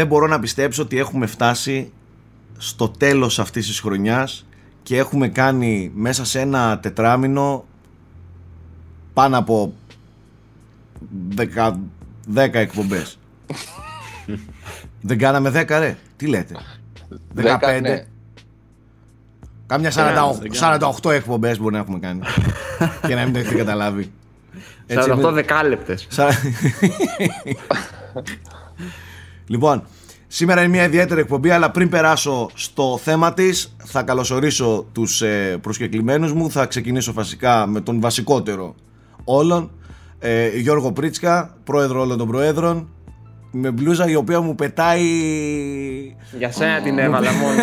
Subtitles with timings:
[0.00, 1.92] δεν μπορώ να πιστέψω ότι έχουμε φτάσει
[2.58, 4.46] στο τέλος αυτής της χρονιάς
[4.82, 7.64] και έχουμε κάνει μέσα σε ένα τετράμινο
[9.12, 9.74] πάνω από
[11.36, 11.72] 10,
[12.34, 13.18] 10 εκπομπές.
[15.08, 15.96] δεν κάναμε 10 ρε.
[16.16, 16.56] Τι λέτε.
[17.36, 17.42] 15.
[17.42, 18.06] 10, ναι.
[19.66, 19.92] Κάμια
[20.60, 22.20] 48, 48 εκπομπές μπορεί να έχουμε κάνει.
[23.06, 24.12] και να μην το έχετε καταλάβει.
[24.88, 26.08] 48 δεκάλεπτες.
[29.50, 29.86] λοιπόν,
[30.26, 35.58] σήμερα είναι μια ιδιαίτερη εκπομπή, αλλά πριν περάσω στο θέμα της, θα καλωσορίσω τους ε,
[35.60, 36.50] προσκεκλημένους μου.
[36.50, 38.74] Θα ξεκινήσω βασικά με τον βασικότερο
[39.24, 39.70] όλων,
[40.18, 42.88] ε, Γιώργο Πρίτσκα, πρόεδρο όλων των προέδρων,
[43.50, 45.02] με μπλούζα η οποία μου πετάει...
[46.38, 47.58] Για σένα την έβαλα μόνο.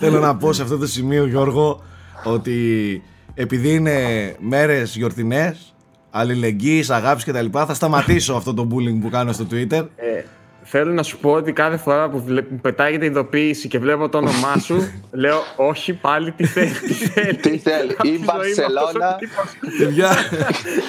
[0.00, 1.82] Θέλω να πω σε αυτό το σημείο Γιώργο
[2.24, 3.02] ότι
[3.34, 3.96] επειδή είναι
[4.38, 5.74] μέρες γιορτινές,
[6.10, 9.86] αλληλεγγύης, αγάπης και τα λοιπά, θα σταματήσω αυτό το bullying που κάνω στο Twitter.
[9.96, 10.22] Ε,
[10.62, 14.08] θέλω να σου πω ότι κάθε φορά που βλέ- μου πετάγεται η ειδοποίηση και βλέπω
[14.08, 14.90] το όνομά σου,
[15.22, 16.70] λέω όχι πάλι τι θέλει.
[16.70, 19.16] Τι θέλει, Τι θέλει, Απ' τη η ζωή μου αυτός ο Μπαρσελόνα.
[19.18, 19.78] τύπος.
[19.78, 20.10] Παιδιά,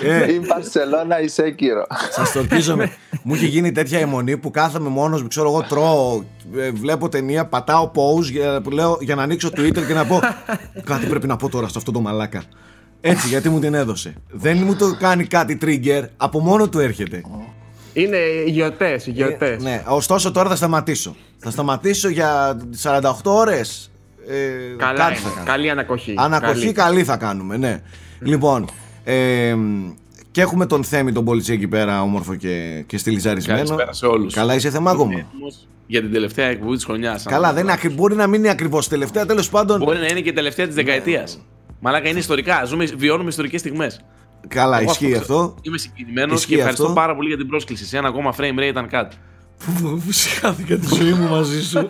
[0.04, 1.86] ε, Η Μπαρσελόνα η Σέκυρο.
[2.12, 2.92] Σας το ορκίζομαι.
[3.24, 6.24] μου έχει γίνει τέτοια αιμονή που κάθομαι μόνος μου, ξέρω εγώ, τρώω,
[6.58, 10.20] ε, βλέπω ταινία, πατάω pause για, που λέω, για να ανοίξω Twitter και να πω
[10.92, 12.44] κάτι πρέπει να πω τώρα σε αυτό το μαλάκα.
[13.02, 14.14] Έτσι, γιατί μου την έδωσε.
[14.30, 17.22] Δεν μου το κάνει κάτι trigger, από μόνο του έρχεται.
[17.94, 19.64] Είναι γιορτές, οι γιορτές.
[19.64, 21.16] Ναι, ωστόσο τώρα θα σταματήσω.
[21.38, 23.92] Θα σταματήσω για 48 ώρες.
[24.28, 25.20] Ε, Καλά κάτι είναι.
[25.22, 25.46] θα κάνω.
[25.46, 26.14] Καλή ανακοχή.
[26.18, 26.72] Ανακοχή Καλή.
[26.74, 27.82] καλή θα κάνουμε, ναι.
[28.20, 28.70] λοιπόν,
[29.04, 29.56] ε,
[30.32, 33.58] και έχουμε τον Θέμη τον Πολιτσί εκεί πέρα, όμορφο και, και στυλιζαρισμένο.
[33.60, 34.34] Καλησπέρα σε όλους.
[34.34, 35.12] Καλά, είσαι θεμάκωμα.
[35.20, 37.24] Έτοιμος για την τελευταία εκπομπή της χρονιάς.
[37.24, 39.80] Καλά, δεν είναι, ακρι- μπορεί να μην είναι ακριβώς τελευταία, τέλος πάντων.
[39.84, 41.40] Μπορεί να είναι και η τελευταία της δεκαετίας.
[41.80, 42.64] Μαλάκα είναι ιστορικά.
[42.66, 44.02] Ζούμε, βιώνουμε ιστορικές στιγμές.
[44.48, 45.56] Καλά, ισχύει αυτό.
[45.62, 46.96] Είμαι συγκινημένος Ισχύει και ευχαριστώ αυτό.
[46.96, 47.86] πάρα πολύ για την πρόσκληση.
[47.86, 49.16] Σε ένα ακόμα frame rate ήταν κάτι.
[50.10, 51.90] Συχάθηκα τη ζωή μου μαζί σου.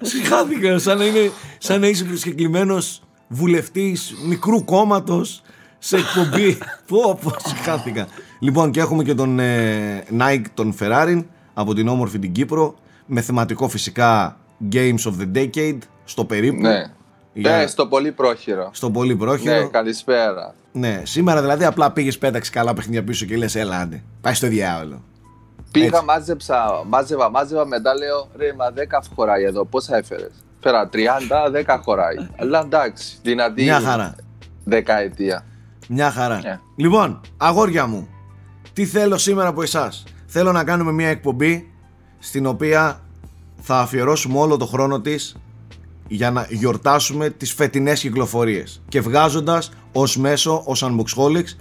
[0.00, 5.42] Συχάθηκα, σαν να, είναι, σαν να είσαι προσκεκλημένος βουλευτής μικρού κόμματος
[5.78, 6.58] σε εκπομπή.
[6.86, 8.06] πω, πω, συχάθηκα.
[8.38, 11.24] Λοιπόν, και έχουμε και τον ε, Nike τον Ferrari
[11.54, 12.74] από την όμορφη την Κύπρο.
[13.06, 14.36] Με θεματικό φυσικά
[14.72, 16.60] Games of the Decade στο περίπου.
[16.60, 16.84] Ναι.
[17.40, 18.68] Για- Ναι, στο πολύ πρόχειρο.
[18.72, 19.54] στο πολύ πρόχειρο.
[19.54, 20.54] Ναι, καλησπέρα.
[20.72, 24.02] Ναι, σήμερα δηλαδή απλά πήγες πέταξες καλά παιχνίδια πίσω και λες: Έλα, άντε.
[24.20, 25.02] Πάει στο διάολο.
[25.72, 26.04] Πήγα, Έτσι.
[26.04, 31.80] μάζεψα, μάζευα, μάζευα, μετά λέω ρε, μα 10 χωράει εδώ, πόσα έφερες; Φέρα 30, 10
[31.82, 32.16] χωράει.
[32.38, 34.14] Αλλά εντάξει, δυνατή Μια χαρά.
[34.64, 35.44] δεκαετία.
[35.88, 36.40] Μια χαρά.
[36.42, 36.58] Ναι.
[36.76, 38.08] Λοιπόν, αγόρια μου,
[38.72, 41.70] τι θέλω σήμερα από εσάς; Θέλω να κάνουμε μια εκπομπή
[42.18, 43.00] στην οποία
[43.60, 45.36] θα αφιερώσουμε όλο το χρόνο της
[46.08, 48.82] για να γιορτάσουμε τις φετινές κυκλοφορίες.
[48.88, 51.56] Και βγάζοντας ως μέσο, ως Unboxholics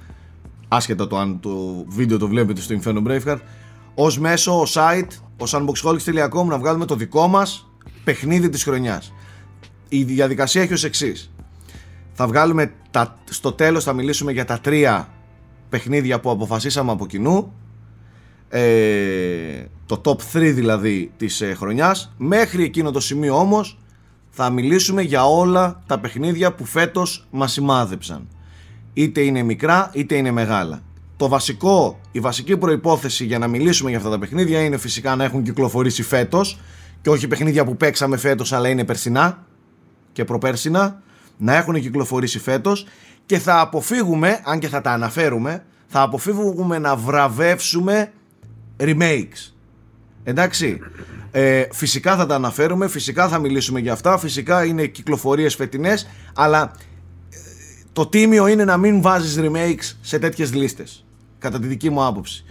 [0.68, 3.40] άσχετα το αν το βίντεο το βλέπετε στο Inferno Braveheart
[3.96, 5.08] ως μέσο, ως site,
[5.38, 7.70] ως unboxholics.com να βγάλουμε το δικό μας
[8.04, 9.14] παιχνίδι της χρονιάς.
[9.90, 11.32] Η διαδικασία έχει ως εξής.
[12.14, 15.10] Θα βγάλουμε τα, στο τέλος θα μιλήσουμε για τα τρία
[15.70, 17.54] παιχνίδια που αποφασίσαμε από κοινού
[18.50, 22.14] ε, το top 3 δηλαδή της ε, χρονιάς.
[22.18, 23.78] Μέχρι εκείνο το σημείο όμως
[24.40, 28.28] θα μιλήσουμε για όλα τα παιχνίδια που φέτος μας σημάδεψαν
[28.94, 30.82] είτε είναι μικρά είτε είναι μεγάλα
[31.18, 35.24] το βασικό, η βασική προϋπόθεση για να μιλήσουμε για αυτά τα παιχνίδια είναι φυσικά να
[35.24, 36.60] έχουν κυκλοφορήσει φέτος
[37.02, 39.46] και όχι παιχνίδια που παίξαμε φέτος αλλά είναι περσινά
[40.12, 41.02] και προπέρσινα
[41.38, 42.86] να έχουν κυκλοφορήσει φέτος
[43.26, 48.12] και θα αποφύγουμε, αν και θα τα αναφέρουμε, θα αποφύγουμε να βραβεύσουμε
[48.80, 49.57] remakes.
[50.28, 50.80] Εντάξει.
[51.32, 56.72] Ε, φυσικά θα τα αναφέρουμε, φυσικά θα μιλήσουμε για αυτά, φυσικά είναι κυκλοφορίες φετινές, αλλά
[57.30, 57.38] ε,
[57.94, 61.06] το τίμιο είναι να μην βάζεις remakes σε τέτοιες λίστες,
[61.40, 62.46] κατά τη δική μου άποψη.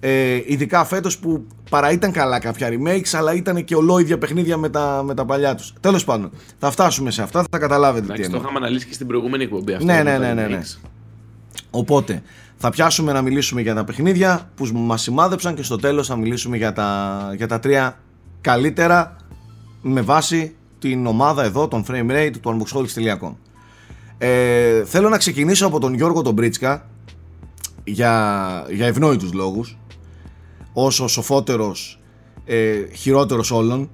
[0.00, 4.68] Ε, ειδικά φέτος που παρά ήταν καλά κάποια remakes, αλλά ήταν και ολόιδια παιχνίδια με
[4.68, 5.72] τα, με τα παλιά τους.
[5.80, 8.50] Τέλος πάντων, θα φτάσουμε σε αυτά, θα καταλάβετε τι Εντάξει, το εννοώ.
[8.50, 9.84] είχαμε αναλύσει και στην προηγούμενη εκπομπή αυτό.
[9.84, 10.60] Ναι, με ναι, τα ναι, ναι, ναι.
[10.62, 10.88] remakes.
[11.70, 12.22] Οπότε,
[12.60, 16.56] θα πιάσουμε να μιλήσουμε για τα παιχνίδια που μας σημάδεψαν και στο τέλος θα μιλήσουμε
[16.56, 17.98] για τα, για τα τρία
[18.40, 19.16] καλύτερα
[19.82, 23.32] με βάση την ομάδα εδώ, τον frame rate του unboxholics.com.
[24.18, 26.86] Ε, θέλω να ξεκινήσω από τον Γιώργο τον Μπρίτσκα
[27.84, 29.78] για, για ευνόητους λόγους
[30.72, 32.00] ως ο σοφότερος
[32.44, 33.90] ε, χειρότερος όλων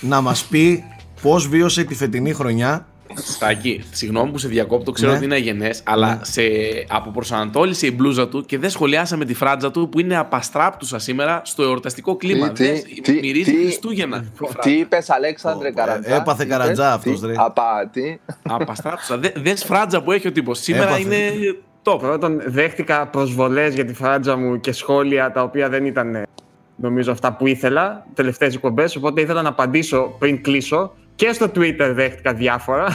[0.00, 0.84] να μας πει
[1.22, 2.86] πώς βίωσε τη φετινή χρονιά
[3.16, 5.16] Στάκη, συγγνώμη που σε διακόπτω, ξέρω Ναι.
[5.16, 6.18] ότι είναι αγενέ, αλλά Ναι.
[6.22, 6.42] σε
[6.88, 11.62] αποπροσανατόλισε η μπλούζα του και δεν σχολιάσαμε τη φράτζα του που είναι απαστράπτουσα σήμερα στο
[11.62, 12.50] εορταστικό κλίμα.
[12.52, 14.16] Τι- Δες, τι- μυρίζει τι- Χριστούγεννα.
[14.16, 14.58] η φράτζα.
[14.60, 16.14] Τι είπες, Αλέξανδρε Ω, Καρατζά.
[16.14, 17.34] ε, έπαθε τι Καρατζά είπες, αυτός, τι, ρε.
[17.36, 18.20] Απάτη.
[18.42, 19.18] Απαστράπτουσα.
[19.18, 20.58] Δε, δες φράτζα που έχει ο τύπος.
[20.58, 21.02] Σήμερα Έπαθε.
[21.02, 21.30] είναι
[21.84, 21.98] top.
[21.98, 26.22] Πρώτον, δέχτηκα προσβολές για τη φράτζα μου και σχόλια τα οποία δεν ήταν ε,
[26.76, 28.96] νομίζω αυτά που ήθελα, τελευταίες εκπομπές.
[28.96, 30.92] Οπότε ήθελα να απαντήσω πριν κλείσω.
[31.14, 32.86] Και στο Twitter δέχτηκα διάφορα.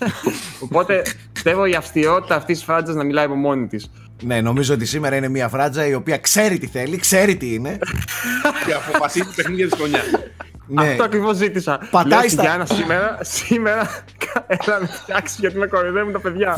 [0.64, 3.90] οπότε πιστεύω η αυστηρότητα αυτής της φράτζα να μιλάει από μόνη της.
[4.22, 7.78] Ναι, νομίζω ότι σήμερα είναι μια φράτζα η οποία ξέρει τι θέλει, ξέρει τι είναι.
[8.66, 10.00] Και αποφασίζει το παιχνίδι τη χρονιά.
[10.66, 10.88] ναι.
[10.90, 11.88] Αυτό ακριβώς ζήτησα.
[11.90, 14.04] Πατάει Λέω στη στα- Γιάννα σήμερα, σήμερα
[14.46, 16.56] έλα να με φτιάξεις γιατί με κοροϊδεύουν τα παιδιά.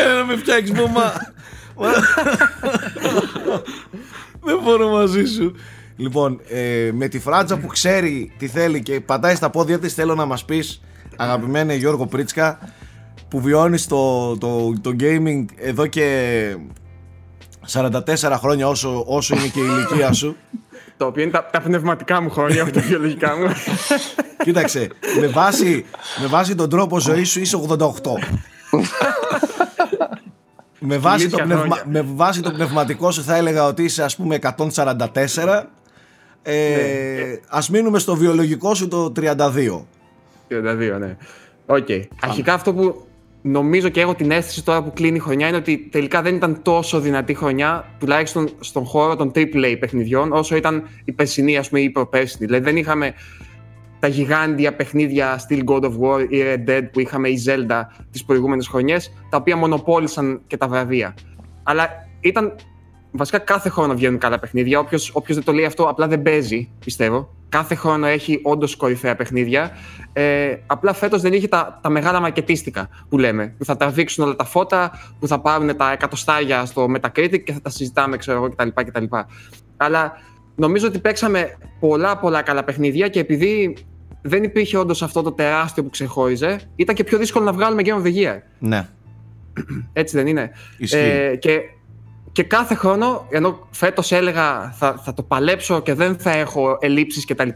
[0.00, 1.12] Έλα να με φτιάξεις μαμά.
[4.44, 5.54] Δεν μπορώ μαζί σου.
[5.96, 10.14] Λοιπόν, ε, με τη φράτζα που ξέρει τι θέλει και πατάει στα πόδια της θέλω
[10.14, 10.80] να μας πεις
[11.16, 12.58] αγαπημένε Γιώργο Πρίτσκα
[13.28, 16.56] που βιώνεις το, το, το gaming εδώ και
[17.72, 17.90] 44
[18.38, 20.36] χρόνια όσο, όσο είναι και η ηλικία σου
[20.96, 23.52] Το οποίο είναι τα, τα πνευματικά μου χρόνια, όχι τα βιολογικά μου.
[24.44, 24.88] Κοίταξε,
[25.20, 25.84] με βάση,
[26.20, 27.78] με βάση τον τρόπο ζωής σου είσαι 88
[30.86, 32.02] με, βάση το Ηλίθια πνευμα, χρόνια.
[32.02, 35.64] με βάση το πνευματικό σου θα έλεγα ότι είσαι ας πούμε 144
[36.42, 39.24] ε, Ας μείνουμε στο βιολογικό σου το 32
[40.48, 41.16] 32, ναι.
[41.66, 41.88] Οκ.
[42.20, 43.06] Αρχικά αυτό που
[43.42, 46.62] νομίζω και έχω την αίσθηση τώρα που κλείνει η χρονιά είναι ότι τελικά δεν ήταν
[46.62, 51.80] τόσο δυνατή χρονιά, τουλάχιστον στον χώρο των AAA παιχνιδιών, όσο ήταν η περσινή, ας πούμε,
[51.80, 52.46] ή η προπέρσινη.
[52.46, 53.14] Δηλαδή δεν είχαμε
[54.04, 58.24] τα γιγάντια παιχνίδια Still God of War ή Red Dead που είχαμε η Zelda τις
[58.24, 61.14] προηγούμενες χρονιές, τα οποία μονοπόλησαν και τα βραβεία.
[61.62, 61.88] Αλλά
[62.20, 62.54] ήταν
[63.10, 64.78] βασικά κάθε χρόνο βγαίνουν καλά παιχνίδια.
[64.78, 67.34] Όποιος όποιος δεν το λέει αυτό, απλά δεν παίζει, πιστεύω.
[67.48, 69.70] Κάθε χρόνο έχει όντως κορυφαία παιχνίδια.
[70.12, 73.54] Ε, απλά φέτος δεν είχε τα, τα μεγάλα μακετίστικα που λέμε.
[73.58, 77.60] Που θα τραβήξουν όλα τα φώτα, που θα πάρουν τα εκατοστάρια στο Metacritic και θα
[77.60, 78.68] τα συζητάμε, ξέρω εγώ κτλ.
[78.74, 79.04] κτλ.
[79.76, 80.12] Αλλά
[80.56, 83.76] νομίζω ότι παίξαμε πολλά πολλά καλά παιχνίδια και επειδή
[84.26, 88.02] δεν υπήρχε όντως αυτό το τεράστιο που ξεχώριζε, ήταν και πιο δύσκολο να βγάλουμε Game
[88.02, 88.38] of the Year.
[88.58, 88.88] Ναι,
[89.92, 90.50] Έτσι δεν είναι.
[90.78, 90.96] Ισχύει.
[90.96, 91.60] Ε, και,
[92.32, 97.26] και κάθε χρόνο, ενώ φέτος έλεγα θα, θα το παλέψω και δεν θα έχω ελλείψεις
[97.26, 97.48] κτλ.,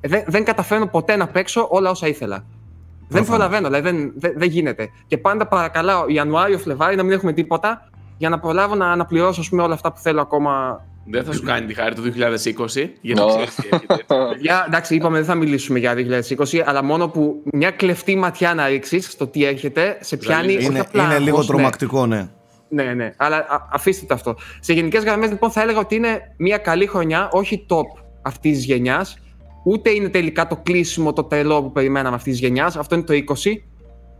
[0.00, 2.36] ε, δεν, δεν καταφέρνω ποτέ να παίξω όλα όσα ήθελα.
[2.36, 3.28] Δεν Προφανώς.
[3.28, 4.88] προλαβαίνω, δηλαδή δεν, δεν, δεν γίνεται.
[5.06, 9.48] Και πάντα παρακαλάω Ιανουάριο, Φλεβάρι να μην έχουμε τίποτα για να προλάβω να αναπληρώσω ας
[9.48, 10.84] πούμε, όλα αυτά που θέλω ακόμα.
[11.10, 13.26] Δεν θα σου κάνει τη χάρη το 2020, γιατί Ω.
[13.26, 14.04] ξέρεις τι έρχεται.
[14.40, 18.66] Για, εντάξει, είπαμε δεν θα μιλήσουμε για 2020, αλλά μόνο που μια κλεφτή ματιά να
[18.66, 20.56] ρίξεις στο τι έρχεται, σε πιάνει.
[20.56, 21.54] όχι είναι, απλά είναι λίγο άγχος, ναι.
[21.54, 22.28] τρομακτικό ναι
[22.68, 23.12] Ναι, ναι.
[23.16, 24.36] Αλλά α- αφήστε το αυτό.
[24.60, 28.64] Σε γενικές γραμμές, λοιπόν, θα έλεγα ότι είναι μια καλή χρονιά, όχι top αυτής της
[28.64, 29.18] γενιάς.
[29.64, 32.76] Ούτε είναι τελικά το κλείσιμο το τρελό που περιμέναμε αυτής της γενιάς.
[32.76, 33.62] Αυτό είναι το 20,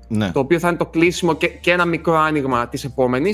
[0.08, 0.30] ναι.
[0.30, 3.32] το οποίο θα είναι το κλείσιμο και, και ένα μικρό άνοιγμα της επομενη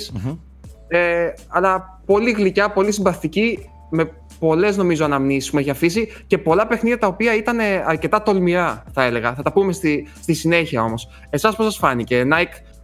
[0.89, 6.67] Ε, αλλά πολύ γλυκιά, πολύ συμπαθητική, με πολλές νομίζω αναμνήσεις που έχει αφήσει και πολλά
[6.67, 9.35] παιχνίδια τα οποία ήταν ε, αρκετά τολμηρά, θα έλεγα.
[9.35, 11.09] Θα τα πούμε στη, στη συνέχεια όμως.
[11.31, 12.75] Εσάς πώς σας φάνηκε, Nike;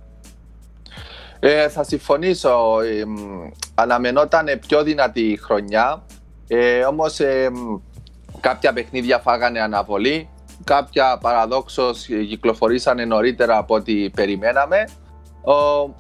[1.41, 2.81] Ε, θα συμφωνήσω.
[2.81, 3.17] Ε, μ,
[3.75, 6.03] αναμενόταν πιο δυνατή η χρονιά.
[6.49, 7.21] Ε, Όμως
[8.41, 10.29] κάποια παιχνίδια φάγανε αναβολή.
[10.65, 14.85] Κάποια παραδόξως ε, κυκλοφορήσανε νωρίτερα από ό,τι περιμέναμε.
[15.45, 15.53] Ο,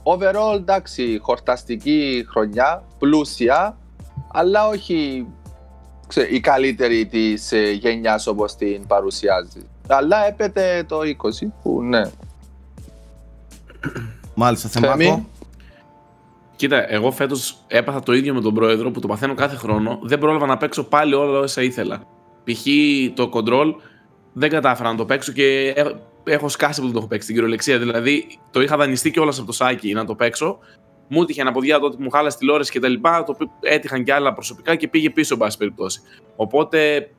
[0.02, 3.76] overall, εντάξει, χορταστική χρονιά, πλούσια,
[4.32, 5.26] αλλά όχι
[6.06, 9.66] ξέ, η καλύτερη της ε, γενιάς όπως την παρουσιάζει.
[9.88, 12.02] Αλλά έπεται το 20 που ναι.
[14.34, 14.86] Μάλιστα, Θέμη.
[15.04, 15.26] Θεμάκο.
[16.56, 19.98] Κοίτα, εγώ φέτος έπαθα το ίδιο με τον πρόεδρο που το παθαίνω κάθε χρόνο.
[20.02, 22.02] Δεν πρόλαβα να παίξω πάλι όλα όσα ήθελα.
[22.44, 22.66] Π.χ.
[23.14, 23.74] το control
[24.32, 27.34] δεν κατάφερα να το παίξω και έ- έχω σκάσει που δεν το έχω παίξει στην
[27.34, 27.78] κυριολεξία.
[27.78, 30.58] Δηλαδή το είχα δανειστεί κιόλας από το σάκι να το παίξω.
[31.08, 33.24] Μου τύχε ένα ποδιά τότε που μου χάλασε τηλεόραση και τα λοιπά.
[33.24, 36.00] Το οποίο έτυχαν και άλλα προσωπικά και πήγε πίσω, εν πάση περιπτώσει.
[36.36, 37.10] Οπότε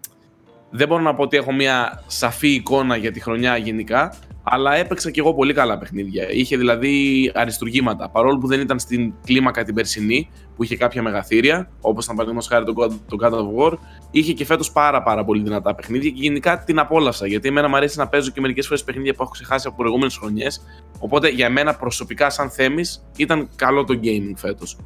[0.69, 5.11] δεν μπορώ να πω ότι έχω μια σαφή εικόνα για τη χρονιά γενικά, αλλά έπαιξα
[5.11, 6.31] κι εγώ πολύ καλά παιχνίδια.
[6.31, 8.09] Είχε δηλαδή αριστουργήματα.
[8.09, 12.49] Παρόλο που δεν ήταν στην κλίμακα την περσινή, που είχε κάποια μεγαθύρια, όπως ήταν παραδείγματος
[12.51, 13.77] χάρη το God, το God of War,
[14.11, 17.27] είχε και φέτος πάρα, πάρα πολύ δυνατά παιχνίδια και γενικά την απόλαυσα.
[17.27, 20.17] Γιατί εμένα μου αρέσει να παίζω και μερικές φορές παιχνίδια που έχω ξεχάσει από προηγούμενες
[20.17, 20.63] χρονιές.
[20.99, 24.77] Οπότε για μένα προσωπικά, σαν θέμης, ήταν καλό το gaming φέτος.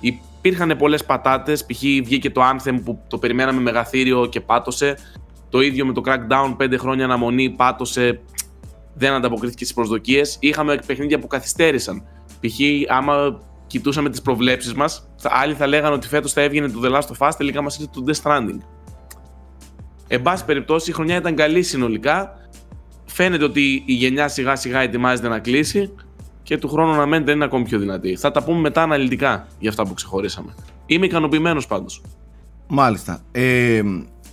[0.00, 1.66] Υπήρχαν πολλές πατάτες.
[1.66, 1.80] Π.χ.
[1.80, 4.96] βγήκε το Anthem που το περιμέναμε μεγαθύριο και πάτωσε.
[5.48, 8.20] Το ίδιο με το Crackdown, 5 χρόνια αναμονή, πάτωσε.
[8.94, 10.36] Δεν ανταποκρίθηκε στις προσδοκίες.
[10.40, 12.02] Είχαμε παιχνίδια που καθυστέρησαν.
[12.40, 12.58] Π.χ.
[12.88, 17.16] άμα κοιτούσαμε τις προβλέψεις μας, άλλοι θα λέγανε ότι φέτος θα έβγαινε το The Last
[17.16, 18.58] of Us, τελικά μας ήρθε το Death Stranding.
[20.08, 22.36] Εν πάση περιπτώσει, η χρονιά ήταν καλή συνολικά.
[23.04, 25.94] Φαίνεται ότι η γενιά σιγά σιγά ετοιμάζεται να κλείσει
[26.42, 28.16] και του χρόνου να μένει δεν είναι ακόμη πιο δυνατή.
[28.16, 30.54] Θα τα πούμε μετά αναλυτικά για αυτά που ξεχωρίσαμε.
[30.86, 32.02] Είμαι ικανοποιημένος πάντως.
[32.68, 33.20] Μάλιστα.
[33.32, 33.82] Ε,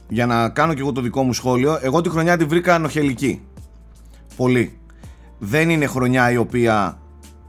[0.09, 3.41] για να κάνω και εγώ το δικό μου σχόλιο, εγώ τη χρονιά τη βρήκα ανοχελική.
[4.41, 4.79] Πολύ.
[5.37, 7.01] Δεν είναι χρονιά η οποία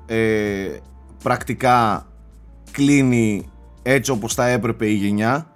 [0.06, 0.68] ε,
[1.22, 2.06] πρακτικά
[2.70, 3.50] κλείνει
[3.82, 5.46] έτσι όπως θα έπρεπε η γενιά.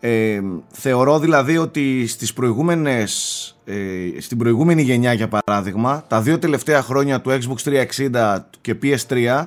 [0.00, 0.40] Ε,
[0.72, 3.12] θεωρώ δηλαδή ότι στις προηγούμενες,
[3.64, 9.44] ε, στην προηγούμενη γενιά για παράδειγμα τα δύο τελευταία χρόνια του Xbox 360 και PS3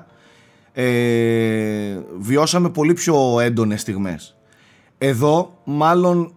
[0.73, 4.35] ε, βιώσαμε πολύ πιο έντονες στιγμές.
[4.97, 6.33] Εδώ μάλλον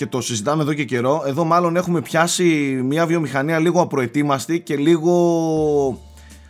[0.00, 2.44] και το συζητάμε εδώ και καιρό εδώ μάλλον έχουμε πιάσει
[2.84, 6.02] μια βιομηχανία λίγο απροετοίμαστη και λίγο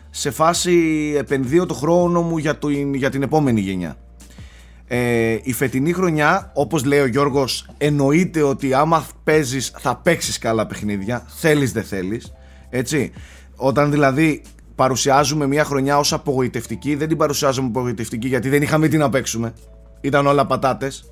[0.09, 0.73] σε φάση
[1.17, 3.97] επενδύω το χρόνο μου για, το, για την επόμενη γενιά.
[4.87, 10.67] Ε, η φετινή χρονιά, όπως λέει ο Γιώργος, εννοείται ότι άμα παίζεις θα παίξεις καλά
[10.67, 12.33] παιχνίδια, θέλεις δεν θέλεις,
[12.69, 13.11] έτσι.
[13.55, 14.41] Όταν δηλαδή
[14.75, 19.53] παρουσιάζουμε μια χρονιά ως απογοητευτική, δεν την παρουσιάζουμε απογοητευτική γιατί δεν είχαμε τι να παίξουμε.
[20.01, 21.11] Ήταν όλα πατάτες.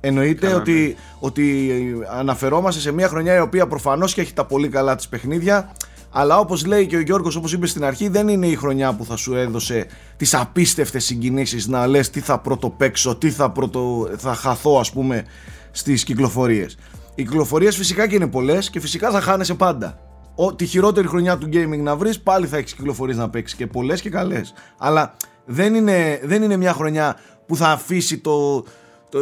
[0.00, 0.94] Εννοείται ότι, ναι.
[1.18, 1.72] ότι
[2.10, 5.72] αναφερόμαστε σε μια χρονιά η οποία προφανώς και έχει τα πολύ καλά της παιχνίδια
[6.18, 9.04] αλλά όπως λέει και ο Γιώργος όπως είπε στην αρχή δεν είναι η χρονιά που
[9.04, 9.86] θα σου έδωσε
[10.16, 15.24] τις απίστευτες συγκινήσεις να λες τι θα πρωτοπαίξω, τι θα, πρωτο, θα χαθώ ας πούμε
[15.70, 16.76] στις κυκλοφορίες.
[17.14, 19.98] Οι κυκλοφορίες φυσικά και είναι πολλές και φυσικά θα χάνεσαι πάντα.
[20.34, 23.66] Ο, τη χειρότερη χρονιά του gaming να βρεις πάλι θα έχεις κυκλοφορίες να παίξεις και
[23.66, 24.54] πολλές και καλές.
[24.78, 28.64] Αλλά δεν είναι, δεν είναι μια χρονιά που θα αφήσει το,
[29.08, 29.18] το,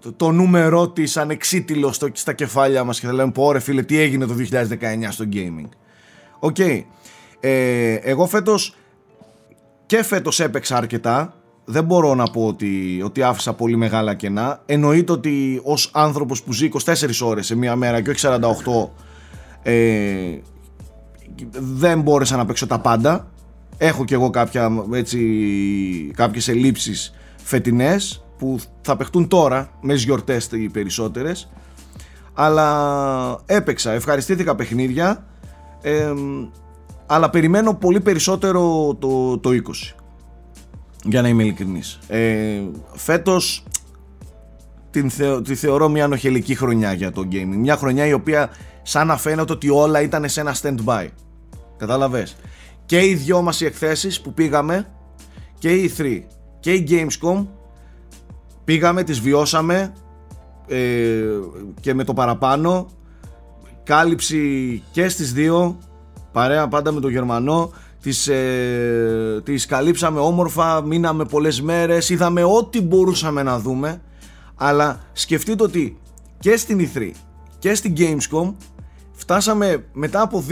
[0.00, 3.82] το, το νούμερό της ανεξίτηλος στο, στα κεφάλια μας και θα λέμε πω ρε φίλε
[3.82, 4.44] τι έγινε το 2019
[5.08, 5.68] στο gaming.
[6.38, 6.58] OK.
[7.40, 8.74] Ε, εγώ φέτος
[9.86, 11.34] και φέτος έπαιξα αρκετά.
[11.64, 14.62] Δεν μπορώ να πω ότι, ότι άφησα πολύ μεγάλα κενά.
[14.66, 16.92] Εννοείται ότι ως άνθρωπος που ζει 24
[17.22, 18.88] ώρες σε μία μέρα και όχι 48
[19.62, 20.38] ε,
[21.58, 23.30] δεν μπόρεσα να παίξω τα πάντα.
[23.78, 25.18] Έχω κι εγώ κάποια, έτσι,
[26.14, 31.50] κάποιες ελλείψεις φετινές που θα παιχτούν τώρα μες γιορτές οι περισσότερες.
[32.34, 35.26] Αλλά έπαιξα, ευχαριστήθηκα παιχνίδια
[37.06, 39.54] αλλά περιμένω πολύ περισσότερο το, το 20
[41.04, 41.98] για να είμαι ειλικρινής.
[42.06, 42.60] Ε,
[42.92, 43.64] φέτος
[44.90, 45.10] την
[45.44, 47.56] τη θεωρώ μια ανοχελική χρονιά για το gaming.
[47.56, 48.50] Μια χρονιά η οποία
[48.82, 51.06] σαν να φαίνεται ότι όλα ήταν σε ένα stand-by.
[51.76, 52.36] Κατάλαβες;
[52.86, 54.86] Και οι δυο μας οι εκθέσεις που πήγαμε
[55.58, 56.22] και οι 3
[56.60, 57.46] και η Gamescom
[58.66, 59.92] πήγαμε, τις βιώσαμε
[60.66, 61.22] ε,
[61.80, 62.88] και με το παραπάνω.
[63.84, 65.78] Κάλυψη και στις δύο
[66.32, 67.72] παρέα πάντα με τον Γερμανό.
[68.02, 74.00] Τις, ε, τις καλύψαμε όμορφα μείναμε πολλές μέρες είδαμε ό,τι μπορούσαμε να δούμε.
[74.54, 75.98] Αλλά σκεφτείτε ότι
[76.38, 77.10] και στην E3
[77.58, 78.54] και στην Gamescom
[79.12, 80.44] φτάσαμε μετά από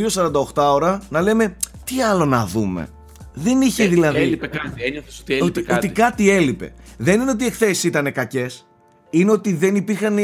[0.54, 2.88] 2-48 ώρα να λέμε τι άλλο να δούμε
[3.34, 5.86] δεν είχε ε, δηλαδή έλειπε κάτι, ένιωθες ότι έλειπε ότι, κάτι.
[5.86, 8.66] ότι κάτι έλειπε δεν είναι ότι οι εκθέσεις ήταν κακές
[9.10, 10.18] είναι ότι δεν υπήρχαν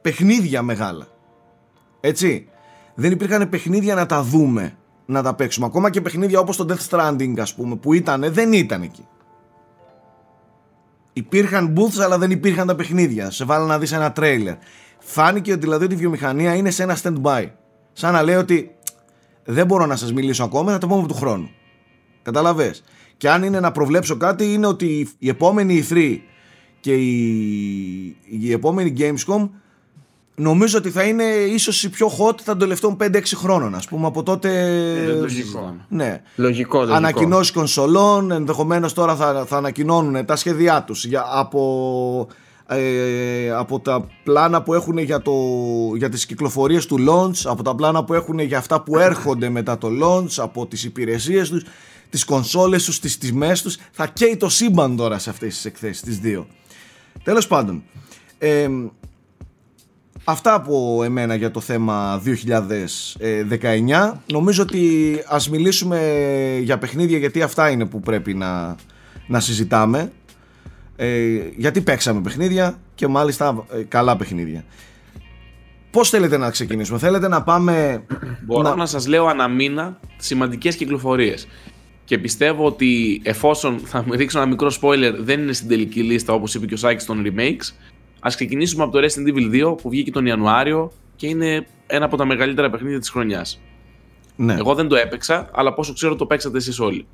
[0.00, 1.06] παιχνίδια μεγάλα
[2.06, 2.48] έτσι.
[2.94, 4.76] Δεν υπήρχαν παιχνίδια να τα δούμε,
[5.06, 5.66] να τα παίξουμε.
[5.66, 9.06] Ακόμα και παιχνίδια όπως το Death Stranding, ας πούμε, που ήταν, δεν ήταν εκεί.
[11.12, 13.30] Υπήρχαν booths, αλλά δεν υπήρχαν τα παιχνίδια.
[13.30, 14.54] Σε βάλα να δεις ένα τρέιλερ.
[14.98, 17.50] Φάνηκε ότι δηλαδή η βιομηχανία είναι σε ένα stand-by.
[17.92, 18.74] Σαν να λέει ότι
[19.44, 21.50] δεν μπορώ να σας μιλήσω ακόμα, θα το πούμε του χρόνου.
[22.22, 22.84] Καταλαβες.
[23.16, 26.18] Και αν είναι να προβλέψω κάτι, είναι ότι η επόμενη E3
[26.80, 29.48] και η, η επόμενη Gamescom
[30.36, 34.22] νομίζω ότι θα είναι ίσως η πιο hot των τελευταίων 5-6 χρόνων ας πούμε από
[34.22, 34.48] τότε
[34.94, 36.22] ε, λογικό ναι.
[36.36, 36.96] λογικό, λογικό.
[36.96, 42.28] ανακοινώσεις κονσολών ενδεχομένως τώρα θα, θα ανακοινώνουν τα σχέδιά τους για, από,
[42.66, 45.32] ε, από τα πλάνα που έχουν για, το,
[45.96, 49.78] για τις κυκλοφορίες του launch από τα πλάνα που έχουν για αυτά που έρχονται μετά
[49.78, 51.64] το launch από τις υπηρεσίες τους
[52.10, 56.02] τις κονσόλες τους, τις τιμές τους θα καίει το σύμπαν τώρα σε αυτές τις εκθέσεις
[56.02, 56.46] τις δύο
[57.22, 57.82] τέλος πάντων
[58.38, 58.68] ε,
[60.28, 64.12] Αυτά από εμένα για το θέμα 2019.
[64.32, 66.00] Νομίζω ότι ας μιλήσουμε
[66.62, 68.76] για παιχνίδια γιατί αυτά είναι που πρέπει να,
[69.26, 70.12] να συζητάμε.
[70.96, 74.64] Ε, γιατί παίξαμε παιχνίδια και μάλιστα ε, καλά παιχνίδια.
[75.90, 78.04] Πώς θέλετε να ξεκινήσουμε, θέλετε να πάμε...
[78.44, 81.48] Μπορώ να, να σας λέω αναμίνα σημαντικές κυκλοφορίες.
[82.06, 86.54] Και πιστεύω ότι εφόσον θα ρίξω ένα μικρό spoiler δεν είναι στην τελική λίστα όπως
[86.54, 87.74] είπε και ο Σάκης των remakes
[88.20, 92.16] Α ξεκινήσουμε από το Resident Evil 2 που βγήκε τον Ιανουάριο και είναι ένα από
[92.16, 93.60] τα μεγαλύτερα παιχνίδια της χρονιάς.
[94.36, 94.54] Ναι.
[94.54, 97.06] Εγώ δεν το έπαιξα, αλλά πόσο ξέρω το παίξατε εσείς όλοι.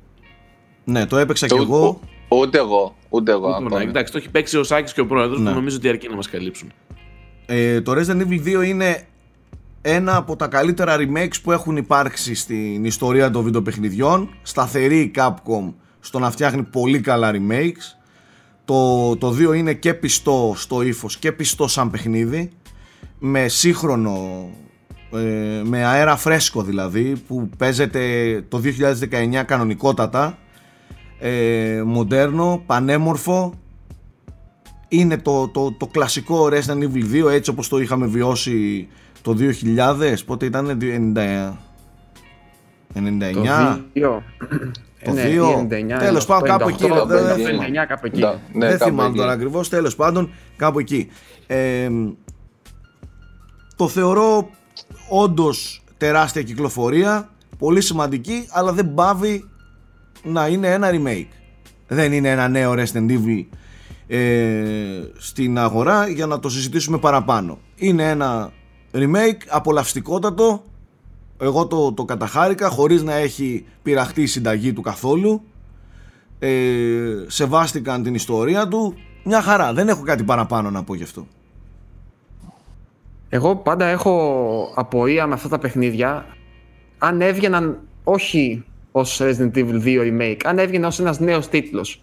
[0.83, 1.99] Ναι, το έπαιξα κι εγώ.
[2.27, 2.95] Ούτε εγώ.
[3.09, 3.59] Ούτε εγώ.
[3.63, 5.49] Ούτε εντάξει, το έχει παίξει ο Σάκης και ο πρόεδρος ναι.
[5.49, 6.71] που νομίζω ότι αρκεί να μας καλύψουν.
[7.45, 9.07] Ε, το Resident Evil 2 είναι
[9.85, 14.29] ένα από τα καλύτερα remakes που έχουν υπάρξει στην ιστορία των βιντεοπαιχνιδιών.
[14.41, 17.97] Σταθερή Capcom στο να φτιάχνει πολύ καλά remakes.
[18.65, 22.49] Το, το 2 είναι και πιστό στο ύφος και πιστό σαν παιχνίδι
[23.19, 24.49] με σύγχρονο
[25.13, 28.01] ε, με αέρα φρέσκο δηλαδή που παίζεται
[28.47, 28.61] το
[29.39, 30.37] 2019 κανονικότατα
[31.19, 33.53] ε, μοντέρνο, πανέμορφο.
[34.87, 38.87] Είναι το, το, το κλασικό Resident Evil 2 έτσι όπως το είχαμε βιώσει
[39.23, 41.57] το 2000, πότε ήταν 99.
[42.93, 43.33] 99.
[43.33, 43.41] Το
[43.93, 44.23] 2.
[45.03, 45.57] Το Ναι, 2.
[45.59, 46.83] 99, Τέλος πάντων, κάπου εκεί.
[46.85, 48.19] 98, δεν- 99, κάπου εκεί.
[48.19, 49.17] Ναι, ναι, δεν κάπου θυμάμαι εκεί.
[49.17, 49.69] τώρα ακριβώς.
[49.69, 51.09] Τέλος πάντων, κάπου εκεί.
[51.47, 51.89] Ε,
[53.75, 54.49] το θεωρώ
[55.09, 57.29] όντως τεράστια κυκλοφορία.
[57.57, 59.49] Πολύ σημαντική, αλλά δεν πάβει
[60.23, 61.27] να είναι ένα remake.
[61.87, 63.45] Δεν είναι ένα νέο Resident Evil
[64.07, 64.19] ε,
[65.17, 67.59] στην αγορά για να το συζητήσουμε παραπάνω.
[67.75, 68.51] Είναι ένα
[68.93, 70.63] remake απολαυστικότατο.
[71.39, 75.41] Εγώ το, το καταχάρηκα χωρίς να έχει πειραχτεί η συνταγή του καθόλου
[76.39, 81.27] ε, σεβάστηκαν την ιστορία του μια χαρά δεν έχω κάτι παραπάνω να πω γι' αυτό
[83.29, 86.25] Εγώ πάντα έχω απορία με αυτά τα παιχνίδια
[86.97, 91.99] αν έβγαιναν όχι ως Resident Evil 2 Remake, αν έβγαινε ως ένας νέος τίτλος.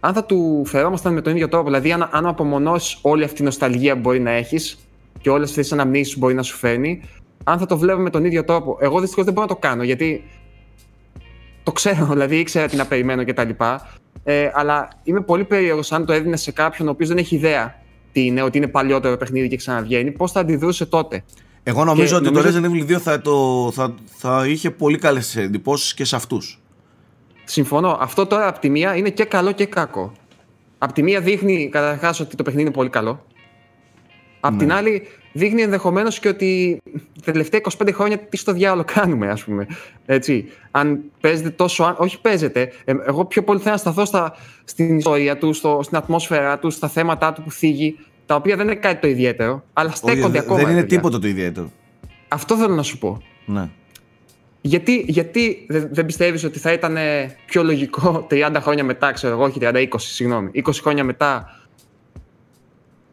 [0.00, 3.44] Αν θα του φερόμασταν με τον ίδιο τρόπο, δηλαδή αν, αν απομονώσεις όλη αυτή η
[3.44, 4.85] νοσταλγία που μπορεί να έχεις
[5.26, 7.02] και όλες αυτές τις αναμνήσεις που μπορεί να σου φέρνει,
[7.44, 8.78] αν θα το βλέπουμε με τον ίδιο τρόπο.
[8.80, 10.24] Εγώ δυστυχώς δεν μπορώ να το κάνω γιατί
[11.62, 13.48] το ξέρω, δηλαδή ήξερα τι να περιμένω κτλ.
[14.24, 17.74] Ε, αλλά είμαι πολύ περίεργος αν το έδινε σε κάποιον ο οποίος δεν έχει ιδέα
[18.12, 21.24] τι είναι, ότι είναι παλιότερο παιχνίδι και ξαναβγαίνει, πώς θα αντιδρούσε τότε.
[21.62, 24.98] εγώ νομίζω Και ότι νομίζω- το Resident Evil 2 θα, το, θα, θα είχε πολύ
[24.98, 26.60] καλές εντυπώσεις και σε αυτούς
[27.44, 27.98] Συμφωνώ.
[28.00, 30.12] Αυτό τώρα από τη μία είναι και καλό και κακό.
[30.78, 33.24] Απ' τη μία δείχνει καταρχάς ότι το παιχνίδι είναι πολύ καλό.
[34.46, 34.58] Απ' Ναι.
[34.58, 36.78] την άλλη δείχνει ενδεχομένως και ότι
[37.24, 39.66] τα τελευταία 25 χρόνια τι στο διάλογο κάνουμε, ας πούμε.
[40.06, 40.48] Έτσι.
[40.70, 41.84] Αν παίζετε τόσο.
[41.84, 42.72] αν- Όχι παίζετε.
[42.84, 44.34] ε, εγώ πιο πολύ θέλω να σταθώ στα,
[44.64, 48.66] στην ιστορία του, στο, στην ατμόσφαιρά του, στα θέματα του που θίγει, τα οποία δεν
[48.66, 50.56] είναι κάτι το ιδιαίτερο, αλλά Όχι, στέκονται δεν- ακόμα.
[50.56, 50.96] δεν ρε είναι παιδιά.
[50.96, 51.70] τίποτα το ιδιαίτερο
[52.28, 53.22] Αυτό θέλω να σου πω.
[53.46, 53.68] ναι.
[54.60, 56.96] Γιατί, γιατί δεν, δεν πιστεύεις ότι θα ήταν
[57.46, 61.60] πιο λογικό 30 χρόνια μετά, ξέρω εγώ, όχι 30, 20, συγγνώμη, 20 χρόνια μετά,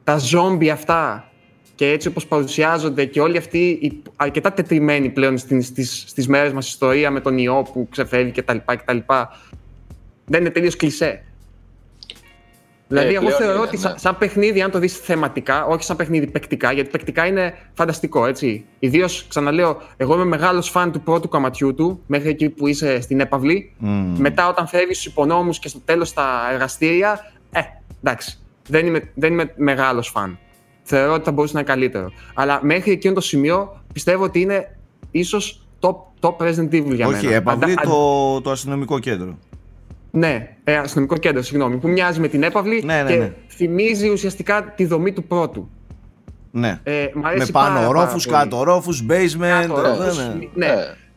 [0.03, 1.31] τα ζόμπι αυτά
[1.75, 6.53] και έτσι όπως παρουσιάζονται και όλοι αυτοί οι αρκετά τετριμένοι πλέον στις, στις, στις μέρες
[6.53, 8.57] μας ιστορία με τον ιό που ξεφεύγει κτλ.
[8.65, 8.97] κτλ
[10.25, 11.23] δεν είναι τελείως κλισέ.
[12.87, 13.81] Δηλαδή, εγώ πλέον θεωρώ είναι, ότι ναι.
[13.81, 18.25] σαν, σαν παιχνίδι, αν το δεις θεματικά, όχι σαν παιχνίδι παικτικά, γιατί παικτικά είναι φανταστικό,
[18.25, 18.65] έτσι.
[18.79, 23.19] Ιδίως, ξαναλέω, εγώ είμαι μεγάλος φαν του πρώτου κομματιού του, μέχρι εκεί που είσαι στην
[23.19, 23.73] έπαυλη.
[23.77, 24.15] Μμμ.
[24.17, 27.59] Μετά, όταν φεύγεις στους υπονόμους και στο τέλος στα εργαστήρια, ε,
[28.03, 28.37] εντάξει.
[28.67, 30.39] Δεν είμαι, δεν είμαι μεγάλος φαν.
[30.83, 32.11] Θεωρώ ότι θα μπορούσε να είναι καλύτερο.
[32.33, 34.77] Αλλά μέχρι εκείνο το σημείο πιστεύω ότι είναι
[35.11, 37.35] ίσως top, top Resident Evil για όχι μένα.
[37.35, 39.37] έπαυλη Αντα- το, το αστυνομικό κέντρο
[40.15, 43.33] ναι, ε, αστυνομικό κέντρο, συγγνώμη, που μοιάζει με την έπαυλη Ναι, ναι, και ναι.
[43.47, 45.69] θυμίζει ουσιαστικά τη δομή του πρώτου.
[46.51, 46.79] ναι.
[46.83, 48.49] Ε, μ' με αρέσει πάνω πάρα, ορόφους, πάρα πολύ.
[48.49, 50.73] κάτω ορόφους, basement Κάτω ορόφους, ναι, ναι.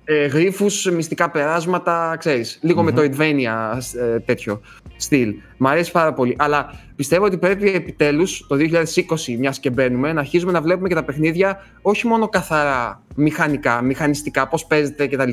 [0.08, 0.16] Ναι.
[0.16, 4.60] Ε, γρίφους, μυστικά περάσματα, ξέρεις, λίγο με το Metroidvania ε, τέτοιο
[4.96, 5.34] στυλ.
[5.56, 6.36] Μ' αρέσει πάρα πολύ.
[6.38, 10.94] Αλλά πιστεύω ότι πρέπει επιτέλους το 2020, μιας και μπαίνουμε, να αρχίσουμε να βλέπουμε και
[10.94, 15.30] τα παιχνίδια όχι μόνο καθαρά μηχανικά, μηχανιστικά, πώς παίζεται κτλ.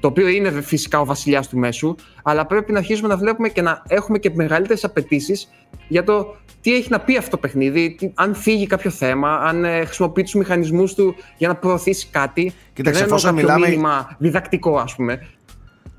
[0.00, 3.62] Το οποίο είναι φυσικά ο βασιλιάς του μέσου, αλλά πρέπει να αρχίσουμε να βλέπουμε και
[3.62, 5.48] να έχουμε και μεγαλύτερες απαιτήσεις
[5.88, 9.64] για το τι έχει να πει αυτό το παιχνίδι, τι- αν φύγει κάποιο θέμα, αν
[9.64, 12.42] ε, χρησιμοποιεί τους μηχανισμούς του για να προωθήσει κάτι.
[12.42, 15.26] Κοίταξε, Και δεν εννοώ εφόσον κάποιο μιλάμε- μήνυμα διδακτικό, ας πούμε.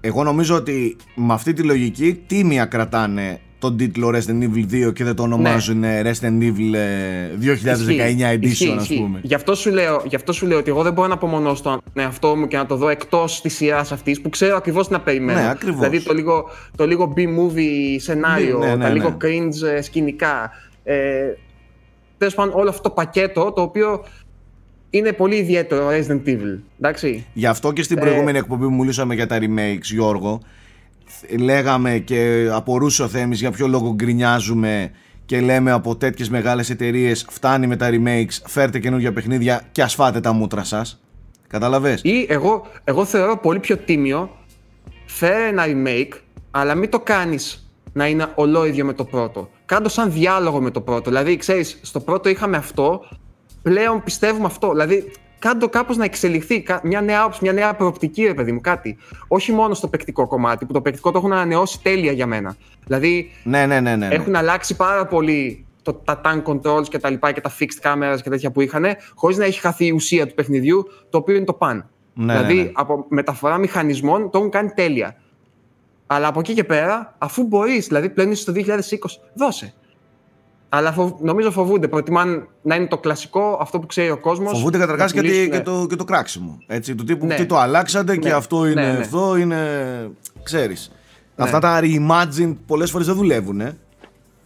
[0.01, 5.03] Εγώ νομίζω ότι με αυτή τη λογική τίμια κρατάνε τον τίτλο Resident Evil 2 και
[5.03, 8.99] δεν το ονομάζουν ε, Resident Evil ε, 2019 Ισχύει, Edition ισχύει, ας ισχύει.
[9.01, 9.19] πούμε.
[9.23, 11.81] Γι αυτό, σου λέω, γι' αυτό σου λέω ότι εγώ δεν μπορώ να απομονώσω τον
[11.93, 14.99] εαυτό μου και να το δω εκτός της σειράς αυτής που ξέρω ακριβώς τι να
[15.01, 15.39] περιμένω.
[15.39, 15.79] Ναι, ακριβώς.
[15.79, 19.15] Δηλαδή το λίγο, το λίγο B-movie σενάριο, Ναι, ναι, ναι, τα λίγο ναι.
[19.21, 20.51] cringe ε, σκηνικά.
[20.83, 20.95] Ε,
[22.17, 24.03] Τέλος πάντων, όλο αυτό το πακέτο το οποίο
[24.89, 26.59] είναι πολύ ιδιαίτερο Resident Evil.
[26.79, 27.25] Εντάξει.
[27.33, 30.41] Γι' αυτό και στην Ε, προηγούμενη εκπομπή που μιλούσαμε για τα remakes, Γιώργο,
[31.39, 34.91] λέγαμε και απορούσε ο Θέμης για ποιο λόγο γκρινιάζουμε
[35.25, 40.19] και λέμε από τέτοιες μεγάλες εταιρείες φτάνει με τα remakes, φέρτε καινούργια παιχνίδια και ασφάτε
[40.19, 41.01] τα μούτρα σας.
[41.47, 44.29] Κατάλαβες; Ή εγώ, εγώ θεωρώ πολύ πιο τίμιο
[45.05, 46.13] φέρε ένα remake,
[46.51, 49.49] αλλά μην το κάνεις να είναι ολόιδιο με το πρώτο.
[49.65, 51.09] Κάντο σαν διάλογο με το πρώτο.
[51.09, 53.01] Δηλαδή, ξέρεις, στο πρώτο είχαμε αυτό,
[53.61, 54.71] πλέον πιστεύουμε αυτό.
[54.71, 58.61] Δηλαδή, κάντο κάπως να εξελιχθεί, κα- μια νέα άποψη, μια νέα προοπτική, ρε παιδί μου,
[58.61, 58.97] κάτι.
[59.27, 62.55] Όχι μόνο στο παικτικό κομμάτι, που το παικτικό το έχουν ανανεώσει τέλεια για μένα.
[62.85, 64.07] Δηλαδή, Ναι, ναι, ναι, ναι.
[64.07, 64.15] ναι.
[64.15, 68.17] έχουν αλλάξει πάρα πολύ το, τα tank controls και τα λοιπά και τα fixed cameras
[68.23, 71.45] και τέτοια που είχαν, χωρίς να έχει χαθεί η ουσία του παιχνιδιού, το οποίο είναι
[71.45, 71.89] το παν.
[72.13, 72.71] Ναι, δηλαδή, ναι, ναι.
[72.73, 75.15] από μεταφορά μηχανισμών το έχουν κάνει τέλεια.
[76.07, 79.73] Αλλά από εκεί και πέρα, αφού μπορείς, δηλαδή πλέον είσαι στο 2020, δώσε.
[80.69, 81.87] Αλλά φοβ- νομίζω φοβούνται.
[81.87, 84.51] Προτιμάν να είναι το κλασικό, αυτό που ξέρει ο κόσμος.
[84.51, 86.57] Φοβούνται καταρχάς και, τη- και, το, και το κράξιμο.
[86.67, 87.35] Έτσι, του τύπου Ναι.
[87.35, 88.33] τι το αλλάξατε και Ναι.
[88.33, 88.97] αυτό είναι Ναι, ναι.
[88.97, 89.57] αυτό, είναι.
[90.43, 90.91] ξέρεις.
[91.35, 93.61] Αυτά τα reimagined πολλές φορές δεν δουλεύουν.
[93.61, 93.77] Ε.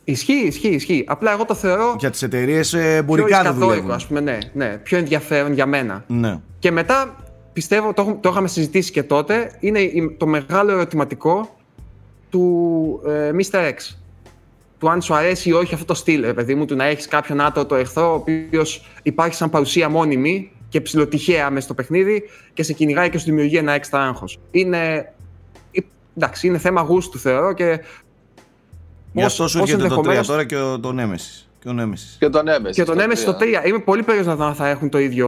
[0.03, 1.03] Ισχύει, ισχύει, ισχύει.
[1.07, 3.91] Απλά εγώ το θεωρώ Για τις εταιρείες πιο εμπορικά δεν εσκατόικο, δουλεύουν.
[3.91, 4.77] ας πούμε, ναι, ναι.
[4.83, 6.03] Πιο ενδιαφέρον για μένα.
[6.07, 6.39] Ναι.
[6.59, 7.15] Και μετά,
[7.53, 11.55] πιστεύω, το, έχουμε- το είχαμε συζητήσει και τότε, είναι η- το μεγάλο ερωτηματικό
[12.29, 13.59] του ε, Mr.
[13.59, 13.95] X.
[14.81, 17.07] Του αν σου αρέσει ή όχι αυτό το στυλ, ρε παιδί μου, του να έχεις
[17.07, 22.63] κάποιον άτοτο εχθρό, ο οποίος υπάρχει σαν παρουσία μόνιμη και ψηλοτυχαία μέσα στο παιχνίδι και
[22.63, 24.39] σε κυνηγάει και σου δημιουργεί ένα έξτρα άγχος.
[24.51, 25.13] Είναι.
[25.71, 25.79] ε,
[26.17, 27.79] Εντάξει, είναι θέμα γούστου θεωρώ και.
[29.13, 31.45] Γι' αυτό σου ως έρχεται το 3 ενδεχομένως- τώρα και ο, το Nemesis.
[31.59, 32.15] Και ο Nemesis.
[32.19, 32.71] Και τον Nemesis.
[32.71, 33.65] Και τον το έμεσε στο 3.
[33.67, 35.27] Είμαι πολύ περίεργος να δω αν θα έχουν το ίδιο.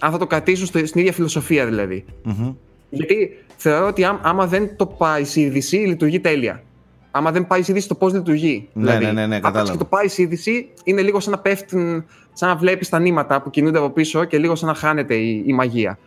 [0.00, 2.04] Αν θα το κρατήσουν στο- στην ίδια φιλοσοφία δηλαδή.
[2.22, 2.52] Μμμ.
[2.90, 6.62] Γιατί θεωρώ ότι άμ- άμα δεν το πάει σε είδηση, λειτουργεί τέλεια.
[7.16, 8.68] Άμα δεν πάει σε είδηση, το πώς λειτουργεί.
[8.72, 9.72] Ναι, δηλαδή, ναι, ναι, ναι, άπαξ κατάλαβα.
[9.72, 13.42] και το πάει σε είδηση, είναι λίγο σαν να πέφτουν, σαν να βλέπεις τα νήματα
[13.42, 15.98] που κινούνται από πίσω και λίγο σαν να χάνεται η, η μαγεία.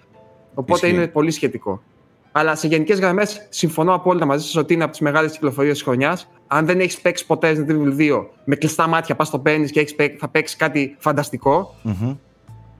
[0.53, 0.97] Οπότε Ισχύει.
[0.99, 1.81] είναι πολύ σχετικό.
[2.31, 5.83] Αλλά σε γενικές γραμμές συμφωνώ απόλυτα μαζί σας ότι είναι από τις μεγάλες κυκλοφορίες της
[5.83, 6.29] χρονιάς.
[6.47, 9.79] Αν δεν έχεις παίξει ποτέ Resident Evil 2, με κλειστά μάτια πας το παίρνεις και
[9.79, 11.75] έχεις παί- θα παίξεις κάτι φανταστικό.
[11.83, 12.15] Μμμ.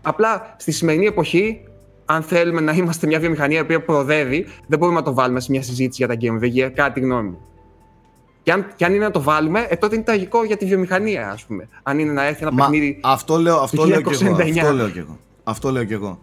[0.02, 1.62] Απλά στη σημερινή εποχή,
[2.06, 5.52] αν θέλουμε να είμαστε μια βιομηχανία η οποία προοδεύει, δεν μπορούμε να το βάλουμε σε
[5.52, 7.38] μια συζήτηση για τα Game of the Year, κατά τη γνώμη μου.
[8.48, 11.30] Και αν, και αν είναι να το βάλουμε, ε, τότε είναι τραγικό για τη βιομηχανία,
[11.30, 11.68] ας πούμε.
[11.84, 13.00] Αν είναι να έρθει ένα Μα παιχνίδι.
[13.04, 14.36] αυτό λέω, αυτό του λέω και εγώ.
[14.36, 14.58] 1999.
[14.60, 15.20] Αυτό λέω και εγώ.
[15.44, 16.20] Αυτό λέω και εγώ.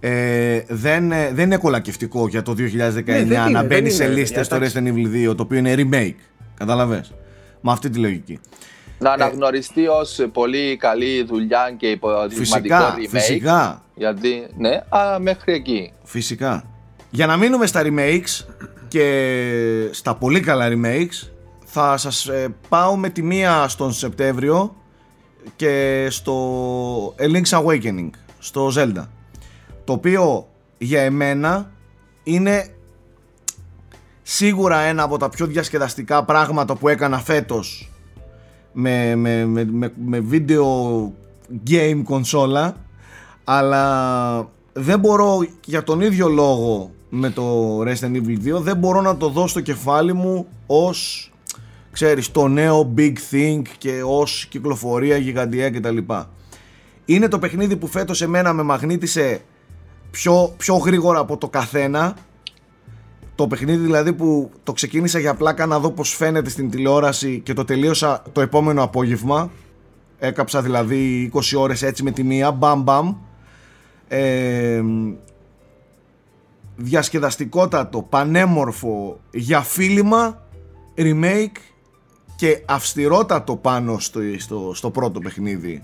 [0.00, 3.90] Ε, δεν, ε, δεν είναι κολακευτικό για το 2019 Ναι, δεν να είναι, μπαίνει δεν
[3.96, 4.78] σε είναι, λίστες το εντάξει.
[4.78, 4.88] Resident
[5.26, 6.14] Evil 2 το οποίο είναι remake.
[6.54, 7.14] Καταλαβες.
[7.60, 8.40] Με αυτή τη λογική.
[8.98, 13.08] Να αναγνωριστεί ως πολύ καλή δουλειά και υποδειγματικό Φυσικά, remake.
[13.08, 15.92] φυσικά, Γιατί, ναι, αλλά μέχρι εκεί.
[16.04, 16.64] φυσικά.
[17.10, 18.44] Για να μείνουμε στα remakes
[18.88, 21.28] και στα πολύ καλά remakes
[21.76, 24.74] θα σας ε, πάω με τη μία στον Σεπτέμβριο
[25.56, 26.34] και στο
[27.18, 29.04] A Link's Awakening, στο Zelda.
[29.84, 31.70] Το οποίο για εμένα
[32.22, 32.74] είναι
[34.22, 37.90] σίγουρα ένα από τα πιο διασκεδαστικά πράγματα που έκανα φέτος
[38.72, 40.64] με, με, με, με, με video
[41.70, 42.76] game κονσόλα
[43.44, 49.16] αλλά δεν μπορώ για τον ίδιο λόγο με το Resident Evil 2 δεν μπορώ να
[49.16, 51.28] το δω στο κεφάλι μου ως
[51.94, 55.98] ξέρεις το νέο big thing και ως κυκλοφορία γιγαντιαία κτλ.
[57.04, 59.40] Είναι το παιχνίδι που φέτος εμένα με μαγνήτησε
[60.10, 62.16] πιο, πιο γρήγορα από το καθένα.
[63.34, 67.52] Το παιχνίδι δηλαδή που το ξεκίνησα για πλάκα να δω πως φαίνεται στην τηλεόραση και
[67.52, 69.50] το τελείωσα το επόμενο απόγευμα.
[70.18, 73.14] Έκαψα δηλαδή 20 ώρες έτσι με τη μία μπαμ μπαμ.
[74.08, 74.82] Ε,
[76.76, 80.42] διασκεδαστικότατο, πανέμορφο για φίλημα
[80.96, 81.73] remake
[82.36, 85.82] και αυστηρότατο πάνω στο, στο, στο πρώτο παιχνίδι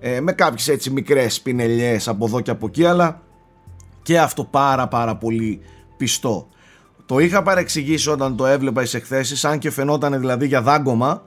[0.00, 3.20] ε, με κάποιες έτσι μικρές πινελιές από εδώ και από εκεί αλλά
[4.02, 5.60] και αυτό πάρα πάρα πολύ
[5.96, 6.48] πιστό.
[7.06, 11.22] Το είχα παρεξηγήσει όταν το έβλεπα στις εκθέσεις αν και φαινόταν δηλαδή για δάγκωμα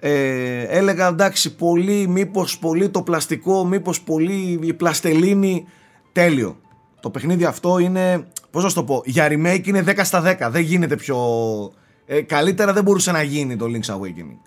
[0.00, 5.64] ε, έλεγα εντάξει πολύ μήπως πολύ το πλαστικό μήπως πολύ η πλαστελίνη
[6.12, 6.56] τέλειο.
[7.00, 10.50] Το παιχνίδι αυτό είναι πώς να σου το πω για remake είναι 10 στα 10
[10.50, 11.16] δεν γίνεται πιο
[12.12, 14.38] ε, καλύτερα δεν μπορούσε να γίνει το Link's Awakening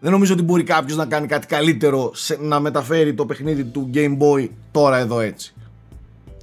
[0.00, 3.90] δεν νομίζω ότι μπορεί κάποιος να κάνει κάτι καλύτερο σε, να μεταφέρει το παιχνίδι του
[3.94, 5.54] Game Boy τώρα εδώ έτσι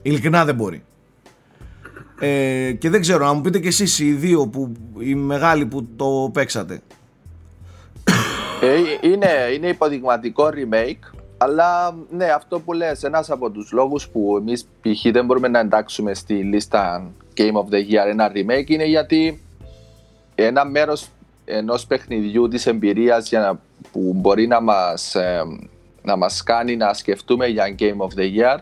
[0.01, 0.83] ειλικρινά δεν μπορεί
[2.19, 5.87] ε, και δεν ξέρω, να μου πείτε κι εσείς οι δύο που, οι μεγάλοι που
[5.95, 6.81] το παίξατε.
[8.61, 14.35] Ε, είναι, είναι υποδειγματικό remake, αλλά ναι, αυτό που λες, ένας από τους λόγους που
[14.37, 15.11] εμείς π.χ.
[15.11, 19.41] δεν μπορούμε να εντάξουμε στη λίστα Game of the Year ένα remake είναι γιατί
[20.35, 21.07] ένα μέρος
[21.45, 23.59] ενός παιχνιδιού της εμπειρίας για να,
[23.91, 25.41] που μπορεί να μας, ε,
[26.01, 28.57] να μας κάνει να σκεφτούμε για Game of the Year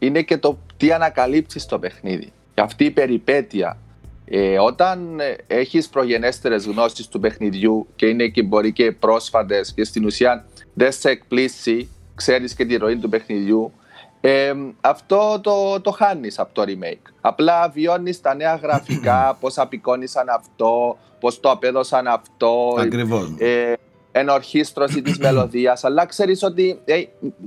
[0.00, 2.32] είναι και το τι ανακαλύψεις στο παιχνίδι.
[2.54, 3.78] Και αυτή η περιπέτεια
[4.24, 9.84] ε, όταν ε, έχεις προγενέστερες γνώσεις του παιχνιδιού και είναι και μπορεί και πρόσφατες και
[9.84, 13.72] στην ουσία δεν σε εκπλήσει, ξέρεις και τη ροή του παιχνιδιού,
[14.20, 17.10] ε, αυτό το, το χάνεις από το remake.
[17.20, 23.34] Απλά βιώνεις τα νέα γραφικά, πώς απεικόνισαν αυτό, πώς το απέδωσαν αυτό, Ακριβώς.
[23.38, 23.72] ε,
[24.12, 27.02] ενορχίστρωση της μελωδίας, αλλά ξέρεις ότι ε,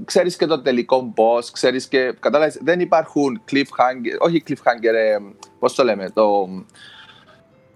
[0.05, 5.17] ξέρεις και το τελικό boss, ξέρεις και, κατάλαβες, δεν υπάρχουν cliffhanger, όχι cliffhanger, ε,
[5.59, 6.47] πώς το λέμε, το,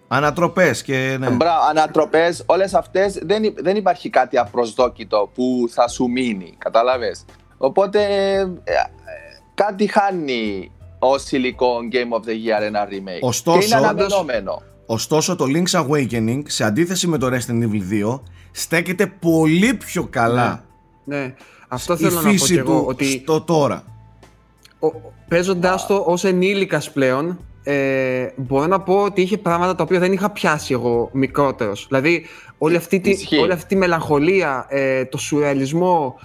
[0.10, 1.30] Ανατροπές και ναι.
[1.30, 7.26] μπράβο, ανατροπές, όλες αυτές δεν, υ- δεν υπάρχει κάτι απροσδόκητο που θα σου μείνει, κατάλαβες.
[7.58, 8.48] Οπότε ε, ε,
[9.54, 13.20] κάτι χάνει ως υλικό Game of the Year ένα remake.
[13.22, 14.62] Ωστόσο, και είναι αναμενόμενο.
[14.86, 18.20] Ωστόσο το Link's Awakening σε αντίθεση με το Resident Evil 2
[18.52, 20.64] στέκεται πολύ πιο καλά
[21.04, 21.34] Ναι,
[21.68, 22.80] αυτό η θέλω να πω φύση και εγώ.
[22.80, 23.84] του Ότι στο τώρα.
[25.28, 30.12] παίζοντα το ως ενήλικας πλέον, ε, μπορώ να πω ότι είχε πράγματα τα οποία δεν
[30.14, 31.86] είχα πιάσει εγώ μικρότερος.
[31.90, 32.26] Δηλαδή,
[32.58, 33.38] όλη αυτή, τη, Ισχύει.
[33.38, 36.20] όλη αυτή τη μελαγχολία, ε, το σουρεαλισμό.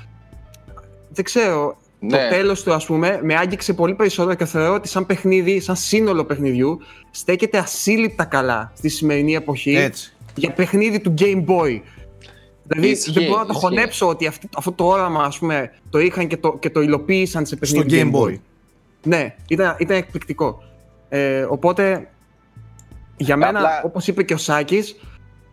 [1.15, 1.77] Δεν ξέρω.
[2.01, 2.29] Το Ναι.
[2.31, 6.25] τέλος του, ας πούμε, με άγγιξε πολύ περισσότερο και θεωρώ ότι σαν παιχνίδι, σαν σύνολο
[6.25, 6.79] παιχνιδιού,
[7.11, 10.13] στέκεται ασύλληπτα καλά στη σημερινή εποχή Έτσι.
[10.35, 11.81] για παιχνίδι του Game Boy.
[12.67, 13.65] Δηλαδή Ισχύει, δεν μπορώ να το ισχύει.
[13.67, 17.47] χωνέψω ότι αυτή, αυτό το όραμα ας πούμε, το είχαν και το, και το υλοποίησαν
[17.47, 18.39] σε Στο παιχνίδι Game Boy.
[19.03, 20.63] Ναι, ήταν, ήταν εκπληκτικό.
[21.09, 22.09] Ε, οπότε,
[23.17, 24.97] για μένα, Απλά- όπως είπε και ο Σάκης,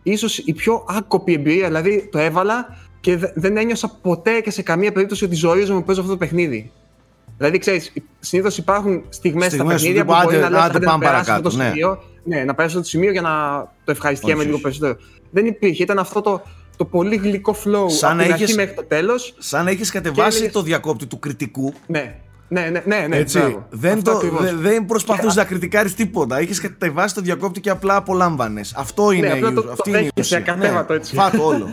[0.02, 4.62] ίσως η πιο άκοπη εμπειρία, δηλαδή το έβαλα και δε- δεν ένιωσα ποτέ και σε
[4.62, 6.70] καμία περίπτωση ότι ζορίζομαι που παίζω αυτό το παιχνίδι.
[7.36, 10.66] Δηλαδή, ξέρεις, συνήθως υπάρχουν στιγμές, στα Στιγμές παιχνίδια του που τύπου, μπορεί άντε- να λες
[10.66, 11.68] άντε «Άντε να πάμε περάσω αυτό το παρακάτω», ναι.
[11.70, 13.30] σημείο, ναι, να περάσω αυτό το σημείο για να
[13.84, 14.62] το ευχαριστιέμαι Όχι, λίγο όχι.
[14.64, 14.96] περισσότερο.
[15.30, 16.42] Δεν υπήρχε, ήταν αυτό το,
[16.76, 19.34] το πολύ γλυκό flow Σαν από να την αρχή είχες- μέχρι το τέλος.
[19.38, 21.72] Σαν να έχεις κατεβάσει έλεγες- το διακόπτη του κριτικού.
[21.86, 22.14] Ναι,
[22.48, 23.38] ναι, ναι, ναι, ναι Έτσι.
[23.38, 23.66] μπράβο.
[23.70, 24.40] δεν, Αυτό το, ακριβώς.
[24.42, 26.38] δε- δεν προσπαθούσες να κριτικάρεις τίποτα.
[26.38, 28.74] Έχεις κατεβάσει το διακόπτη και απλά απολάμβανες.
[28.76, 30.38] Αυτό είναι, απλά η, το- το αυτή είναι η δέχεσαι ουσία.
[30.38, 31.14] ακατέβατο, Ναι, έτσι.
[31.14, 31.68] Φάτο όλο.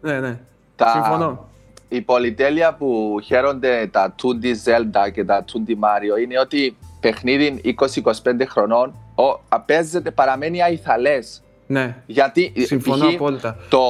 [0.00, 0.40] Ναι, ναι.
[0.78, 1.48] Τα- Συμφωνώ.
[1.88, 8.46] η πολυτέλεια που χαίρονται τα 2D Zelda και τα 2D Mario είναι ότι παιχνίδι 20-25
[8.48, 11.42] χρονών ο, παίζεται, παραμένει αϊθαλές.
[11.66, 13.14] Ναι, Γιατί συμφωνώ π.χ.
[13.14, 13.56] απόλυτα.
[13.68, 13.80] το,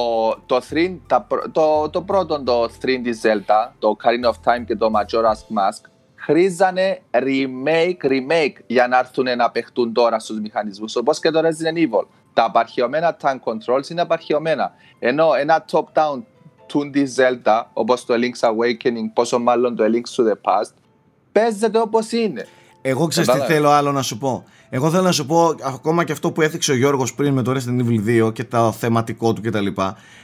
[0.45, 4.75] το, 3, τα, πρω- το, το πρώτο το 3D Zelda, το Ocarina of Time και
[4.75, 11.19] το Majora's Mask χρήζανε remake, remake για να έρθουν να παιχτούν τώρα στους μηχανισμούς όπως
[11.19, 12.05] και το Resident Evil.
[12.33, 14.71] Τα απαρχαιωμένα tank controls είναι απαρχαιωμένα.
[14.99, 16.21] Ενώ ένα top-down
[16.73, 20.73] 2D Zelda όπως το Link's Awakening, πόσο μάλλον το A Link to the Past
[21.31, 22.47] παίζεται όπως είναι.
[22.81, 24.43] Εγώ ξέρω τι Κατάλαβες; θέλω άλλο να σου πω.
[24.69, 27.51] Εγώ θέλω να σου πω ακόμα και αυτό που έθιξε ο Γιώργος πριν με το
[27.51, 29.67] Resident Evil 2 και το θεματικό του κτλ.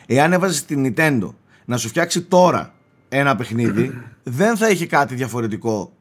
[0.05, 1.33] Εάν έβαζες την Nintendo
[1.65, 2.73] να σου φτιάξει τώρα
[3.09, 3.91] ένα παιχνίδι,
[4.23, 5.91] δεν θα είχε κάτι διαφορετικό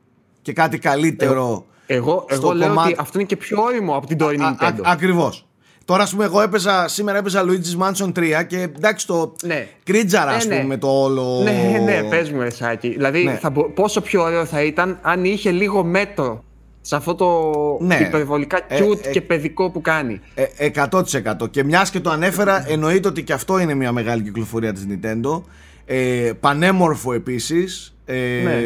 [0.43, 1.67] και κάτι καλύτερο.
[1.87, 4.81] Εγώ, στο εγώ λέω κομμάτι- ότι αυτό είναι και πιο όριμο από την τωρινή Nintendo.
[4.83, 5.47] Ακριβώς.
[5.85, 9.35] Τώρα, ας πούμε, εγώ έπαιζα, σήμερα έπαιζα Luigi's Mansion 3 και εντάξει το.
[9.43, 9.67] Ναι.
[9.85, 10.61] Κρίτζαρα, ας Ε, ναι.
[10.61, 11.41] πούμε, το όλο.
[11.43, 12.89] Ναι, ναι, πες μου, Εσάκη.
[12.89, 13.39] Δηλαδή, Ναι.
[13.41, 16.45] θα μπο- πόσο πιο ωραίο θα ήταν αν είχε λίγο μέτρο
[16.81, 17.95] σε αυτό το Ναι.
[17.97, 20.21] υπερβολικά Ε, cute ε, και παιδικό που κάνει.
[20.35, 21.47] Ε, 100%.
[21.51, 25.43] Και μιας και το ανέφερα, εννοείται ότι και αυτό είναι μια μεγάλη κυκλοφορία της Nintendo.
[25.87, 27.94] Ε, πανέμορφο επίσης.
[28.07, 28.61] Ε, Ναι.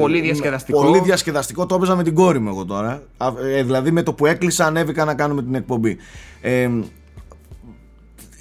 [0.00, 0.80] Πολύ διασκεδαστικό.
[0.82, 1.66] Πολύ διασκεδαστικό.
[1.66, 3.02] Το έπαιζα με την κόρη μου εγώ τώρα.
[3.16, 5.96] Α, ε, δηλαδή με το που έκλεισα ανέβηκα να κάνουμε την εκπομπή.
[6.40, 6.70] Ε,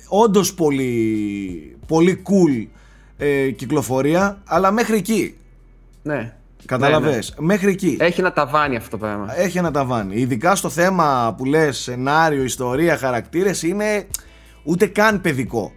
[0.07, 2.67] όντως πολύ, πολύ cool
[3.17, 5.35] ε, κυκλοφορία, αλλά μέχρι εκεί.
[6.03, 6.33] Ναι.
[6.65, 7.97] Κατάλαβες; Μέχρι εκεί.
[7.99, 9.39] Έχει ένα ταβάνι αυτό το πράγμα.
[9.39, 10.15] Έχει ένα ταβάνι.
[10.15, 14.07] Ειδικά στο θέμα που λες σενάριο, ιστορία, χαρακτήρες είναι
[14.63, 15.71] ούτε καν παιδικό.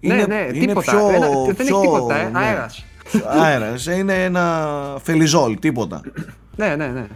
[0.00, 0.92] ναι, ναι, τίποτα.
[1.14, 2.84] Ένα- δεν έχει τίποτα, ε, αέρας.
[3.26, 3.86] Αέρας.
[3.86, 6.00] Είναι ένα φελιζόλ, τίποτα.
[6.56, 7.06] Ναι, ναι, ναι.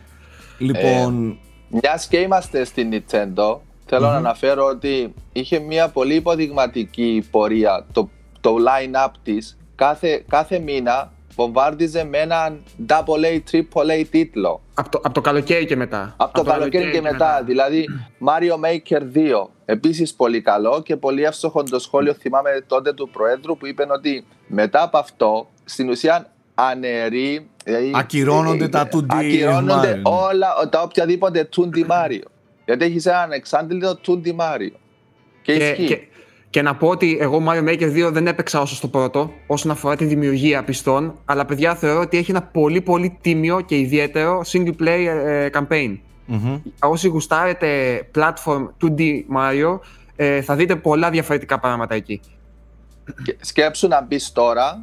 [0.59, 7.87] Λοιπόν, Μιας και είμαστε στην Nintendo, θελω να αναφέρω ότι είχε μια πολύ υποδειγματική πορεία.
[7.93, 14.61] Το, το line-up της κάθε, κάθε μήνα βομβάρδιζε με έναν AA, AAA τίτλο.
[14.79, 16.15] Από το, απ' το καλοκαίρι και μετά.
[16.17, 17.43] Από το καλοκαίρι και μετά.
[17.45, 17.87] Δηλαδή,
[18.27, 19.01] Mario Maker
[19.43, 19.49] 2.
[19.65, 22.15] Επίσης πολύ καλό και πολύ εύστοχο το σχόλιο.
[22.15, 27.49] Θυμάμαι τότε του Προέδρου που είπε ότι μετά από αυτό, στην ουσία αναιρεί.
[27.65, 30.13] δηλαδή, Ακυρώνονται ε, τα 2D Ακυρώνονται Mario.
[30.29, 32.23] όλα τα οποιαδήποτε 2D Mario.
[32.65, 34.71] Γιατί έχεις έναν εξάντλητο 2D Mario.
[35.43, 35.87] Και, Και, ισχύει.
[35.87, 36.01] και,
[36.51, 39.97] και να πω ότι εγώ Mario Maker 2 δεν έπαιξα όσο στο πρώτο, όσον αφορά
[39.97, 44.75] τη δημιουργία πιστών, αλλά παιδιά θεωρώ ότι έχει ένα πολύ πολύ τίμιο και ιδιαίτερο single
[44.83, 45.99] play ε, campaign.
[46.27, 46.57] μμμ.
[46.81, 49.01] Όσοι γουστάρετε platform 2D
[49.37, 49.79] Mario,
[50.17, 52.21] ε, θα δείτε πολλά διαφορετικά πράγματα εκεί.
[53.25, 54.83] Και σκέψου να μπεις τώρα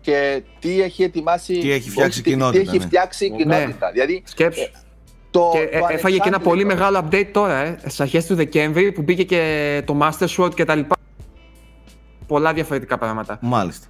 [0.00, 1.58] και τι έχει ετοιμάσει.
[1.58, 2.84] Τι έχει φτιάξει η τι- κοινότητα, Τι έχει ναι.
[2.84, 3.36] φτιάξει η Ναι.
[3.36, 3.90] κοινότητα.
[3.92, 4.60] Δηλαδή, Σκέψου.
[5.30, 6.48] το, και το ε, έφαγε και ένα ανεξάντλητο.
[6.48, 10.54] πολύ μεγάλο update τώρα, ε, στις αρχές του Δεκέμβρη, που μπήκε και το Master Sword
[10.54, 10.96] και τα λοιπά.
[12.26, 13.38] Πολλά διαφορετικά πράγματα.
[13.40, 13.86] Μάλιστα.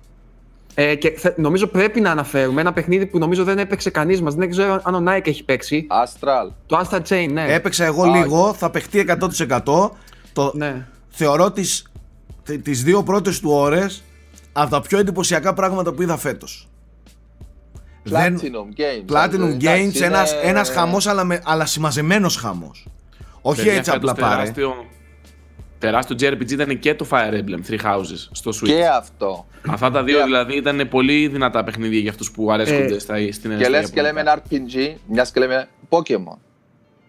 [0.75, 4.35] Ε, και θε- νομίζω πρέπει να αναφέρουμε ένα παιχνίδι που νομίζω δεν έπαιξε κανείς μας.
[4.35, 5.87] Δεν ξέρω αν ο Nike έχει παίξει.
[6.05, 6.51] Astral.
[6.67, 7.53] Το Astral Chain, ναι.
[7.55, 9.91] Έπαιξα εγώ Α, λίγο, θα παιχτεί 100%.
[10.33, 10.87] Το, ναι.
[11.09, 11.91] Θεωρώ τις,
[12.45, 14.03] τε- τις δύο πρώτες του ώρες
[14.53, 16.69] από τα πιο εντυπωσιακά πράγματα που είδα φέτος.
[18.03, 19.15] Δεν- Platinum Games.
[19.17, 22.87] Platinum Εντάξει, Games, είναι- ένας, ένας χαμός αλλά, με, αλλά συμμαζεμένος χαμός.
[23.43, 24.35] Όχι Παιδιά, έτσι φέτος απλά πάρε.
[24.41, 24.75] τεράστιο,
[25.87, 28.67] τεράστιο JRPG ήταν και το Fire Emblem Three Houses στο Switch.
[28.69, 29.47] Και αυτό.
[29.69, 33.15] Αυτά τα δύο Και- δηλαδή ήταν πολύ δυνατά παιχνίδια για αυτούς που αρέσκονται Ε, στα,
[33.17, 34.03] στην Και στα λες και Ιαπωνικά.
[34.03, 36.37] λέμε ένα RPG, μιας και λέμε Pokemon.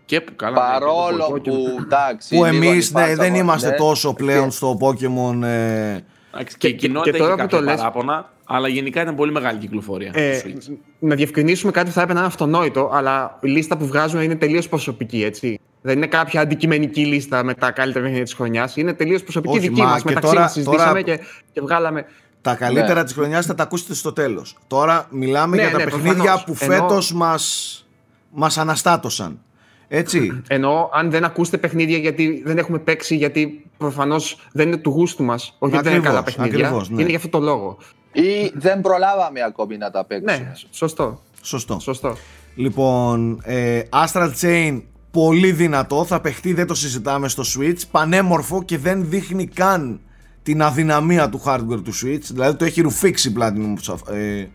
[0.06, 0.52] Και που καλά.
[0.52, 2.36] ναι, Παρόλο και το που εντάξει.
[2.36, 3.76] Που λίγο εμείς ναι, ανυπάρξαμε, δεν είμαστε ναι.
[3.76, 5.42] τόσο πλέον Και- στο Pokemon.
[5.44, 5.98] ε,
[6.34, 8.32] Εντάξει, Και η Και- κοινότητα και τώρα έχει που κάποια το λες- παράπονα.
[8.46, 10.12] Αλλά γενικά ήταν πολύ μεγάλη κυκλοφορία.
[10.14, 10.74] Ε, στο Switch.
[11.00, 14.36] να διευκρινίσουμε κάτι που θα έπαιρνε να είναι αυτονόητο, αλλά η λίστα που βγάζουμε είναι
[14.36, 15.60] τελείως προσωπική, έτσι.
[15.86, 18.76] Δεν είναι κάποια αντικειμενική λίστα με τα καλύτερα παιχνίδια της χρονιάς.
[18.78, 19.98] Είναι τελείως προσωπική Όχι, δική μα μας.
[20.02, 22.06] και Μεταξύ τώρα- μα συζητήσαμε τώρα- και, και βγάλαμε.
[22.42, 23.04] Τα καλύτερα Ναι.
[23.04, 24.58] της χρονιάς θα τα ακούσετε στο τέλος.
[24.68, 26.44] Τώρα μιλάμε Ναι, για τα ναι, παιχνίδια προφανώς.
[26.44, 27.86] που Ενώ- φέτος μας,
[28.32, 29.40] μας αναστάτωσαν.
[29.88, 30.42] Έτσι.
[30.48, 35.24] Ενώ αν δεν ακούσετε παιχνίδια γιατί δεν έχουμε παίξει, γιατί προφανώς δεν είναι του γούστου
[35.24, 36.66] μας, όχι γιατί δεν είναι Ακριβώς, καλά παιχνίδια.
[36.68, 37.00] ακριβώς, ναι.
[37.02, 37.78] Είναι για αυτό το λόγο.
[38.12, 40.32] Ή δεν προλάβαμε ακόμη να τα παίξουμε.
[40.38, 41.22] Ναι, σωστό.
[41.42, 41.80] Σωστό.
[41.80, 42.16] σωστό.
[42.56, 44.82] Λοιπόν, ε, Astral Chain
[45.14, 50.00] πολύ δυνατό, θα παιχτεί, δεν το συζητάμε στο Switch, πανέμορφο και δεν δείχνει καν
[50.44, 54.46] την αδυναμία του hardware του Switch, δηλαδή το έχει ρουφήξει Platinum ε,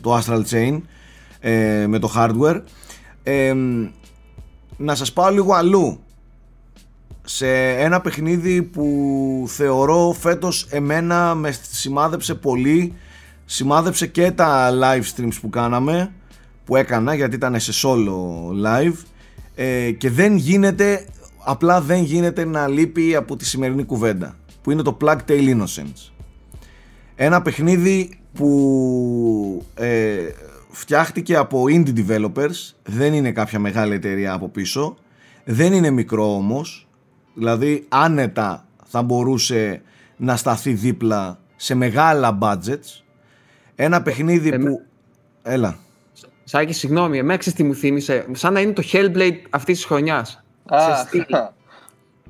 [0.00, 0.80] το Astral Chain
[1.40, 2.62] ε, με το hardware.
[3.22, 3.54] Ε,
[4.76, 6.00] να σας πάω λίγο αλλού.
[7.24, 12.94] Σε ένα παιχνίδι που θεωρώ φέτος εμένα με σημάδεψε πολύ
[13.44, 16.12] σημάδεψε και τα live streams που κάναμε
[16.64, 18.16] που έκανα γιατί ήταν σε solo
[18.66, 18.96] live
[19.62, 21.04] ε, και δεν γίνεται
[21.44, 26.12] απλά δεν γίνεται να λείπει από τη σημερινή κουβέντα που είναι το Plague Tale Innocence.
[27.14, 30.16] Ένα παιχνίδι που ε,
[30.70, 34.96] φτιάχτηκε από indie developers δεν είναι κάποια μεγάλη εταιρεία από πίσω
[35.44, 36.88] δεν είναι μικρό όμως
[37.34, 39.82] δηλαδή άνετα θα μπορούσε
[40.16, 43.02] να σταθεί δίπλα σε μεγάλα budgets.
[43.74, 44.82] Ένα παιχνίδι Εμέ- που
[45.42, 45.78] έλα
[46.50, 50.44] Σάκη, συγγνώμη, εμένα ξέρεις τι μου θύμισε; Σαν να είναι το Hellblade αυτής της χρονιάς.
[50.74, 51.24] Α, σε στυλ.
[51.24, 51.36] το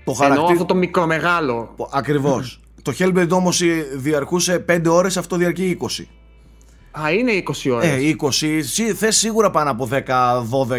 [0.04, 1.74] Εννοώ χαρακτήρα αυτό το μικρομεγάλο.
[1.92, 6.04] ακριβώς το Hellblade όμως ε, διαρκούσε 5 ώρες αυτό διαρκεί 20
[7.02, 7.32] Α, είναι
[7.66, 7.88] 20 ώρες.
[7.90, 9.88] Ε, 20, σι- θες σίγουρα πάνω από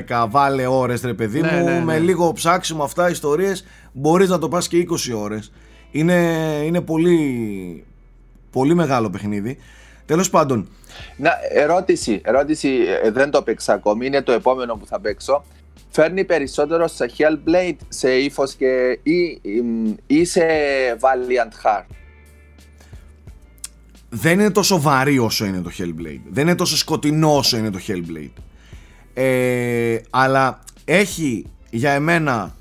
[0.09, 1.83] 10-12 βάλε ώρες ρε παιδί Ναι, μου ναι, ναι.
[1.83, 5.51] με λίγο ψάξιμο αυτά ιστορίες μπορείς να το πας και 20 ώρες
[5.91, 6.15] είναι,
[6.65, 7.83] είναι πολύ,
[8.51, 9.57] πολύ μεγάλο παιχνίδι
[10.11, 10.67] τέλος πάντων
[11.15, 12.69] Να, ερώτηση, ερώτηση,
[13.03, 15.43] ε, δεν το παίξα ακόμη, είναι το επόμενο που θα παίξω.
[15.89, 20.41] Φέρνει περισσότερο σε Hellblade, σε ύφος και ή, εμ, ή σε
[20.99, 21.85] Valiant Heart;
[24.09, 26.21] δεν είναι τόσο βαρύ όσο είναι το Hellblade.
[26.29, 28.41] Δεν είναι τόσο σκοτεινό όσο είναι το Hellblade.
[29.13, 32.55] Ε, αλλά έχει για εμένα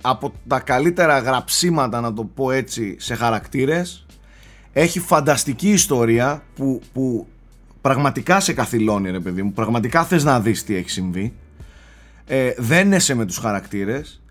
[0.00, 4.06] από τα καλύτερα γραψίματα να το πω έτσι σε χαρακτήρες
[4.72, 7.26] έχει φανταστική ιστορία που, που
[7.80, 9.52] πραγματικά σε καθυλώνει ρε παιδί μου.
[9.52, 11.32] Πραγματικά θες να δεις τι έχει συμβεί.
[12.26, 14.22] Ε, δεν είσαι με τους χαρακτήρες.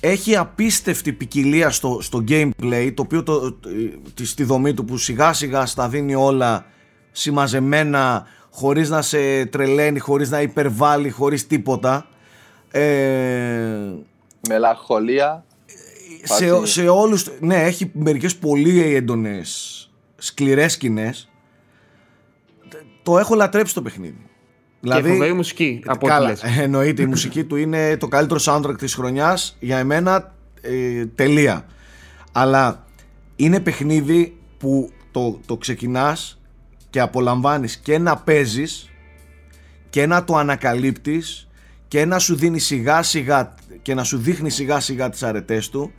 [0.00, 3.68] Έχει απίστευτη ποικιλία στο, στο gameplay το οποίο το, το-
[4.14, 6.64] τη- στη δομή του που σιγά σιγά στα δίνει όλα
[7.12, 12.06] συμμαζεμένα χωρίς να σε τρελαίνει, χωρίς να υπερβάλλει, χωρίς τίποτα.
[12.70, 13.92] Ε,
[14.48, 15.44] Μελαγχολία.
[16.22, 19.82] Σε, Υπάρχει- σε όλους ναι έχει μερικές πολύ έντονες
[20.16, 21.28] σκληρές σκηνές.
[23.02, 24.26] Το έχω λατρέψει το παιχνίδι.
[24.80, 26.42] Και φοβερή μουσική από ό,τι Καλά, λες.
[26.64, 31.66] εννοείται η μουσική του είναι το καλύτερο soundtrack της χρονιάς για εμένα ε, τελεία.
[32.32, 32.86] Αλλά
[33.36, 36.40] είναι παιχνίδι που το, το ξεκινάς
[36.90, 38.90] και απολαμβάνεις και να παίζεις
[39.90, 41.48] και να το ανακαλύπτεις
[41.88, 45.92] και να σου δίνει σιγά σιγά και να σου δείχνει σιγά σιγά τις αρετές του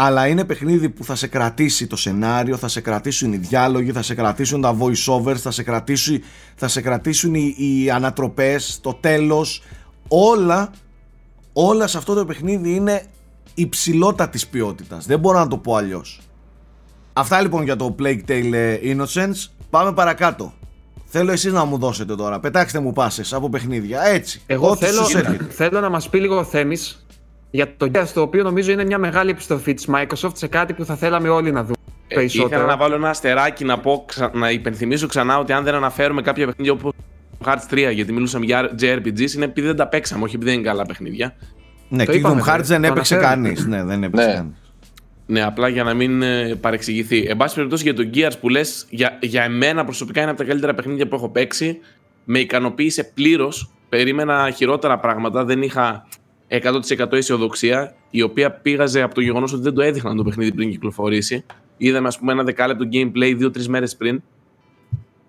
[0.00, 4.02] αλλά είναι παιχνίδι που θα σε κρατήσει το σενάριο, θα σε κρατήσουν οι διάλογοι, θα
[4.02, 6.20] σε κρατήσουν τα voice overs, θα σε κρατήσουν,
[6.54, 9.62] θα σε κρατήσουν οι, οι ανατροπές, το τέλος,
[10.08, 10.70] όλα,
[11.52, 13.02] όλα σε αυτό το παιχνίδι είναι
[13.54, 15.06] υψηλότατης ποιότητας.
[15.06, 16.20] Δεν μπορώ να το πω αλλιώς.
[17.12, 19.50] Αυτά λοιπόν για το Plague Tale ε, Innocence.
[19.70, 20.52] Πάμε παρακάτω.
[21.04, 22.40] Θέλω εσείς να μου δώσετε τώρα.
[22.40, 24.02] Πετάξτε μου πάσες από παιχνίδια.
[24.06, 24.42] Έτσι.
[24.46, 25.44] Εγώ Ό,τι θέλω, σας έρχεται.
[25.44, 27.06] θέλω να μας πει λίγο ο Θέμης
[27.50, 30.84] για το Gears, το οποίο νομίζω είναι μια μεγάλη επιστροφή της Microsoft σε κάτι που
[30.84, 31.74] θα θέλαμε όλοι να δούμε
[32.08, 32.48] Ε, περισσότερο.
[32.54, 36.22] ήθελα να βάλω ένα αστεράκι να, πω, ξα- να υπενθυμίσω ξανά ότι αν δεν αναφέρουμε
[36.22, 36.92] κάποια παιχνίδια όπως
[37.44, 40.68] Hearts 3, γιατί μιλούσαμε για JRPGs, είναι επειδή δεν τα παίξαμε, όχι επειδή δεν είναι
[40.68, 41.34] καλά παιχνίδια.
[41.88, 42.62] Ναι, Το Kingdom είπαμε, Hearts ρε.
[42.62, 43.48] δεν Το έπαιξε αναφέρουμε.
[43.48, 43.66] κανείς.
[43.66, 44.32] Ναι, δεν έπαιξε Ναι.
[44.34, 44.56] κανείς.
[45.26, 47.24] Ναι, απλά για να μην ε, παρεξηγηθεί.
[47.28, 50.44] Εν πάση περιπτώσει για το Gears που λες, για, για εμένα προσωπικά είναι από τα
[50.44, 51.78] καλύτερα παιχνίδια που έχω παίξει.
[52.24, 53.70] Με ικανοποίησε πλήρως.
[53.88, 55.44] Περίμενα χειρότερα πράγματα.
[55.44, 56.06] Δεν είχα
[56.48, 60.70] 100% αισιοδοξία, η οποία πήγαζε από το γεγονός ότι δεν το έδειχναν το παιχνίδι πριν
[60.70, 61.44] κυκλοφορήσει.
[61.76, 64.22] Είδαμε, ας πούμε, ένα δεκάλεπτο gameplay δύο-τρεις μέρες πριν.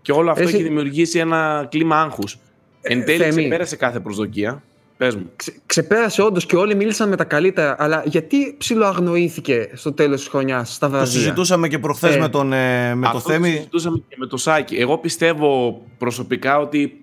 [0.02, 2.38] Και όλο αυτό Εσύ- έχει δημιουργήσει ένα κλίμα άγχους.
[2.82, 3.36] Εν τέλει, Θέμη.
[3.42, 4.64] ξεπέρασε κάθε προσδοκία.
[4.98, 5.30] Πες μου.
[5.36, 10.30] Ξε- ξεπέρασε όντως και όλοι μίλησαν με τα καλύτερα, αλλά γιατί ψιλοαγνοήθηκε στο τέλος της
[10.30, 11.12] χρονιάς στα Το βραβεία.
[11.12, 13.50] συζητούσαμε και προχθές Ε, με, τον, ε, με το Αυτό Θέμη.
[13.50, 14.76] συζητούσαμε και με το Σάκη.
[14.76, 17.02] Εγώ πιστεύω προσωπικά ότι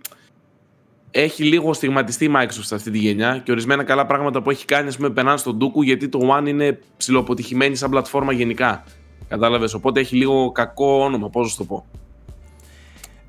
[1.20, 4.64] έχει λίγο στιγματιστεί η Microsoft σε αυτή τη γενιά και ορισμένα καλά πράγματα που έχει
[4.64, 8.84] κάνει, ας πούμε, περνάνε στον Dooku γιατί το One είναι ψηλοποτυχημένη σαν πλατφόρμα γενικά.
[9.28, 9.74] Κατάλαβες.
[9.74, 11.86] Οπότε έχει λίγο κακό όνομα, πώς να σου το πω.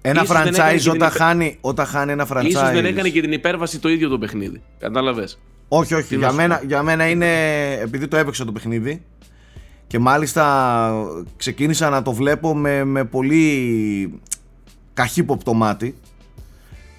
[0.02, 2.46] Ένα Ίσως δεν έκανε franchise και την όταν υπε- χάνει, όταν χάνει ένα franchise.
[2.46, 4.62] Ίσως δεν έκανε και την υπέρβαση το ίδιο το παιχνίδι.
[4.80, 5.40] Κατάλαβες.
[5.68, 6.08] Όχι, όχι.
[6.08, 7.28] Τι να Για σου μένα, για μένα είναι
[7.82, 9.04] επειδή το έπαιξα το παιχνίδι
[9.88, 10.92] και μάλιστα
[11.38, 14.20] ξεκίνησα να το βλέπω με, με πολύ
[14.94, 15.96] καχύποπτο μάτι.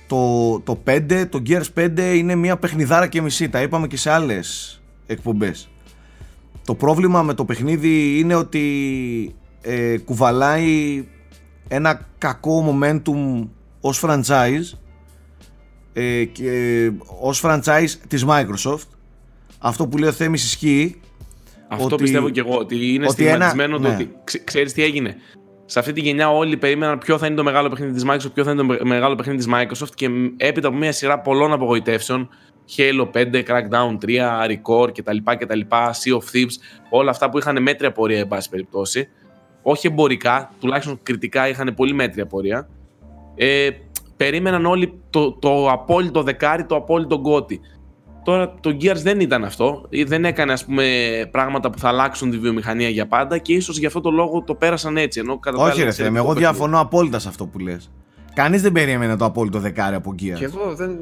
[0.09, 3.49] Το, το 5, το Gears 5 είναι μια παιχνιδάρα και μισή.
[3.49, 5.69] Τα είπαμε και σε άλλες εκπομπές.
[6.65, 11.05] Το πρόβλημα με το παιχνίδι είναι ότι ε, κουβαλάει
[11.69, 13.49] ένα κακό momentum
[13.81, 14.79] ως franchise
[15.93, 16.91] ε, και
[17.21, 18.87] ως franchise της Microsoft
[19.59, 21.01] αυτό που λέει ο Θέμης ισχύει
[21.69, 22.57] Αυτό Ότι- πιστεύω και εγώ.
[22.59, 23.95] Ότι είναι ότι στιγματισμένο ένα- το ναι.
[23.95, 24.11] ότι.
[24.25, 25.17] Ξε, ξέρεις τι έγινε.
[25.71, 28.45] Σε αυτή τη γενιά όλοι περίμεναν ποιο θα είναι το μεγάλο παιχνίδι της Microsoft, ποιο
[28.45, 31.53] θα είναι το με- μεγάλο παιχνίδι της Microsoft και μ, έπειτα από μια σειρά πολλών
[31.53, 32.29] απογοητεύσεων,
[32.77, 36.55] Halo 5, Crackdown 3, Record κτλ, κτλ, Sea of Thieves,
[36.91, 39.09] όλα αυτά που είχαν μέτρια πορεία, εν πάση περιπτώσει.
[39.63, 42.69] Όχι εμπορικά, τουλάχιστον κριτικά είχαν πολύ μέτρια πορεία.
[43.35, 43.69] Ε,
[44.17, 47.61] περίμεναν όλοι το, το απόλυτο δεκάρι, το απόλυτο γκότι.
[48.25, 49.87] Τώρα το Gears δεν ήταν αυτό.
[49.89, 50.85] Ή Δεν έκανε ας πούμε
[51.31, 54.55] πράγματα που θα αλλάξουν τη βιομηχανία για πάντα και ίσως γι' αυτό το λόγο το
[54.55, 55.21] πέρασαν έτσι.
[55.21, 56.53] Ενώ κατά τα όχι άλλα ρε εξαιρετικό Θέμη, εγώ παιχνίδι.
[56.55, 57.91] διαφωνώ απόλυτα σε αυτό που λες
[58.35, 60.99] κανείς δεν περίμενε το απόλυτο δεκάρι από Και Gears εγώ δεν.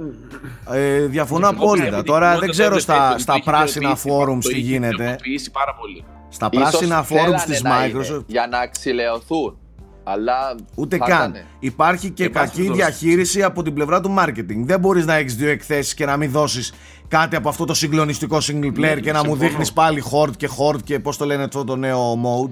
[0.72, 3.50] ε, διαφωνώ Εγώ απόλυτα πιστεύω τώρα ότι δεν η ξέρω κοινότητα στα, το στα είχε
[3.50, 6.04] πράσινα υλοποιήσει- forums το τι είχε γίνεται υλοποιήσει πάρα πολύ.
[6.28, 9.58] στα Ίσως πράσινα forums θέλανε της να είναι Microsoft για να ξυλαιωθούν.
[10.08, 11.18] Αλλά Ούτε θα καν.
[11.18, 11.44] ήτανε.
[11.58, 12.80] Υπάρχει και Εν πάση κακή περιπτώσει.
[12.82, 14.56] διαχείριση από την πλευρά του marketing.
[14.64, 16.72] Δεν μπορείς να έχεις δύο εκθέσεις και να μην δώσεις
[17.08, 19.48] κάτι από αυτό το συγκλονιστικό single player Ναι, και να μου συμφωνώ.
[19.48, 22.50] δείχνεις πάλι horde και horde και πώς το λένε αυτό το νέο mode.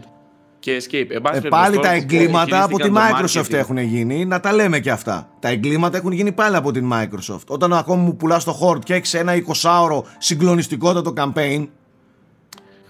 [0.58, 1.06] Και Escape.
[1.10, 3.58] Εν πάση Ε, περιπτώσει, πάλι τώρα τα που εγκλήματα από τη χειρίστηκαν το Microsoft marketing,
[3.58, 4.24] έχουν γίνει.
[4.24, 5.28] Να τα λέμε και αυτά.
[5.40, 7.46] Τα εγκλήματα έχουν γίνει πάλι από την Microsoft.
[7.46, 11.66] Όταν ακόμη μου πουλάς το horde και έχεις ένα 20ωρο συγκλονιστικότατο campaign.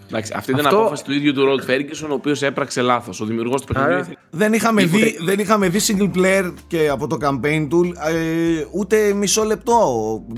[0.09, 3.21] Εντάξει, αυτή ήταν Αυτό- απόφαση του ίδιου του Ρολτ Ferguson, ο οποίος έπραξε λάθος.
[3.21, 5.05] Ο δημιουργός του παιχνιδιού Άρα- ήθελε Δεν είχαμε, Τίποτε.
[5.05, 9.79] δει, δεν είχαμε δει single player και από το campaign του ε, ούτε μισό λεπτό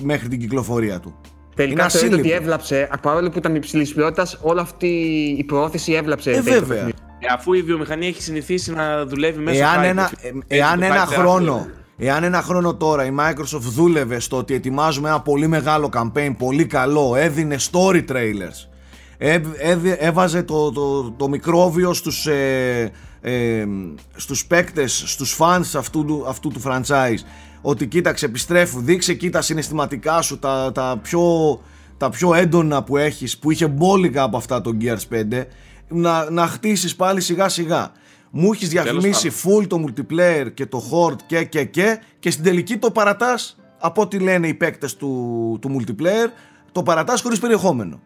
[0.03, 1.21] μέχρι την κυκλοφορία του.
[1.55, 2.43] Τελικά Είναι θεωρείται ότι ασύλληπτο.
[2.43, 4.87] έβλαψε, παρόλο που ήταν υψηλής ποιότητας, όλη αυτή
[5.39, 6.31] η προώθηση έβλαψε.
[6.31, 6.77] Ε, τελικά το βέβαια.
[6.77, 6.99] παιχνίδι.
[7.19, 10.79] Ε, αφού η βιομηχανία έχει συνηθίσει να δουλεύει μέσα Εάν hype, ένα, έτσι, ε, εάν
[10.79, 11.23] το ένα hype τεράστιο.
[11.23, 11.67] χρόνο
[11.99, 16.67] Εάν ένα χρόνο τώρα η Microsoft δούλευε στο ότι ετοιμάζουμε ένα πολύ μεγάλο campaign, πολύ
[16.67, 18.69] καλό, έδινε story trailers,
[19.19, 23.67] έβ- έβ- έβαζε το, το, το μικρόβιο στους, ε, ε,
[24.17, 27.19] στους παίκτες, στους fans αυτού, του- αυτού του franchise,
[27.63, 31.23] ότι κοίταξε επιστρέφουν, δείξε εκεί τα συναισθηματικά σου, τα, τα, πιο,
[31.97, 35.45] τα πιο έντονα που έχεις, που είχε μπόλικα από αυτά το Gears 5,
[35.89, 37.91] να, να χτίσεις πάλι σιγά σιγά.
[38.31, 42.77] Μου έχεις διαφημίσει full το multiplayer και το horde και και και και στην τελική
[42.77, 46.31] το παρατάς από ό,τι λένε οι παίκτες του, του multiplayer
[46.73, 48.01] το παρατάς χωρίς περιεχόμενο.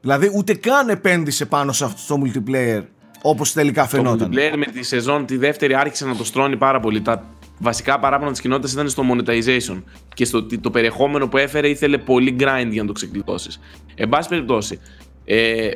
[0.00, 2.82] Δηλαδή ούτε καν επένδυσε πάνω σε αυτό το multiplayer
[3.22, 4.30] όπως τελικά Το φαινόταν.
[4.32, 7.00] multiplayer με τη σεζόν τη δεύτερη άρχισε να το στρώνει πάρα πολύ.
[7.02, 7.24] Τα
[7.58, 9.82] βασικά παράπονα της κοινότητας ήταν στο monetization
[10.14, 13.60] και στο ότι το περιεχόμενο που έφερε ήθελε πολύ grind για να το ξεκλειδώσεις.
[13.94, 14.80] Εν πάση περιπτώσει,
[15.24, 15.70] ε,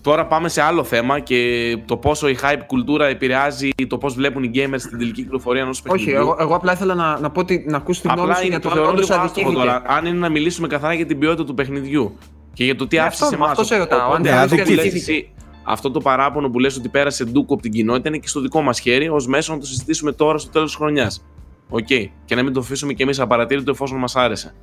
[0.00, 4.42] τώρα πάμε σε άλλο θέμα και το πόσο η hype κουλτούρα επηρεάζει το πώς βλέπουν
[4.42, 6.12] οι gamers στην τελική κυκλοφορία ενός παιχνιδιού.
[6.14, 8.46] Όχι, εγώ, εγώ απλά ήθελα να, να πω ότι να ακούσει την γνώμη Απλά σου
[8.46, 9.78] είναι για το το θεωρώ θεωρώ ότι λίγο άστοχο αδικήθηκε.
[9.82, 9.96] τώρα.
[9.96, 12.18] Αν είναι να μιλήσουμε καθαρά για την ποιότητα του παιχνιδιού
[12.58, 13.50] και για το τι Ναι, άφησε αυτό- σε εμάς.
[13.50, 15.28] αυτό σε ρωτάω, αν θεωρείς ότι αδικήθηκε.
[15.64, 18.62] Αυτό το παράπονο που λες ότι πέρασε ντούκο από την κοινότητα είναι και στο δικό
[18.62, 21.24] μας χέρι, ως μέσο να το συζητήσουμε τώρα στο τέλος της χρονιάς.
[21.68, 21.86] Οκ.
[22.24, 24.54] Και να μην το αφήσουμε κι εμείς απαρατήρητο εφόσον μας άρεσε.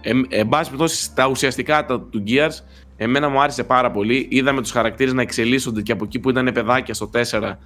[0.00, 2.64] Ε, εν πάση περιπτώσει, στα ουσιαστικά τα, του Gears,
[2.96, 4.26] εμένα μου άρεσε πάρα πολύ.
[4.30, 7.58] Είδαμε τους χαρακτήρες να εξελίσσονται και από εκεί που ήταν παιδάκια στο 4,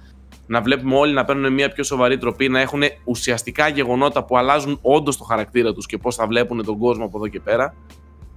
[0.47, 4.79] να βλέπουμε όλοι να παίρνουν μια πιο σοβαρή τροπή, να έχουν ουσιαστικά γεγονότα που αλλάζουν
[4.81, 7.75] όντως το χαρακτήρα τους και πώς θα βλέπουν τον κόσμο από εδώ και πέρα.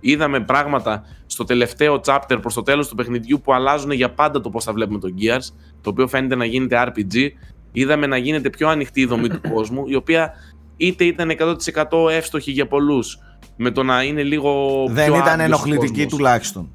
[0.06, 4.50] Είδαμε πράγματα στο τελευταίο chapter προς το τέλος του παιχνιδιού που αλλάζουν για πάντα το
[4.50, 7.28] πώς θα βλέπουμε τον Gears, το οποίο φαίνεται να γίνεται RPG.
[7.72, 10.32] Είδαμε να γίνεται πιο ανοιχτή η δομή του κόσμου, η οποία
[10.76, 13.18] είτε ήταν 100% εύστοχη για πολλούς,
[13.56, 14.84] με το να είναι λίγο.
[14.88, 16.12] Δεν πιο ήταν άδειος ο ενοχλητική κόσμος.
[16.12, 16.70] τουλάχιστον.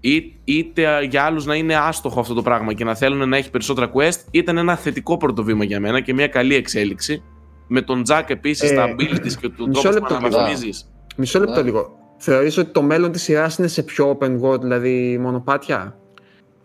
[0.00, 3.50] Ή, είτε για άλλους να είναι άστοχο αυτό το πράγμα και να θέλουν να έχει
[3.50, 7.22] περισσότερα quest, ήταν ένα θετικό πρώτο βήμα για μένα και μια καλή εξέλιξη.
[7.66, 10.70] Με τον Jack επίσης, Ε, τα abilities και τον μισό τρόπος που λεπτό, αναβαθμίζει.
[11.16, 11.62] Μισό λεπτό Ναι.
[11.62, 11.97] λίγο.
[12.18, 15.96] Θεωρείς ότι το μέλλον της σειράς είναι σε πιο open world, δηλαδή μονοπάτια;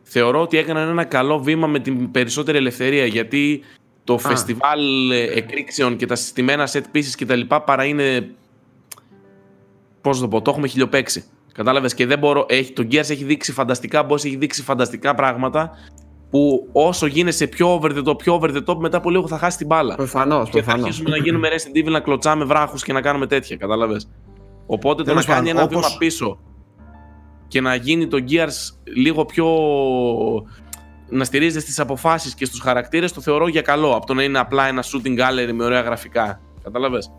[0.04, 3.62] Θεωρώ ότι έκαναν ένα καλό βήμα με την περισσότερη ελευθερία γιατί
[4.04, 8.30] το φεστιβάλ ε, εκρήξεων και τα συστημένα set pieces και τα λοιπά παρά είναι.
[10.01, 11.24] Πώς να το πω, το έχουμε χιλιοπαίξει.
[11.54, 12.45] Κατάλαβες; Και δεν μπορώ.
[12.49, 15.72] Έχει, το Gears έχει δείξει φανταστικά boss, έχει δείξει φανταστικά πράγματα
[16.30, 19.38] που όσο γίνεσαι πιο over the top, πιο over the top, μετά από λίγο θα
[19.38, 19.95] χάσει την μπάλα.
[19.95, 20.86] Προφανώς, Και θα προφανώς.
[20.86, 23.56] αρχίσουμε να γίνουμε Resident Evil να κλωτσάμε βράχους και να κάνουμε τέτοια.
[23.58, 24.10] Κατάλαβες;
[24.66, 26.39] Οπότε το Τέλος να κάνει πάντων, ένα όπως- βήμα πίσω
[27.47, 29.47] και να γίνει το Gears λίγο πιο.
[31.09, 34.39] να στηρίζεται στις αποφάσεις και στους χαρακτήρες το θεωρώ για καλό από το να είναι
[34.39, 36.41] απλά ένα shooting gallery με ωραία γραφικά.
[36.64, 37.11] Κατάλαβες;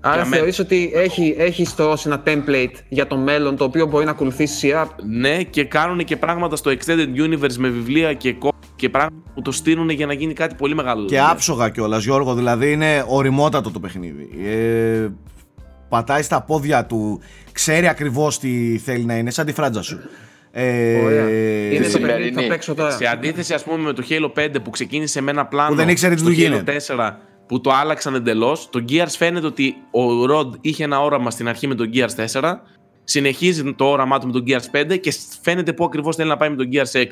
[0.00, 3.86] Άρα Για μέ- θεωρείς ότι έχει, έχει στρώσει ένα template για το μέλλον το οποίο
[3.86, 8.32] μπορεί να ακολουθήσει σειρά; Ναι, και κάνουν και πράγματα στο Extended Universe με βιβλία και
[8.32, 11.04] κό- και πράγματα που το στείλουν για να γίνει κάτι πολύ μεγάλο.
[11.04, 12.34] Και άψογα κιόλας, Γιώργο.
[12.34, 14.28] Δηλαδή είναι οριμότατο το παιχνίδι.
[14.44, 15.08] Ε,
[15.90, 17.20] πατάει στα πόδια του,
[17.52, 20.00] ξέρει ακριβώς τι θέλει να είναι, σαν τη φράτζα σου.
[20.52, 21.28] Ε, Ωραία.
[21.70, 22.06] Είναι το σημερινή.
[22.06, 22.90] παιχνίδι που θα παίξω τώρα.
[22.90, 25.68] Σε αντίθεση, ας πούμε, με το Halo 5 που ξεκίνησε με ένα πλάνο.
[25.70, 26.76] Που δεν ήξερε τι στο του Halo γίνεται.
[26.88, 27.16] 4
[27.46, 28.68] που το άλλαξαν εντελώς.
[28.70, 32.52] Το Gears φαίνεται ότι ο Rod είχε ένα όραμα στην αρχή με τον Gears 4.
[33.04, 36.50] Συνεχίζει το όραμά του με τον Gears 5 και φαίνεται πού ακριβώς θέλει να πάει
[36.50, 37.04] με τον Gears 6.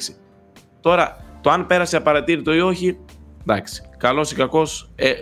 [0.81, 2.99] Τώρα, το αν πέρασε απαρατήρητο ή όχι,
[3.41, 3.83] εντάξει.
[3.99, 5.13] Καλός ή κακός, ε,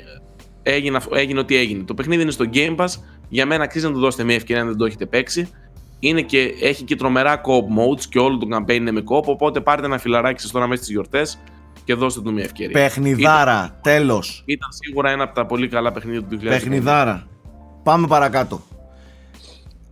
[0.63, 1.83] έγινε, αυ- έγινε ό,τι έγινε.
[1.83, 2.89] Το παιχνίδι είναι στο Game Pass.
[3.29, 5.51] Για μένα αξίζει να του δώσετε μια ευκαιρία αν δεν το έχετε παίξει.
[5.99, 9.25] Είναι και, έχει και τρομερά co-op modes και όλο το campaign είναι με co-op.
[9.25, 11.39] Οπότε πάρτε ένα φιλαράκι σας τώρα μέσα στις γιορτές
[11.85, 12.81] και δώστε του μια ευκαιρία.
[12.81, 14.43] Παιχνιδάρα, τέλος.
[14.47, 16.49] Ήταν σίγουρα ένα από τα πολύ καλά παιχνίδια του 2020.
[16.49, 17.27] Παιχνιδάρα.
[17.83, 18.61] Πάμε παρακάτω.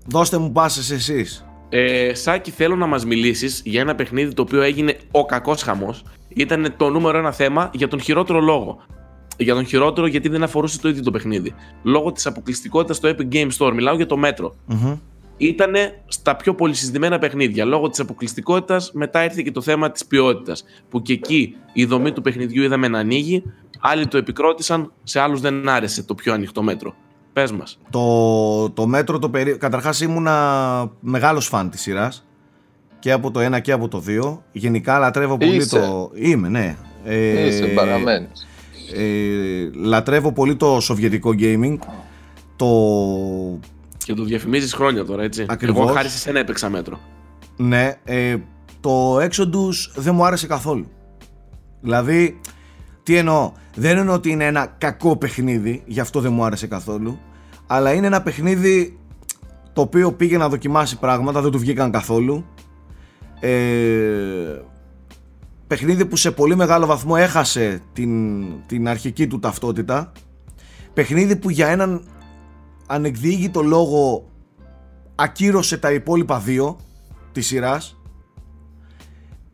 [0.07, 1.45] Δώστε μου πάσες εσείς.
[1.68, 6.05] Ε, Σάκη, θέλω να μας μιλήσεις για ένα παιχνίδι το οποίο έγινε ο κακός χαμός.
[6.28, 8.82] Ήταν το νούμερο ένα θέμα για τον χειρότερο λόγο.
[9.37, 11.55] Για τον χειρότερο γιατί δεν αφορούσε το ίδιο το παιχνίδι.
[11.82, 13.72] Λόγω της αποκλειστικότητας στο Epic Game Store.
[13.74, 14.55] Μιλάω για το μέτρο.
[14.66, 14.97] Μμμ.
[15.37, 15.72] Ήταν
[16.07, 17.64] στα πιο πολυσυζητημένα παιχνίδια.
[17.64, 20.64] Λόγω της αποκλειστικότητας μετά ήρθε και το θέμα της ποιότητας.
[20.89, 23.43] Που και εκεί η δομή του παιχνιδιού είδαμε να ανοίγει.
[23.80, 26.95] Άλλοι το επικρότησαν, σε άλλους δεν άρεσε το πιο ανοιχτό μέτρο.
[27.32, 27.78] Πες μας.
[27.91, 29.57] Το, το μέτρο το περί...
[29.57, 32.26] Καταρχάς ήμουνα μεγάλος φαν της σειράς
[32.99, 34.39] και από το 1 και από το 2.
[34.53, 35.78] Γενικά λατρεύω πολύ Είσαι.
[35.78, 36.11] το...
[36.14, 36.76] Είμαι, ναι.
[37.05, 38.47] Ε, Είσαι παραμένεις.
[38.93, 41.78] Ε, λατρεύω πολύ το σοβιετικό gaming.
[42.57, 42.66] Το...
[44.05, 45.45] Και το διαφημίζεις χρόνια τώρα, έτσι.
[45.49, 45.85] Ακριβώς.
[45.85, 47.01] Εγώ χάρη σε σένα έπαιξα μέτρο.
[47.57, 48.37] Ναι, ε,
[48.80, 50.87] το Exodus δεν μου άρεσε καθόλου.
[51.80, 52.41] Δηλαδή,
[53.03, 57.18] τι εννοώ; Δεν εννοώ ότι είναι ένα κακό παιχνίδι, γι' αυτό δεν μου άρεσε καθόλου.
[57.66, 58.99] Αλλά είναι ένα παιχνίδι
[59.72, 62.45] το οποίο πήγε να δοκιμάσει πράγματα, δεν του βγήκαν καθόλου.
[63.41, 64.61] Ε,
[65.74, 70.12] παιχνίδι που σε πολύ μεγάλο βαθμό έχασε την, την αρχική του ταυτότητα.
[70.94, 72.04] Παιχνίδι που για έναν
[72.86, 74.30] ανεκδίγητο λόγο
[75.14, 76.76] ακύρωσε τα υπόλοιπα δύο
[77.32, 78.00] της σειράς.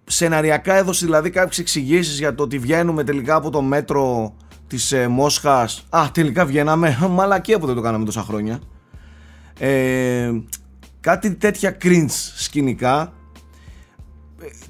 [0.05, 4.35] Σεναριακά έδωσε δηλαδή κάποιες εξηγήσεις για το ότι βγαίνουμε τελικά από το μέτρο
[4.67, 5.87] της ε, Μόσχας.
[5.91, 6.99] Α τελικά βγαίναμε.
[7.11, 8.61] Μαλακία που δεν το κάναμε τόσα χρόνια.
[9.59, 10.31] Ε,
[11.01, 13.03] κάτι τέτοια cringe σκηνικά.
[13.03, 13.20] Ε,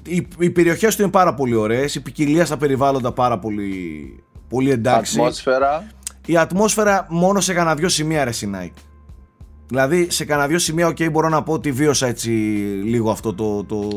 [0.03, 4.71] οι, οι περιοχές του είναι πάρα πολύ ωραίες η ποικιλία στα περιβάλλοντα πάρα πολύ, πολύ
[4.71, 5.87] εντάξει Ατμόσφαιρα.
[6.25, 8.73] η ατμόσφαιρα μόνο σε κανένα δυο σημεία ρε Σινάικ.
[9.67, 12.29] Δηλαδή σε κανένα δυο σημεία οκ μπορώ να πω ότι βίωσα έτσι
[12.83, 13.89] λίγο αυτό το, το,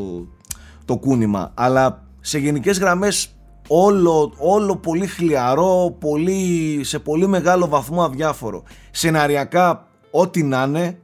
[0.85, 3.35] το κούνημα αλλά σε γενικές γραμμές
[3.67, 8.63] όλο, όλο πολύ χλιαρό, πολύ, σε πολύ μεγάλο βαθμό αδιάφορο.
[8.91, 10.99] Σεναριακά ό,τι να είναι,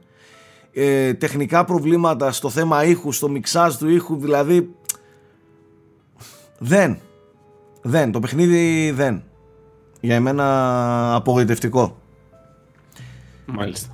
[0.72, 4.74] ε, τεχνικά προβλήματα στο θέμα ήχου, στο μιξάζ του ήχου, δηλαδή
[6.58, 6.98] δεν.
[7.82, 9.22] Δεν, το παιχνίδι δεν.
[10.00, 11.96] Για εμένα απογοητευτικό.
[13.46, 13.92] Μάλιστα.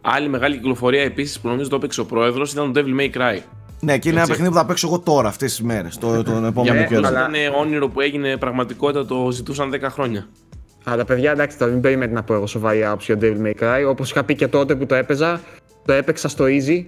[0.00, 3.38] Άλλη μεγάλη κυκλοφορία επίσης που νομίζω το έπαιξε ο πρόεδρος ήταν το Devil May Cry.
[3.80, 4.30] Ναι, και είναι ένα Έτσι.
[4.30, 7.06] παιχνίδι που θα παίξω εγώ τώρα αυτές τις μέρες, το, τον επόμενο Ναι, καιρό.
[7.06, 10.26] αλλά- Ήταν όνειρο που έγινε πραγματικότητα, το ζητούσαν 10 χρόνια.
[10.84, 13.88] Αλλά παιδιά, εντάξει, τώρα μην περιμένετε να πω εγώ σοβαρή άποψη για Devil May Cry.
[13.88, 15.40] Όπως είχα πει και τότε που το έπαιζα,
[15.84, 16.84] το έπαιξα στο easy.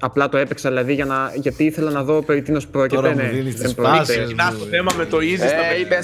[0.00, 2.96] Απλά το έπαιξα δηλαδή για να, γιατί ήθελα να δω περί τίνος πρόκειται.
[2.96, 3.96] Τώρα μου ναι, δίνεις δεν τις πρόκειται.
[3.98, 4.32] πάσες.
[4.34, 5.78] Να το θέμα με το easy στα Ε, παιχνίδια.
[5.78, 5.98] είπε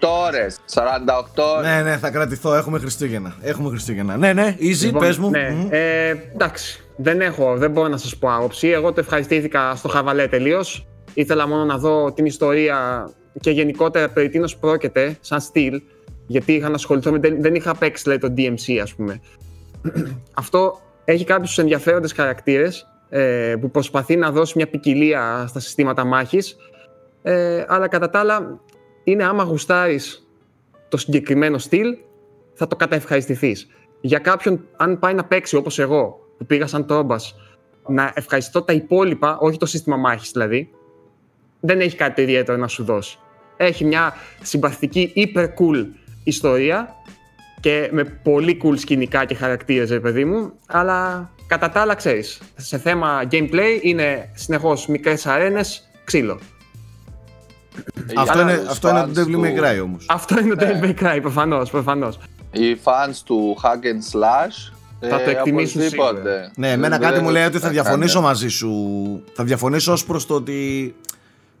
[0.00, 0.58] 48 ώρες.
[0.74, 1.70] 48 ώρες.
[1.70, 2.54] Ναι, ναι, θα κρατηθώ.
[2.54, 3.34] Έχουμε Χριστούγεννα.
[3.40, 4.16] Έχουμε Χριστούγεννα.
[4.16, 5.30] Ναι, ναι, easy, Λοιπόν, πες μου.
[5.30, 5.68] Ναι, Μμμ.
[5.70, 6.84] ε, εντάξει.
[6.96, 8.68] Δεν έχω, δεν μπορώ να σας πω άποψη.
[8.68, 10.86] Εγώ το ευχαριστήθηκα στο χαβαλέ τελείως.
[11.14, 15.82] Ήθελα μόνο να δω την ιστορία και γενικότερα περί τίνος πρόκειται, σαν στυλ.
[16.26, 17.18] Γιατί είχα να ασχοληθώ με.
[17.18, 19.20] Δεν, δεν είχα παίξει λέει, το DMC, ας πούμε.
[20.34, 26.56] Αυτό έχει κάποιους ενδιαφέροντες χαρακτήρες ε, που προσπαθεί να δώσει μια ποικιλία στα συστήματα μάχης.
[27.22, 28.60] Ε, αλλά κατά τα άλλα,
[29.04, 30.28] είναι άμα γουστάρεις
[30.88, 31.96] το συγκεκριμένο στυλ,
[32.54, 33.66] θα το καταευχαριστηθείς.
[34.00, 37.34] Για κάποιον, αν πάει να παίξει όπως εγώ, που πήγα σαν τρόμπας,
[37.88, 40.70] να ευχαριστώ τα υπόλοιπα, όχι το σύστημα μάχης δηλαδή,
[41.60, 43.18] δεν έχει κάτι ιδιαίτερο να σου δώσει.
[43.56, 45.86] Έχει μια συμπαθητική, hyper cool
[46.24, 46.94] ιστορία
[47.60, 52.40] και με πολύ cool σκηνικά και χαρακτήρες, ρε παιδί μου, αλλά κατά τα άλλα, ξέρεις,
[52.56, 56.38] σε θέμα gameplay είναι συνεχώς μικρές αρένες, ξύλο.
[58.16, 60.06] Αυτό, Για είναι, τους αυτό είναι fans το Devil May του- Cry όμως.
[60.08, 60.80] Αυτό είναι το Ναι.
[60.82, 62.18] Devil May Cry, προφανώς, προφανώς.
[62.52, 64.72] Οι fans του Hack and Slash.
[65.00, 66.18] Θα το ε, εκτιμήσουν οπωσδήποτε.
[66.18, 66.50] σίγουρα.
[66.56, 68.28] Ναι, εμένα Δεν- κάτι μου λέει ότι θα δεν διαφωνήσω κάνεις.
[68.28, 68.72] μαζί σου.
[69.32, 70.94] Θα διαφωνήσω ως προς το ότι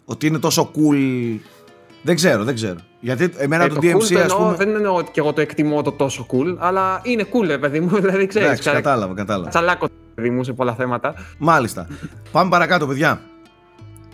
[0.04, 1.38] Ότι είναι τόσο cool.
[2.06, 2.76] Δεν ξέρω, δεν ξέρω.
[3.00, 4.54] Γιατί εμένα Ε, το το DMC, cool το ας εννοώ, πούμε.
[4.56, 7.80] Δεν εννοώ ότι και εγώ το εκτιμώ το τόσο cool, αλλά είναι cool, ρε παιδί
[7.80, 7.88] μου.
[8.00, 9.48] Δηλαδή, ξέρεις, Εντάξει, ξα- κατάλαβα, κατάλαβα.
[9.48, 11.14] τσαλάκος παιδί μου σε πολλά θέματα.
[11.38, 11.86] Μάλιστα.
[12.32, 13.20] Πάμε παρακάτω, παιδιά.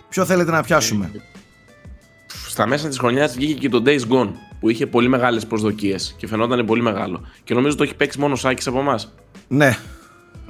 [0.09, 1.11] Ποιο θέλετε να πιάσουμε;
[2.47, 4.29] Στα μέσα της χρονιάς βγήκε και το Days Gone
[4.59, 7.21] που είχε πολύ μεγάλες προσδοκίες και φαινόταν πολύ μεγάλο.
[7.43, 9.13] Και νομίζω το έχει παίξει μόνο ο Σάκης από εμάς.
[9.47, 9.77] Ναι.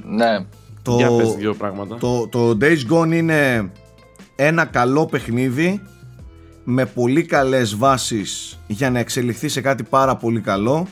[0.04, 0.44] Ναι.
[0.82, 1.96] Το, Για πες δύο πράγματα.
[1.96, 3.70] το, το Days Gone είναι
[4.36, 5.80] ένα καλό παιχνίδι
[6.64, 10.86] με πολύ καλές βάσεις για να εξελιχθεί σε κάτι πάρα πολύ καλό.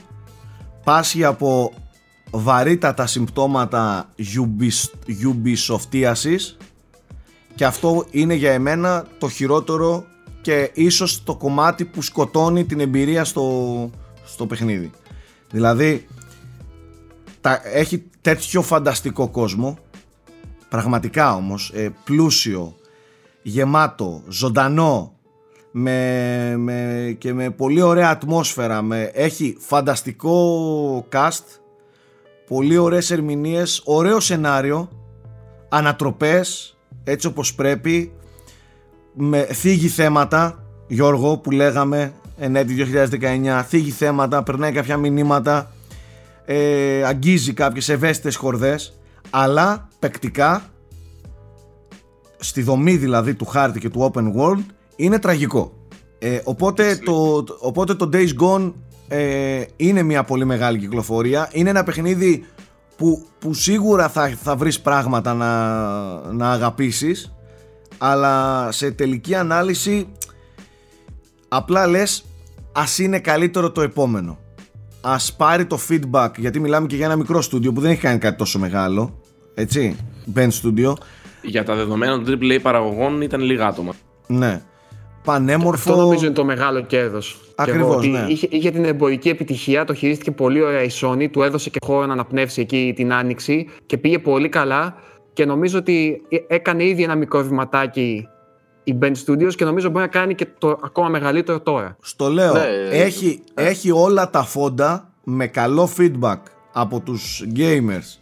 [0.84, 1.72] Πάσχει από
[2.30, 6.56] βαρύτατα συμπτώματα Ubis- Ubisoftiasis
[7.54, 10.04] και αυτό είναι για εμένα το χειρότερο
[10.40, 13.90] και ίσως το κομμάτι που σκοτώνει την εμπειρία στο,
[14.24, 14.90] στο παιχνίδι.
[15.50, 16.06] Δηλαδή
[17.40, 19.78] τα, έχει τέτοιο φανταστικό κόσμο
[20.68, 22.74] πραγματικά όμως ε, πλούσιο
[23.42, 25.12] γεμάτο, ζωντανό
[25.70, 31.44] με, με, και με πολύ ωραία ατμόσφαιρα με, έχει φανταστικό cast
[32.46, 34.88] πολύ ωραίες ερμηνείες ωραίο σενάριο
[35.68, 38.12] ανατροπές έτσι όπως πρέπει
[39.12, 40.64] με θίγει θέματα.
[40.86, 42.86] Γιώργο που λέγαμε ενέτη
[43.20, 45.70] 2019 θίγει θέματα, περνάει κάποια μηνύματα
[46.44, 48.98] ε, αγγίζει κάποιες ευαίσθητες χορδές
[49.30, 50.62] αλλά παικτικά
[52.38, 54.64] στη δομή δηλαδή του χάρτη και του open world
[55.04, 55.72] είναι τραγικό.
[56.18, 58.72] Ε, οπότε, το, το- οπότε το Days Gone
[59.08, 61.48] ε, είναι μια πολύ μεγάλη κυκλοφορία.
[61.52, 62.44] Είναι ένα παιχνίδι
[62.96, 67.34] που, που σίγουρα θα, θα βρεις πράγματα να, να αγαπήσεις
[67.98, 70.08] αλλά σε τελική ανάλυση
[71.48, 72.24] απλά λες
[72.72, 74.38] ας είναι καλύτερο το επόμενο.
[75.00, 78.18] Ας πάρει το feedback γιατί μιλάμε και για ένα μικρό στούντιο που δεν έχει κάνει
[78.18, 79.20] κάτι τόσο μεγάλο
[79.54, 79.96] έτσι
[80.34, 80.92] Ben Studio.
[81.42, 83.92] Για τα δεδομένα των AAA παραγωγών ήταν λίγα άτομα.
[84.26, 84.62] ναι
[85.24, 87.38] πανέμορφο Αυτό νομίζω είναι το μεγάλο κέρδος.
[87.54, 88.24] Ακριβώς, ναι.
[88.28, 92.06] Είχε, είχε την εμπορική επιτυχία, το χειρίστηκε πολύ ωραία η Sony, του έδωσε και χώρο
[92.06, 94.94] να αναπνεύσει εκεί την άνοιξη και πήγε πολύ καλά.
[95.32, 98.28] Και νομίζω ότι έκανε ήδη ένα μικρό βηματάκι
[98.84, 101.96] η Band Studios και νομίζω μπορεί να κάνει και το ακόμα μεγαλύτερο τώρα.
[102.00, 106.38] στο λέω Ναι, έχει, έχει όλα τα φόντα με καλό feedback
[106.72, 108.18] από τους gamers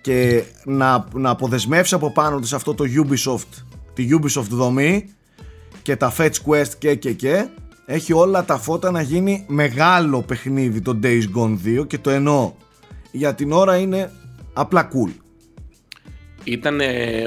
[0.00, 3.64] και να, να αποδεσμεύσει από πάνω της αυτό το Ubisoft
[3.94, 5.14] τη Ubisoft δομή
[5.86, 7.46] και τα Fetch Quest και και και
[7.86, 12.52] έχει όλα τα φώτα να γίνει μεγάλο παιχνίδι το Days Gone 2 και το εννοώ
[13.10, 14.10] για την ώρα είναι
[14.52, 15.10] απλά cool
[16.44, 16.80] Ήταν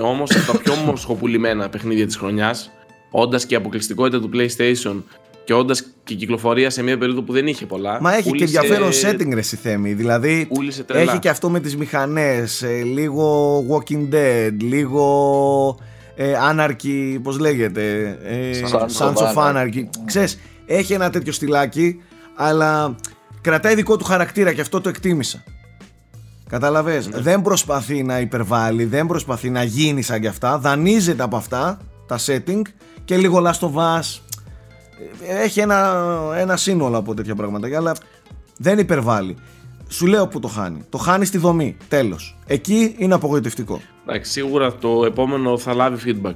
[0.03, 2.71] όμως από τα πιο μοσχοπουλημένα παιχνίδια της χρονιάς,
[3.11, 5.01] όντας και αποκλειστικότητα του PlayStation
[5.43, 8.01] και όντας και κυκλοφορία σε μια περίοδο που δεν είχε πολλά.
[8.01, 9.93] Μα έχει και πούλησε- ενδιαφέρον setting ρε Θέμη.
[9.93, 11.11] Δηλαδή πούλησε τρελά.
[11.11, 15.77] έχει και αυτό με τις μηχανές, ε, λίγο Walking Dead, λίγο
[16.21, 19.55] ε, Anarchy, πώς λέγεται, ε, Sons Sons of of Anarchy.
[19.55, 19.83] Anarchy.
[20.05, 22.01] Ξέρεις, έχει ένα τέτοιο στυλάκι,
[22.35, 22.95] αλλά
[23.41, 25.43] κρατάει δικό του χαρακτήρα και αυτό το εκτίμησα.
[26.49, 27.19] Κατάλαβες, Ναι.
[27.19, 32.19] δεν προσπαθεί να υπερβάλλει, δεν προσπαθεί να γίνει σαν κι αυτά, δανείζεται από αυτά τα
[32.25, 32.61] setting
[33.05, 34.19] και λίγο Last of Us.
[35.27, 35.95] Ε, Έχει ένα,
[36.37, 37.93] ένα σύνολο από τέτοια πράγματα, αλλά
[38.57, 39.35] δεν υπερβάλλει.
[39.91, 40.85] Σου λέω που το χάνει.
[40.89, 41.77] Το χάνει στη δομή.
[41.87, 42.37] Τέλος.
[42.45, 43.81] Εκεί είναι απογοητευτικό.
[44.07, 46.33] Εντάξει, σίγουρα το επόμενο θα λάβει feedback.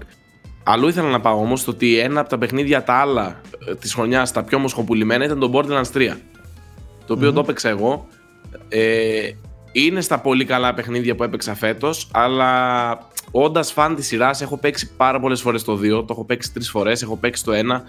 [0.63, 3.41] Αλλού ήθελα να πάω όμως το ότι ένα από τα παιχνίδια τα άλλα
[3.79, 6.17] της χρονιάς, τα πιο μοσχοπουλημένα, ήταν το Borderlands 3.
[7.05, 8.07] Το οποιο το έπαιξα εγώ.
[8.69, 9.31] Ε,
[9.71, 12.97] είναι στα πολύ καλά παιχνίδια που έπαιξα φέτος, αλλά
[13.31, 15.89] όντας φαν της σειράς, έχω παίξει πάρα πολλές φορές το 2.
[15.89, 17.83] Το έχω παίξει τρεις φορές, έχω παίξει το 1.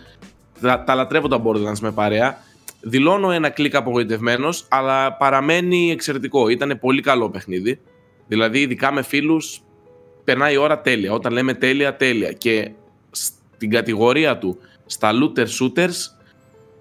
[0.60, 2.38] Τα, τα λατρεύω τα Borderlands με παρέα.
[2.86, 6.48] Δηλώνω ένα κλικ απογοητευμένος, αλλά παραμένει εξαιρετικό.
[6.48, 7.80] Ήταν πολύ καλό παιχνίδι.
[8.26, 9.60] Δηλαδή, ειδικά με φίλους,
[10.24, 11.12] περνάει η ώρα τέλεια.
[11.12, 12.32] Όταν λέμε τέλεια, τέλεια.
[12.32, 12.70] Και
[13.10, 15.94] στην κατηγορία του, στα looter shooters,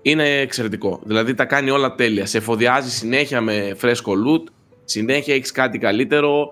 [0.01, 1.01] είναι εξαιρετικό.
[1.03, 2.25] Δηλαδή, τα κάνει όλα τέλεια.
[2.25, 4.51] Σε εφοδιάζει συνέχεια με φρέσκο loot,
[4.83, 6.47] συνέχεια έχεις κάτι καλύτερο.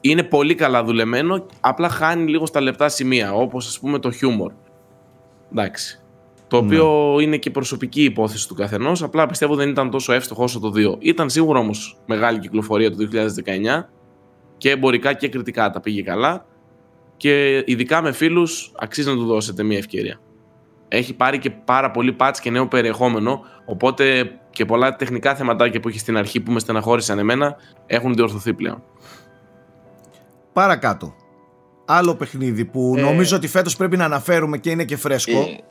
[0.00, 4.52] Είναι πολύ καλά δουλεμένο, απλά χάνει λίγο στα λεπτά σημεία, όπως ας πούμε το χιούμορ.
[5.52, 6.00] Εντάξει.
[6.48, 9.02] Το οποίο είναι και προσωπική υπόθεση του καθενός.
[9.02, 10.96] Απλά πιστεύω δεν ήταν τόσο εύστοχο όσο το 2.
[10.98, 13.88] Ήταν σίγουρα όμως μεγάλη κυκλοφορία το 2019
[14.56, 16.46] και εμπορικά και κριτικά τα πήγε καλά.
[17.16, 20.20] Και ειδικά με φίλους, αξίζει να του δώσετε μια ευκαιρία.
[20.88, 23.40] Έχει πάρει και πάρα πολύ patch και νέο περιεχόμενο.
[23.64, 28.54] Οπότε και πολλά τεχνικά θεματάκια που είχε στην αρχή που με στεναχώρησαν εμένα έχουν διορθωθεί
[28.54, 28.82] πλέον.
[30.52, 31.14] Παρακάτω.
[31.84, 35.40] Άλλο παιχνίδι που Ε, νομίζω ότι φέτος πρέπει να αναφέρουμε και είναι και φρέσκο.
[35.40, 35.64] Η,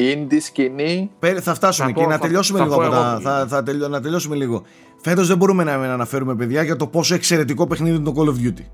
[0.00, 2.82] η indie σκηνή Πέ- Θα φτάσουμε Θα εκεί, πω- να θα- τελειώσουμε θα λίγο πω
[2.82, 3.20] από τα, εγώ.
[3.20, 4.62] θα, θα τελειώ- να τελειώσουμε λίγο.
[5.02, 8.28] Φέτος δεν μπορούμε να, να αναφέρουμε παιδιά για το πόσο εξαιρετικό παιχνίδι είναι το Call
[8.28, 8.64] of Duty.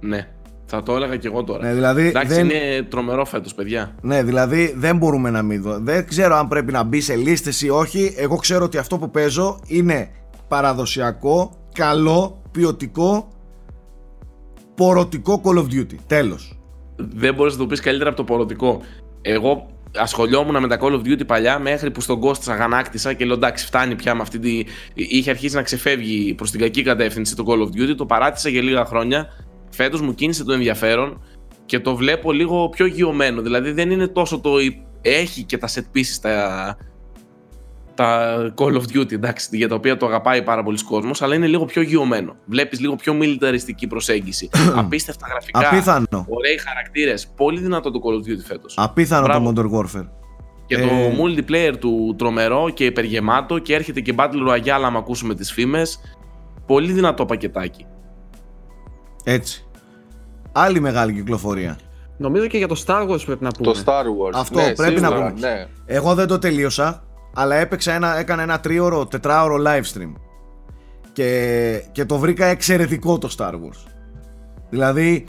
[0.00, 0.28] Ναι.
[0.66, 1.66] Θα το έλεγα και εγώ τώρα.
[1.66, 3.94] Ναι, δηλαδή Εντάξει, δεν- είναι τρομερό φέτος, παιδιά.
[4.00, 5.78] Ναι, δηλαδή δεν μπορούμε να μην δω.
[5.80, 8.14] Δεν ξέρω αν πρέπει να μπει σε λίστες ή όχι.
[8.16, 10.10] Εγώ ξέρω ότι αυτό που παίζω είναι
[10.48, 13.28] παραδοσιακό, καλό, ποιοτικό,
[14.74, 15.94] πορωτικό Call of Duty.
[16.06, 16.58] Τέλος.
[16.96, 18.80] Δεν μπορείς να το πεις καλύτερα από το πορωτικό.
[19.22, 19.66] Εγώ
[19.96, 23.66] ασχολιόμουν με τα Call of Duty παλιά μέχρι που στον Ghost αγανάκτησα και λέω εντάξει,
[23.66, 24.62] φτάνει πια με αυτή τη.
[24.94, 27.96] Είχε αρχίσει να ξεφεύγει προς την κακή κατεύθυνση το Call of Duty.
[27.96, 29.28] Το παράτησα για λίγα χρόνια.
[29.70, 31.22] Φέτος μου κίνησε το ενδιαφέρον
[31.66, 33.42] και το βλέπω λίγο πιο γιωμένο.
[33.42, 34.50] Δηλαδή δεν είναι τόσο το.
[35.04, 36.76] Έχει και τα set pieces τα,
[37.94, 41.46] τα Call of Duty, εντάξει, για τα οποία το αγαπάει πάρα πολλοί κόσμος, αλλά είναι
[41.46, 42.36] λίγο πιο γιωμένο.
[42.44, 44.48] Βλέπεις λίγο πιο μιλιταριστική προσέγγιση.
[44.76, 45.68] Απίστευτα γραφικά.
[45.68, 46.26] Απίθανο.
[46.28, 47.32] Ωραίοι χαρακτήρες.
[47.36, 48.74] Πολύ δυνατό το Call of Duty φέτος.
[48.78, 49.52] Απίθανο Μπράβο.
[49.52, 50.08] το Modern Warfare.
[50.66, 50.88] Και ε, το
[51.22, 56.00] multiplayer του τρομερό και υπεργεμάτο και έρχεται και Battle Royale άμα ακούσουμε τις φήμες.
[56.66, 57.86] Πολύ δυνατό πακετάκι.
[59.24, 59.66] Έτσι.
[60.52, 61.78] Άλλη μεγάλη κυκλοφορία.
[62.16, 63.72] Νομίζω και για το Star Wars πρέπει να πούμε.
[63.72, 64.32] Το Star Wars.
[64.34, 65.48] Αυτό ναι, πρέπει να σίγουρα, πούμε.
[65.48, 65.66] Ναι.
[65.86, 67.02] Εγώ δεν το τελείωσα,
[67.34, 70.12] αλλά έπαιξα ένα, έκανα ένα τρίωρο, τετράωρο live stream.
[71.12, 73.90] Και, και το βρήκα εξαιρετικό το Star Wars.
[74.70, 75.26] Δηλαδή,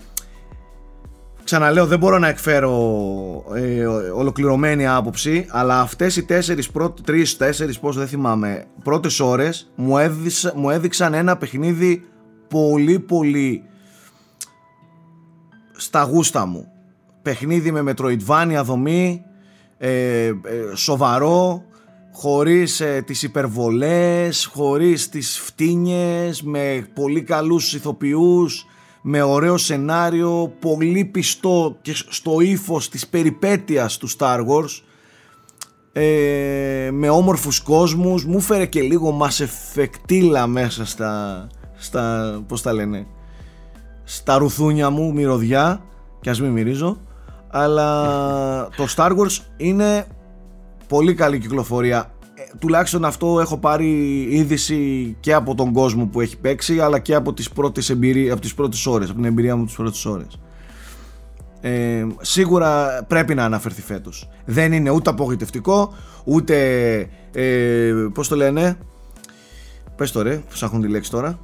[1.44, 2.74] ξαναλέω, δεν μπορώ να εκφέρω
[3.54, 3.86] ε,
[4.16, 9.98] ολοκληρωμένη άποψη, αλλά αυτές οι τέσσερις, πρώτες, τρεις, τέσσερις, πώς δεν θυμάμαι, πρώτες ώρες μου,
[9.98, 12.06] έδειξα, μου έδειξαν ένα παιχνίδι
[12.48, 13.64] πολύ πολύ
[15.72, 16.68] στα γούστα μου.
[17.22, 19.24] Παιχνίδι με Metroidvania δομή,
[19.78, 20.34] ε, ε,
[20.74, 21.64] σοβαρό,
[22.14, 28.66] χωρίς ε, τις υπερβολές, χωρίς τις φτύνιες, με πολύ καλούς ηθοποιούς,
[29.02, 34.82] με ωραίο σενάριο, πολύ πιστό και στο ύφος της περιπέτειας του Star Wars,
[35.94, 43.06] ε, με όμορφους κόσμους, μου φέρε και λίγο μασεφεκτήλα μέσα στα, στα, πώς τα λένε,
[44.04, 45.84] στα ρουθούνια μου, μυρωδιά,
[46.22, 46.98] και ας μην μυρίζω,
[47.50, 50.08] αλλά το Star Wars είναι
[50.94, 52.12] πολύ καλή κυκλοφορία.
[52.34, 53.88] Ε, τουλάχιστον αυτό έχω πάρει
[54.30, 58.32] είδηση και από τον κόσμο που έχει παίξει, αλλά και από τις πρώτες, εμπειρί...
[58.32, 60.40] από τις πρώτες ώρες, από την εμπειρία μου τις πρώτες ώρες.
[61.62, 64.30] Ε, σίγουρα πρέπει να αναφερθεί φέτος.
[64.46, 66.56] Δεν είναι ούτε απογοητευτικό, ούτε,
[67.32, 68.78] ε, πώς το λένε,
[69.96, 71.40] πες το ρε, ψάχνουν τη λέξη τώρα.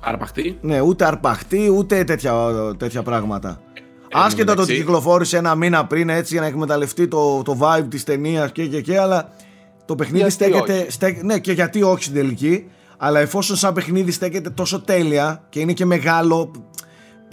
[0.00, 0.58] Αρπαχτή.
[0.60, 2.32] Ναι, ούτε αρπαχτή, ούτε τέτοια,
[2.76, 3.60] τέτοια πράγματα.
[4.12, 7.86] Άσχετα το ότι μεταξύ- κυκλοφόρησε ένα μήνα πριν έτσι για να εκμεταλλευτεί το, το vibe
[7.88, 9.32] της ταινίας και, και, και, αλλά
[9.84, 10.72] το παιχνίδι Γιατί στέκεται.
[10.80, 12.64] όχι; στέκ- ναι, και γιατί όχι στην τελική.
[12.96, 16.50] Αλλά εφόσον σαν παιχνίδι στέκεται τόσο τέλεια και είναι και μεγάλο,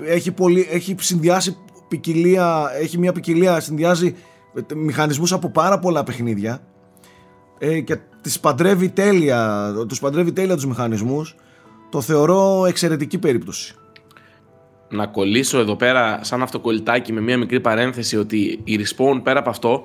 [0.04, 1.58] έχει, πολύ, έχει συνδυάσει
[1.88, 4.16] ποικιλία, έχει μια ποικιλία, συνδυάζει
[4.76, 6.60] μηχανισμούς από πάρα πολλά παιχνίδια
[7.60, 11.36] ε, και τις παντρεύει τέλεια, τους παντρεύει τέλεια τους μηχανισμούς,
[11.90, 13.76] το θεωρώ εξαιρετική περίπτωση.
[14.90, 19.50] Να κολλήσω εδώ πέρα σαν αυτοκολλητάκι με μια μικρή παρένθεση ότι η Respawn πέρα από
[19.50, 19.84] αυτό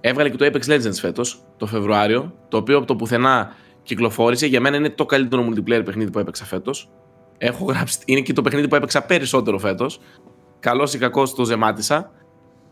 [0.00, 4.46] έβγαλε και το Apex Legends φέτος το Φεβρουάριο το οποίο από το πουθενά κυκλοφόρησε.
[4.46, 6.90] Για μένα είναι το καλύτερο multiplayer παιχνίδι που έπαιξα φέτος.
[7.38, 10.00] Έχω γράψει, είναι και το παιχνίδι που έπαιξα περισσότερο φέτος.
[10.60, 12.10] Καλός ή κακός το ζεμάτισα.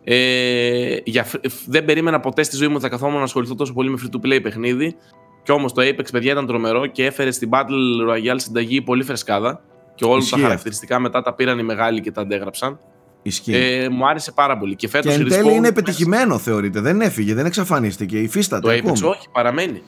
[0.04, 1.26] Ε, για,
[1.66, 4.16] δεν περίμενα ποτέ στη ζωή μου ότι θα καθόμουν να ασχοληθώ τόσο πολύ με free
[4.16, 4.96] to play παιχνίδι.
[5.42, 9.60] Και όμως το Apex παιδιά ήταν τρομερό και έφερε στην Battle Royale συνταγή πολύ φρεσκάδα
[9.94, 12.80] και όλα Ισχύει τα χαρακτηριστικά μετά τα πήραν οι μεγάλοι και τα αντέγραψαν.
[13.22, 13.54] Ισχύει.
[13.54, 14.70] Ε, μου άρεσε πάρα πολύ.
[14.76, 18.62] Και και φέτος εν η τέλει Respawn- είναι πετυχημένο θεωρείται, δεν έφυγε, δεν εξαφανίστηκε, υφίσταται
[18.62, 18.98] Το ακόμη.
[19.02, 19.82] Apex όχι, παραμένει.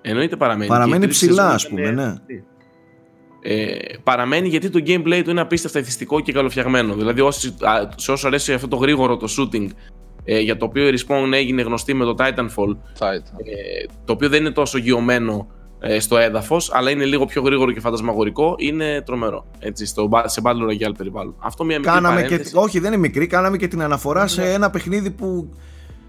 [0.00, 0.68] Εννοείται παραμένει.
[0.68, 2.14] Παραμένει Και η τρίτη ψηλά, σεζόν ας πούμε, ήταν- ναι.
[3.42, 6.94] Ε, παραμένει γιατί το gameplay του είναι απίστευτα εθιστικό και καλοφτιαγμένο.
[6.94, 9.66] Δηλαδή, όσοι, α, σε όσο αρέσει αυτό το γρήγορο το shooting,
[10.24, 13.34] ε, για το οποίο η Respawn έγινε γνωστή με το Titanfall, Θα ήταν.
[13.44, 15.59] ε, το οποίο δεν είναι τόσο γιωμένο ε,
[15.98, 19.44] στο έδαφος, αλλά είναι λίγο πιο γρήγορο και φαντασμαγορικό, είναι τρομερό.
[19.58, 21.34] Έτσι, στο, ba- σε Battle Royale περιβάλλον.
[21.38, 22.56] Αυτό μια μικρή Κάναμε και, παρένθεση.
[22.56, 25.54] όχι δεν είναι μικρή, κάναμε και την αναφορά σε ένα παιχνίδι που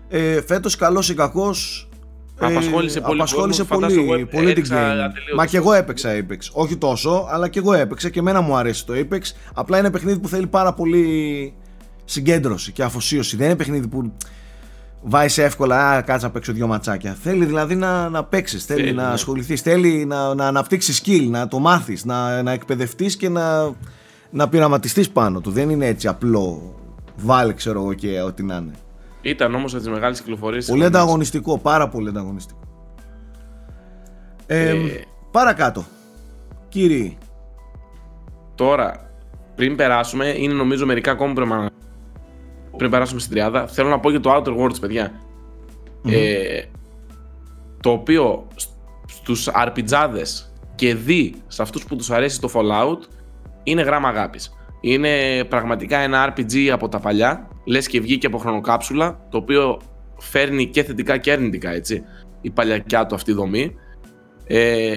[0.10, 1.90] ε, φέτος καλός ή κακός
[2.40, 5.00] ε, Απασχόλησε πολύ απασχόλησε κόσμο, φαντάσου, πολύ, εγώ πολύ την έριξα game.
[5.00, 6.38] ατελείωτο Μα και στο εγώ έπαιξα Apex.
[6.52, 9.20] Όχι τόσο, αλλά και εγώ έπαιξα και εμένα μου αρέσει το Apex.
[9.54, 11.54] Απλά είναι παιχνίδι που θέλει πάρα πολύ
[12.06, 13.36] συγκέντρωση και αφοσίωση.
[13.36, 14.12] Δεν είναι παιχνίδι που
[15.02, 17.14] βάζει εύκολα, α, κάτσε να παίξω δυο ματσάκια.
[17.14, 19.14] Θέλει δηλαδή να, να παίξεις, θέλει Θέλει, να ναι.
[19.14, 23.74] ασχοληθείς, θέλει να, να αναπτύξεις skill, να το μάθεις, να, να εκπαιδευτείς και να,
[24.30, 25.52] να πειραματιστείς πάνω του.
[25.52, 26.76] Δεν είναι έτσι απλό.
[27.16, 28.72] Βάλε, ξέρω εγώ και ό,τι να είναι.
[29.22, 30.66] Ήταν όμως από τις μεγάλες κυκλοφορίες.
[30.66, 32.60] Πολύ ανταγωνιστικό, πάρα πολύ ανταγωνιστικό.
[34.46, 34.76] Ε, Ε,
[35.32, 35.86] παρακάτω.
[36.70, 37.18] Κύριοι,
[38.56, 39.10] Τώρα,
[39.56, 41.70] πριν περάσουμε, είναι νομίζω μερικά ακόμα πρέπει να-
[42.78, 45.12] Πριν περάσουμε στην τριάδα, θέλω να πω για το Outer Worlds, παιδιά.
[46.08, 46.62] Ε,
[47.82, 48.70] το οποίο σ-
[49.08, 53.00] στους αρπιτζάδες και δει σε αυτούς που τους αρέσει το Fallout
[53.64, 54.56] είναι γράμμα αγάπης.
[54.82, 59.80] Είναι πραγματικά ένα RPG από τα παλιά, λες και βγήκε από χρονοκάψουλα, το οποίο
[60.18, 62.04] φέρνει και θετικά και αρνητικά, έτσι,
[62.42, 63.76] η παλιακιά του αυτή δομή.
[64.48, 64.94] Ε,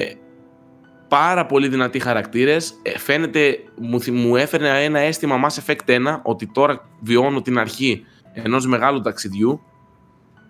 [1.15, 2.75] πάρα πολύ δυνατοί χαρακτήρες.
[2.83, 8.05] Ε, φαίνεται, μου, μου έφερε ένα αίσθημα Mass Effect 1 ότι τώρα βιώνω την αρχή
[8.33, 9.61] ενός μεγάλου ταξιδιού.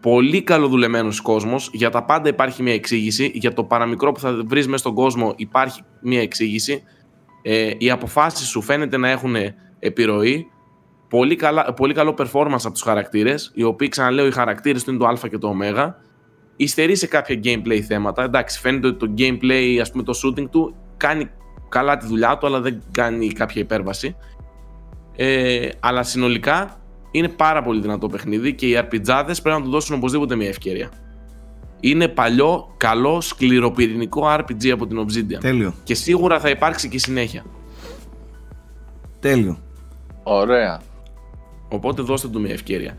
[0.01, 1.71] Πολύ καλοδουλεμένος κόσμος.
[1.73, 3.31] Για τα πάντα υπάρχει μια εξήγηση.
[3.35, 6.83] Για το παραμικρό που θα βρεις μέσα στον κόσμο υπάρχει μια εξήγηση.
[7.43, 9.37] Ε, οι αποφάσεις σου φαίνεται να έχουν
[9.79, 10.47] επιρροή.
[11.09, 14.99] Πολύ, καλά, πολύ καλό performance από τους χαρακτήρες, οι οποίοι ξαναλέω οι χαρακτήρες του είναι
[14.99, 15.55] το α και το ω
[16.57, 18.23] υστερεί σε κάποια gameplay θέματα.
[18.23, 21.31] Εντάξει, φαίνεται ότι το gameplay, ας πούμε το shooting του κάνει
[21.69, 24.17] καλά τη δουλειά του, αλλά δεν κάνει κάποια υπέρβαση.
[25.17, 26.81] Ε, αλλά συνολικά
[27.11, 30.91] είναι πάρα πολύ δυνατό παιχνίδι και οι αρπιτζάδες πρέπει να του δώσουν οπωσδήποτε μια ευκαιρία.
[31.81, 35.41] Είναι παλιό, καλό, σκληροπυρηνικό RPG από την Obsidian.
[35.41, 35.75] Τέλειο.
[35.83, 37.45] Και σίγουρα θα υπάρξει και συνέχεια.
[39.21, 39.59] Τέλειο.
[40.23, 40.81] Ωραία.
[41.69, 42.97] Οπότε δώστε του μια ευκαιρία.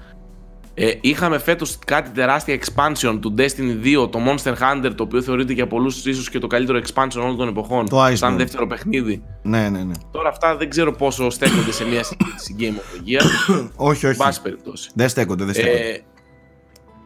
[0.77, 5.53] Ε, είχαμε φέτος κάτι τεράστια expansion του Destiny 2, το Monster Hunter, το οποίο θεωρείται
[5.53, 7.89] για πολλούς ίσως και το καλύτερο expansion όλων των εποχών.
[7.89, 8.15] Το Iceborne.
[8.15, 9.23] σαν δεύτερο παιχνίδι.
[9.41, 9.93] Ναι, ναι, ναι.
[10.11, 13.69] Τώρα αυτά δεν ξέρω πόσο στέκονται σε μια συζήτηση Game of the Year.
[13.75, 14.17] όχι, όχι.
[14.17, 14.91] Πάση περιπτώσει.
[14.95, 15.89] Δεν στέκονται, δεν στέκονται.
[15.89, 16.01] Ε,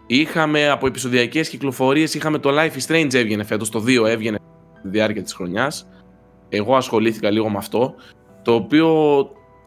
[0.08, 4.38] είχαμε από επεισοδιακές κυκλοφορίες, είχαμε το Life is Strange έβγαινε φέτος, το 2 έβγαινε
[4.82, 5.90] τη διάρκεια της χρονιάς.
[6.50, 7.94] Εγώ ασχολήθηκα λίγο με αυτό,
[8.42, 8.88] το οποίο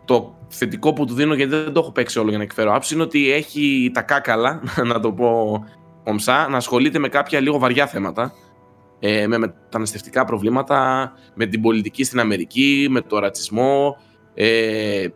[0.05, 2.94] το θετικό που του δίνω, γιατί δεν το έχω παίξει όλο για να εκφέρω άψη,
[2.94, 5.64] είναι ότι έχει τα κάκαλα, να το πω
[6.05, 8.32] κομψά, να ασχολείται με κάποια λίγο βαριά θέματα.
[9.05, 13.96] Ε, με μεταναστευτικά προβλήματα, με την πολιτική στην Αμερική, με το ρατσισμό,
[14.34, 15.07] ε,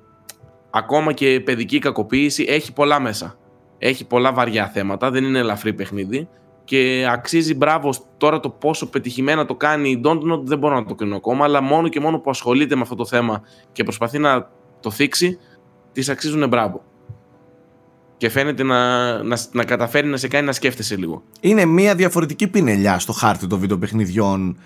[0.70, 2.44] ακόμα και παιδική κακοποίηση.
[2.48, 3.38] Έχει πολλά μέσα.
[3.78, 6.28] Έχει πολλά βαριά θέματα, δεν είναι ελαφρύ παιχνίδι
[6.66, 10.94] και αξίζει μπράβο τώρα το πόσο πετυχημένα το κάνει η Don't δεν μπορώ να το
[10.94, 14.48] κρίνω ακόμα, αλλά μόνο και μόνο που ασχολείται με αυτό το θέμα και προσπαθεί να
[14.80, 15.38] το θίξει,
[15.92, 16.84] τη αξίζουν μπράβο.
[18.16, 21.22] Και φαίνεται να, να, να καταφέρει να σε κάνει να σκέφτεσαι λίγο.
[21.40, 24.58] Είναι μια διαφορετική πινελιά στο χάρτη των βιντεοπαιχνιδιών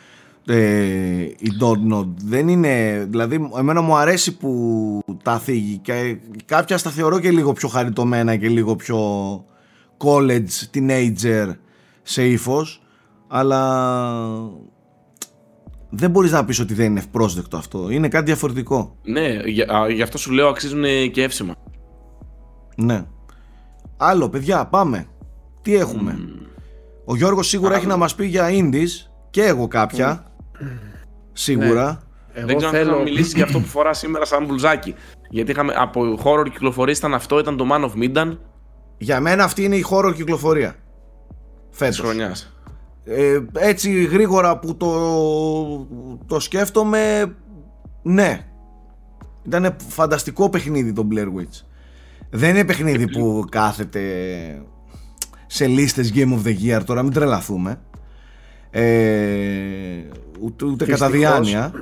[0.46, 2.08] ε, η Dontnod.
[2.24, 3.04] Δεν είναι.
[3.08, 8.36] Δηλαδή, εμένα μου αρέσει που τα θίγει και κάποια στα θεωρώ και λίγο πιο χαριτωμένα
[8.36, 8.98] και λίγο πιο
[9.98, 11.54] college, teenager
[12.02, 12.82] σε ύφος.
[13.28, 13.82] Αλλά
[15.90, 17.90] δεν μπορείς να πεις ότι δεν είναι ευπρόσδεκτο αυτό.
[17.90, 18.96] Είναι κάτι διαφορετικό.
[19.02, 19.28] Ναι,
[19.88, 21.54] γι' αυτό σου λέω αξίζουν και εύσημα.
[22.76, 23.06] Ναι.
[23.96, 25.06] Άλλο, παιδιά, πάμε.
[25.62, 26.18] Τι έχουμε;
[27.04, 30.24] Ο Γιώργος σίγουρα έχει να μας πει για indies και εγώ κάποια.
[31.32, 32.02] Σίγουρα.
[32.34, 32.44] Ναι.
[32.44, 32.90] δεν ξέρω θέλω...
[32.90, 34.94] αν να μιλήσει για αυτό που φορά σήμερα σαν μπουλζάκι.
[35.30, 38.36] Γιατί είχαμε, από horror κυκλοφορία ήταν αυτό, ήταν το Man of Midan.
[38.98, 40.74] Για μένα αυτή είναι η horror κυκλοφορία.
[41.70, 41.96] Φέτος.
[41.96, 42.54] Της χρονιάς.
[43.04, 45.86] Ε, έτσι γρήγορα που το,
[46.26, 47.34] το σκέφτομαι
[48.02, 48.44] ναι.
[49.46, 51.64] Ήταν φανταστικό παιχνίδι το Blair Witch.
[52.30, 54.02] Δεν είναι παιχνίδι που κάθεται
[55.46, 57.80] σε λίστες Game of the Year τώρα μην τρελαθούμε.
[58.70, 58.82] Ε,
[60.40, 61.72] ούτε, ούτε κατά διάνοια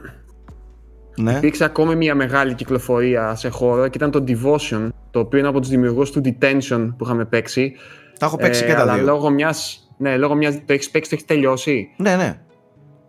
[1.19, 1.33] ναι.
[1.33, 5.61] Υπήρξε ακόμη μια μεγάλη κυκλοφορία σε χώρο και ήταν το Devotion το οποίο είναι από
[5.61, 7.75] τους δημιουργούς του Detention που είχαμε παίξει.
[8.19, 9.05] Τα έχω παίξει ε, και τα αλλά δύο.
[9.05, 10.53] λόγω μιας ναι, λόγω μια.
[10.53, 11.89] Το έχεις παίξει, το έχεις τελειώσει.
[11.97, 12.41] Ναι, ναι.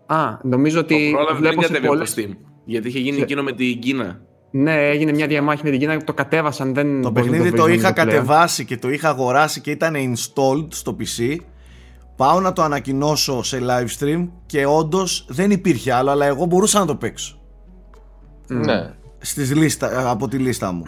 [0.06, 1.16] Α, νομίζω ότι.
[1.30, 2.16] Το βλέπω σε πολλές...
[2.18, 2.30] Steam,
[2.66, 3.24] γιατί είχε γίνει σε...
[3.24, 4.22] εκείνο με την Κίνα.
[4.52, 6.74] Ναι, έγινε μια διαμάχη με την Κίνα, το κατέβασαν.
[6.74, 10.96] Δεν το παιχνίδι το, το είχα κατεβάσει και το είχα αγοράσει και ήταν installed στο
[11.00, 11.36] PC.
[12.16, 16.80] Πάω να το ανακοινώσω σε live stream και όντως δεν υπήρχε άλλο, αλλά εγώ μπορούσα
[16.80, 17.40] να το παίξω.
[18.48, 18.94] Ναι.
[19.18, 20.84] Στις λίστα, από τη λίστα μου.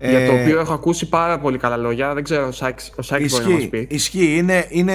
[0.00, 2.14] Για το ε, οποίο έχω ακούσει πάρα πολύ καλά λόγια.
[2.14, 3.86] Δεν ξέρω, ο Σάκης, ο Σάκης ισχύει, μπορεί να μας πει.
[3.90, 4.36] Ισχύει.
[4.36, 4.94] Είναι, είναι,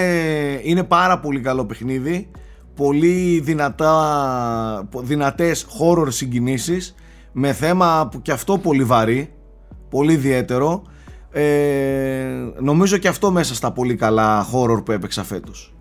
[0.64, 2.32] είναι πάρα πολύ καλό παιχνίδι.
[2.76, 6.96] Πολύ δυνατά, δυνατές horror συγκινήσεις
[7.32, 9.34] με θέμα που και αυτό πολύ βαρύ,
[9.90, 10.84] πολύ ιδιαίτερο.
[11.32, 12.28] Ε,
[12.60, 15.74] νομίζω και αυτό μέσα στα πολύ καλά horror που έπαιξα φέτος.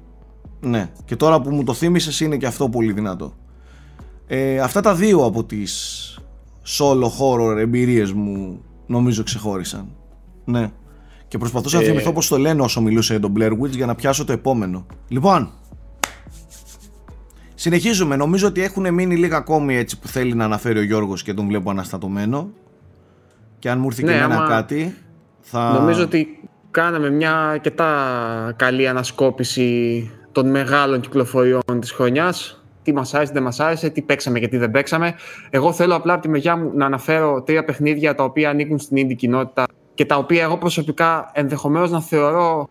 [0.60, 3.34] Ναι, και τώρα που μου το θύμισες είναι και αυτό πολύ δυνατό.
[4.26, 6.18] Ε, αυτά τα δύο από τις
[6.66, 9.88] solo horror εμπειρίες μου νομίζω ξεχώρισαν.
[10.44, 10.70] Ναι.
[11.28, 13.86] Και προσπαθούσα να ε, θυμηθώ πώς το λένε όσο μιλούσε για τον Blair Witch για
[13.86, 14.86] να πιάσω το επόμενο.
[15.08, 15.50] Λοιπόν,
[17.54, 18.16] συνεχίζουμε.
[18.16, 21.46] Νομίζω ότι έχουν μείνει λίγα ακόμη έτσι που θέλει να αναφέρει ο Γιώργος και τον
[21.46, 22.50] βλέπω αναστατωμένο.
[23.58, 24.96] Και αν μου έρθει και ναι, εμένα κάτι,
[25.40, 25.72] θα.
[25.72, 33.32] Νομίζω ότι κάναμε μια αρκετά καλή ανασκόπηση των μεγάλων κυκλοφοριών της χρονιάς τι μας άρεσε,
[33.32, 35.14] δεν μας άρεσε, τι παίξαμε και τι δεν παίξαμε.
[35.50, 39.06] Εγώ θέλω απλά από τη μεριά μου να αναφέρω τρία παιχνίδια τα οποία ανήκουν στην
[39.06, 42.68] indie κοινότητα και τα οποία εγώ προσωπικά ενδεχομένως να θεωρώ.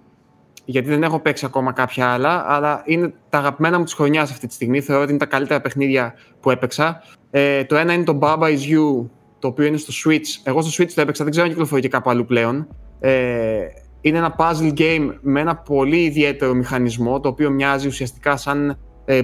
[0.66, 4.48] Γιατί δεν έχω παίξει ακόμα κάποια άλλα, αλλά είναι τα αγαπημένα μου της χρονιάς αυτή
[4.48, 4.82] τη στιγμή.
[4.82, 7.04] Θεωρώ ότι είναι τα καλύτερα παιχνίδια που έπαιξα.
[7.32, 9.06] Ε, το ένα είναι το Baba is You,
[9.40, 10.42] το οποίο είναι στο Switch.
[10.44, 12.68] Εγώ στο Switch το έπαιξα, δεν ξέρω αν κυκλοφορεί και κάπου αλλού πλέον.
[13.00, 13.58] Ε,
[14.02, 18.78] είναι ένα puzzle game με ένα πολύ ιδιαίτερο μηχανισμό, το οποίο μοιάζει ουσιαστικά σαν ε,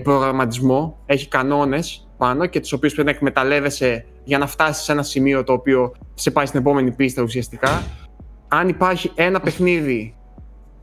[0.04, 0.98] προγραμματισμό.
[1.06, 5.44] Έχει κανόνες πάνω και τους οποίους πρέπει να εκμεταλλεύεσαι για να φτάσεις σε ένα σημείο
[5.44, 7.84] το οποίο σε πάει στην επόμενη πίστα ουσιαστικά.
[8.48, 10.16] Αν υπάρχει ένα παιχνίδι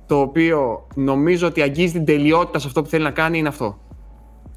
[0.06, 3.78] το οποίο νομίζω ότι αγγίζει την τελειότητα σε αυτό που θέλει να κάνει, είναι αυτό.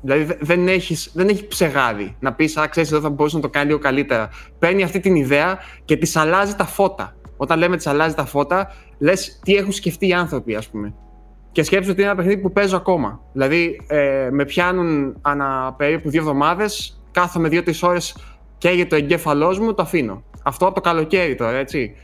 [0.02, 3.50] Δηλαδή δεν, έχεις, δεν έχει ψεγάδι να πεις, Α, ξέρεις, εδώ θα μπορούσε να το
[3.50, 4.30] κάνει λίγο καλύτερα.
[4.60, 7.16] Παίρνει αυτή την ιδέα και της αλλάζει τα φώτα.
[7.38, 10.94] Όταν λέμε της αλλάζει τα φώτα, λες τι έχουν σκεφτεί οι άνθρωποι, ας πούμε.
[11.54, 13.22] Και σκέψου ότι είναι ένα παιχνίδι που παίζω ακόμα.
[13.34, 18.16] Δηλαδή, ε, με πιάνουν ανά περίπου δύο εβδομάδες, κάθομαι δύο-τρεις ώρες
[18.58, 20.24] καίγεται το εγκέφαλός μου, το αφήνω.
[20.44, 21.96] Αυτό από το καλοκαίρι τώρα, έτσι.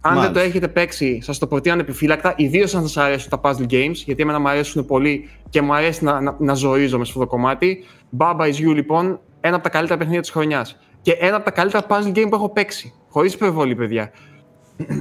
[0.00, 3.72] Αν δεν το έχετε παίξει, σας το προτείνω ανεπιφύλακτα, ιδίως αν σας αρέσουν τα puzzle
[3.72, 7.22] games, γιατί εμένα μου αρέσουν πολύ και μου αρέσει να, να, να ζορίζομαι σε αυτό
[7.22, 7.84] το κομμάτι.
[8.18, 10.78] Baba is You, λοιπόν, ένα από τα καλύτερα παιχνίδια της χρονιάς.
[11.02, 12.94] Και ένα από τα καλύτερα puzzle game που έχω παίξει.
[13.08, 14.10] Χωρίς υπερβολή, παιδιά.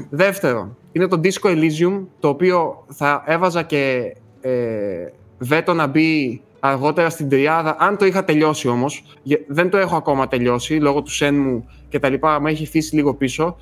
[0.09, 5.07] Δεύτερο, είναι το Disco Elysium, το οποίο θα έβαζα και ε,
[5.37, 9.03] βέτο να μπει αργότερα στην τριάδα, αν το είχα τελειώσει όμως.
[9.47, 12.95] Δεν το έχω ακόμα τελειώσει λόγω του σεν μου και τα λοιπά, με έχει αφήσει
[12.95, 13.55] λίγο πίσω.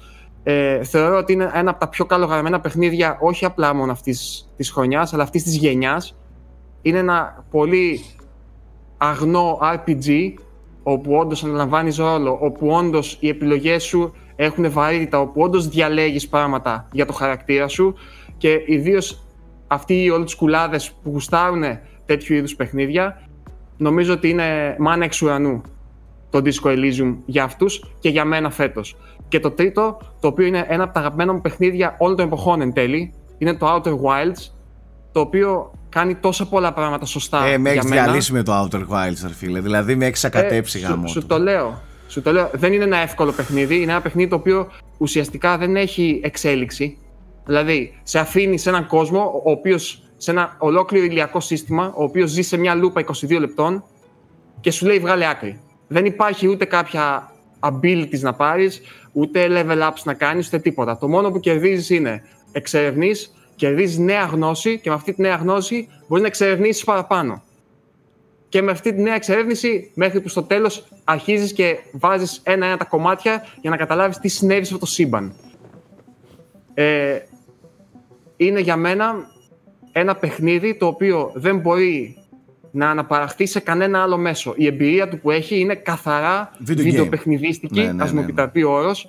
[0.44, 4.72] Ε, θεωρώ ότι είναι ένα από τα πιο καλογραμμένα παιχνίδια, όχι απλά μόνο αυτής της
[4.72, 6.18] χρονιάς, αλλά αυτής της γενιάς.
[6.82, 8.06] Είναι ένα πολύ
[8.98, 10.34] αγνό RPG,
[10.84, 16.88] όπου όντως αναλαμβάνεις ρόλο, όπου όντως οι επιλογές σου έχουν βαρύτητα, όπου όντως διαλέγεις πράγματα
[16.92, 17.94] για το χαρακτήρα σου
[18.38, 19.24] και ιδίως
[19.68, 21.64] αυτοί οι όλοι του κουλάδε που γουστάρουν
[22.06, 23.22] τέτοιου είδους παιχνίδια,
[23.78, 25.62] νομίζω ότι είναι μάνα εξ ουρανού
[26.30, 28.98] το Disco Elysium για αυτούς και για μένα φέτος.
[29.28, 32.62] Και το τρίτο, το οποίο είναι ένα από τα αγαπημένα μου παιχνίδια όλων των εποχών
[32.62, 34.52] εν τέλει, είναι το Outer Wilds,
[35.12, 37.46] το οποίο κάνει τόσα πολλά πράγματα σωστά.
[37.46, 39.60] Ε, με έχεις διαλύσει με το Outer Wilds, φίλε.
[39.60, 41.08] Δηλαδή με έχεις ακατέψει ε, γάμο.
[41.08, 41.90] Σου, σου, το λέω.
[42.12, 42.50] Σου το λέω.
[42.54, 43.82] Δεν είναι ένα εύκολο παιχνίδι.
[43.82, 46.98] Είναι ένα παιχνίδι το οποίο ουσιαστικά δεν έχει εξέλιξη.
[47.46, 52.30] Δηλαδή, σε αφήνει σε έναν κόσμο ο οποίος σε ένα ολόκληρο ηλιακό σύστημα, ο οποίος
[52.30, 53.84] ζει σε μια λούπα 22 λεπτών
[54.60, 55.60] και σου λέει βγάλε άκρη.
[55.88, 58.82] Δεν υπάρχει ούτε κάποια abilities να πάρεις,
[59.12, 60.98] ούτε level ups να κάνεις, ούτε τίποτα.
[60.98, 63.12] Το μόνο που κερδίζεις είναι εξερευνεί,
[63.56, 67.44] κερδίζεις νέα γνώση και με αυτή τη νέα γνώση μπορείς να εξερευνήσεις παραπάνω.
[68.52, 72.86] Και με αυτή τη νέα εξερεύνηση, μέχρι που στο τέλος αρχίζεις και βάζεις ένα-ένα τα
[72.86, 75.34] κομμάτια για να καταλάβεις τι συνέβη σε αυτό το σύμπαν.
[76.74, 77.18] Ε,
[78.38, 79.14] είναι για μένα
[79.92, 82.18] ένα παιχνίδι το οποίο δεν μπορεί
[82.72, 84.54] να αναπαραχθεί σε κανένα άλλο μέσο.
[84.58, 88.64] Η εμπειρία του που έχει είναι καθαρά βιντεοπαιχνιδίστικη, ναι, ναι, ας μου ναι, ναι.
[88.64, 89.08] ο όρος,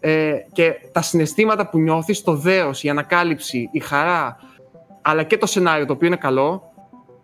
[0.00, 4.36] ε, και τα συναισθήματα που νιώθεις, το δέος, η ανακάλυψη, η χαρά,
[5.02, 6.73] αλλά και το σενάριο το οποίο είναι καλό,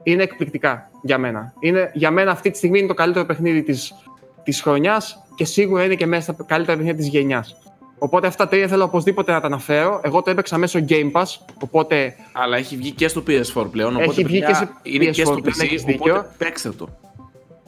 [0.03, 1.53] είναι εκπληκτικά για μένα.
[1.61, 3.95] Είναι, για μένα αυτή τη στιγμή είναι το καλύτερο παιχνίδι της,
[4.43, 7.57] της χρονιάς και σίγουρα είναι και μέσα στα καλύτερα παιχνίδια της γενιάς.
[7.99, 10.01] Οπότε αυτά τα τρία θέλω οπωσδήποτε να τα αναφέρω.
[10.05, 11.25] Εγώ το έπαιξα μέσω Game Pass.
[11.63, 12.15] Οπότε...
[12.33, 13.97] Αλλά έχει βγει και στο PS4 πλέον.
[13.97, 15.95] Οπότε έχει βγει και σε είναι PS4, και στο PC.
[15.99, 16.89] Οπότε παίξτε το.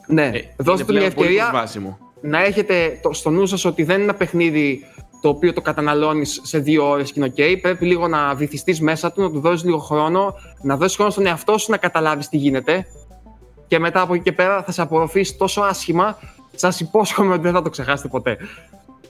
[0.07, 1.69] Ναι, ε, δώστε του μια ευκαιρία
[2.21, 4.87] να έχετε το, στο νου σας ότι δεν είναι ένα παιχνίδι
[5.23, 7.61] το οποίο το καταναλώνεις σε δύο ώρες και είναι OK.
[7.61, 11.27] Πρέπει λίγο να βυθιστείς μέσα του, να του δώσεις λίγο χρόνο, να δώσεις χρόνο στον
[11.27, 12.87] εαυτό σου να καταλάβεις τι γίνεται.
[13.67, 16.19] Και μετά από εκεί και πέρα θα σε απορροφήσει τόσο άσχημα,
[16.55, 18.37] σας υπόσχομαι ότι δεν θα το ξεχάσετε ποτέ.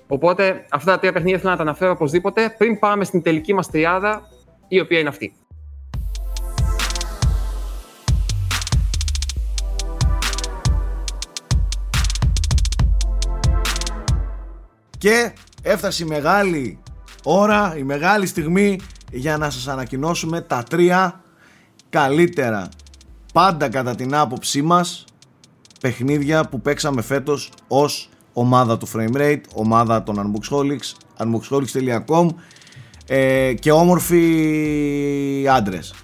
[0.06, 3.70] Οπότε αυτά τα τρία παιχνίδια θέλω να τα αναφέρω οπωσδήποτε πριν πάμε στην τελική μας
[3.70, 4.22] τριάδα,
[4.68, 5.36] η οποία είναι αυτή.
[14.98, 15.32] Και
[15.62, 16.78] έφτασε η μεγάλη
[17.24, 21.20] ώρα, η μεγάλη στιγμή για να σας ανακοινώσουμε τα τρία
[21.88, 22.68] καλύτερα
[23.32, 25.04] πάντα κατά την άποψή μας
[25.80, 32.26] παιχνίδια που παίξαμε φέτος ως ομάδα του Framerate, ομάδα των Unboxholics, unboxholics.com
[33.06, 35.94] ε, και όμορφοι άντρες.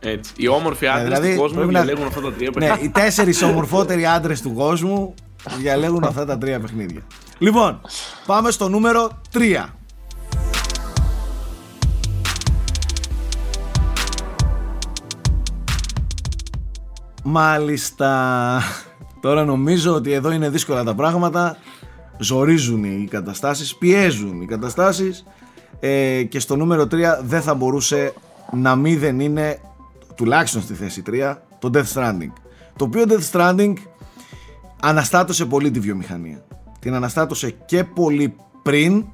[0.00, 0.32] Έτσι.
[0.36, 2.76] Οι όμορφοι άντρες δηλαδή, του κόσμου διαλέγουν αυτά τα τρία παιχνίδια.
[2.76, 5.14] Ναι, οι τέσσερις ομορφότεροι άντρες του κόσμου
[5.58, 7.02] διαλέγουν αυτά τα τρία παιχνίδια.
[7.42, 7.80] Λοιπόν,
[8.26, 9.64] πάμε στο νούμερο 3.
[17.22, 18.60] Μάλιστα.
[19.20, 21.56] Τώρα νομίζω ότι εδώ είναι δύσκολα τα πράγματα.
[22.18, 25.24] Ζορίζουν οι καταστάσεις, πιέζουν οι καταστάσεις
[25.80, 26.86] ε, και στο νούμερο 3
[27.22, 28.14] δεν θα μπορούσε
[28.52, 29.60] να μην δεν είναι
[30.14, 32.32] τουλάχιστον στη θέση 3 το Death Stranding.
[32.76, 33.74] Το οποίο Death Stranding
[34.82, 36.44] αναστάτωσε πολύ τη βιομηχανία.
[36.82, 39.04] Την αναστάτωσε και πολύ πριν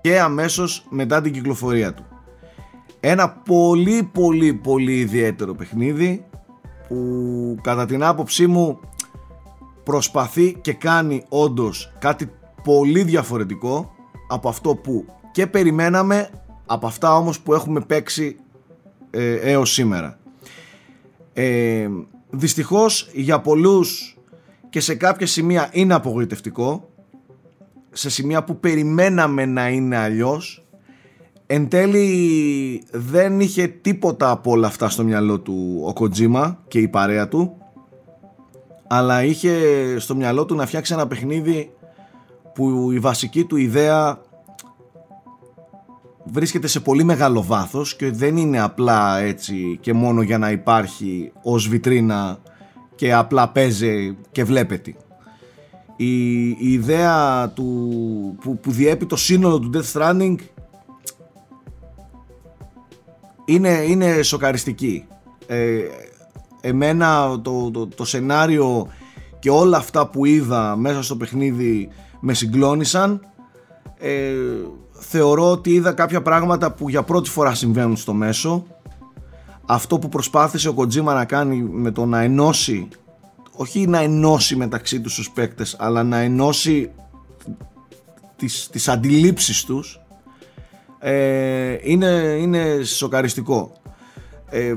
[0.00, 2.04] και αμέσως μετά την κυκλοφορία του.
[3.00, 6.24] Ένα πολύ πολύ πολύ ιδιαίτερο παιχνίδι
[6.88, 8.80] που κατά την άποψή μου
[9.84, 12.30] προσπαθεί και κάνει όντως κάτι
[12.62, 13.94] πολύ διαφορετικό
[14.28, 16.30] από αυτό που και περιμέναμε
[16.66, 18.36] από αυτά όμως που έχουμε παίξει
[19.10, 20.18] ε, έως σήμερα.
[21.32, 21.88] Ε,
[22.30, 24.13] δυστυχώς για πολλούς
[24.74, 26.88] και σε κάποια σημεία είναι απογοητευτικό.
[27.92, 30.66] Σε σημεία που περιμέναμε να είναι αλλιώς.
[31.46, 36.88] Εν τέλει δεν είχε τίποτα από όλα αυτά στο μυαλό του ο Kojima και η
[36.88, 37.56] παρέα του.
[38.86, 39.52] Αλλά είχε
[39.98, 41.74] στο μυαλό του να φτιάξει ένα παιχνίδι
[42.54, 44.20] που η βασική του ιδέα
[46.24, 51.32] βρίσκεται σε πολύ μεγάλο βάθος και δεν είναι απλά έτσι και μόνο για να υπάρχει
[51.42, 52.38] ως βιτρίνα
[52.94, 54.94] και απλά παίζει και βλέπετε.
[55.96, 57.64] Η, η ιδέα του,
[58.40, 60.34] που, που διέπει το σύνολο του Death Stranding
[63.44, 65.04] είναι, είναι σοκαριστική.
[65.46, 65.80] Ε,
[66.60, 68.88] εμένα το, το, το σενάριο
[69.38, 71.88] και όλα αυτά που είδα μέσα στο παιχνίδι
[72.20, 73.20] με συγκλώνησαν.
[73.98, 74.32] Ε,
[74.92, 78.66] θεωρώ ότι είδα κάποια πράγματα που για πρώτη φορά συμβαίνουν στο μέσο.
[79.66, 82.88] Αυτό που προσπάθησε ο Kojima να κάνει με το να ενώσει,
[83.52, 86.90] όχι να ενώσει μεταξύ τους τους παίκτες, αλλά να ενώσει
[88.36, 90.00] τις, τις αντιλήψεις τους,
[90.98, 93.72] ε, είναι, είναι σοκαριστικό.
[94.50, 94.74] Ε,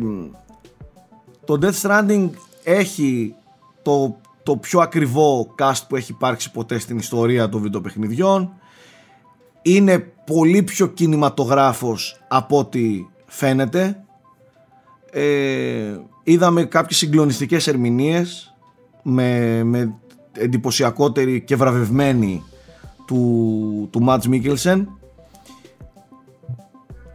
[1.45, 2.29] το Death Stranding
[2.63, 3.35] έχει
[3.81, 8.53] το, το πιο ακριβό cast που έχει υπάρξει ποτέ στην ιστορία των βιντεοπαιχνιδιών
[9.61, 14.03] είναι πολύ πιο κινηματογράφος από ό,τι φαίνεται
[15.11, 18.55] ε, είδαμε κάποιες συγκλονιστικές ερμηνείες
[19.03, 19.93] με, με
[20.31, 22.43] εντυπωσιακότερη και βραβευμένη
[23.05, 24.89] του, του Μάτς Μίκελσεν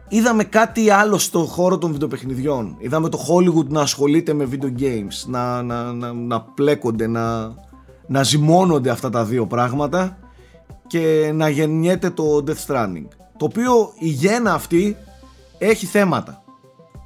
[0.07, 5.25] είδαμε κάτι άλλο στο χώρο των βιντεοπαιχνιδιών είδαμε το Hollywood να ασχολείται με video games
[5.25, 7.55] να, να, να, να πλέκονται να,
[8.07, 10.17] να ζυμώνονται αυτά τα δύο πράγματα
[10.87, 13.07] και να γεννιέται το Death Stranding.
[13.37, 14.97] Το οποίο η γένα αυτή
[15.57, 16.43] έχει θέματα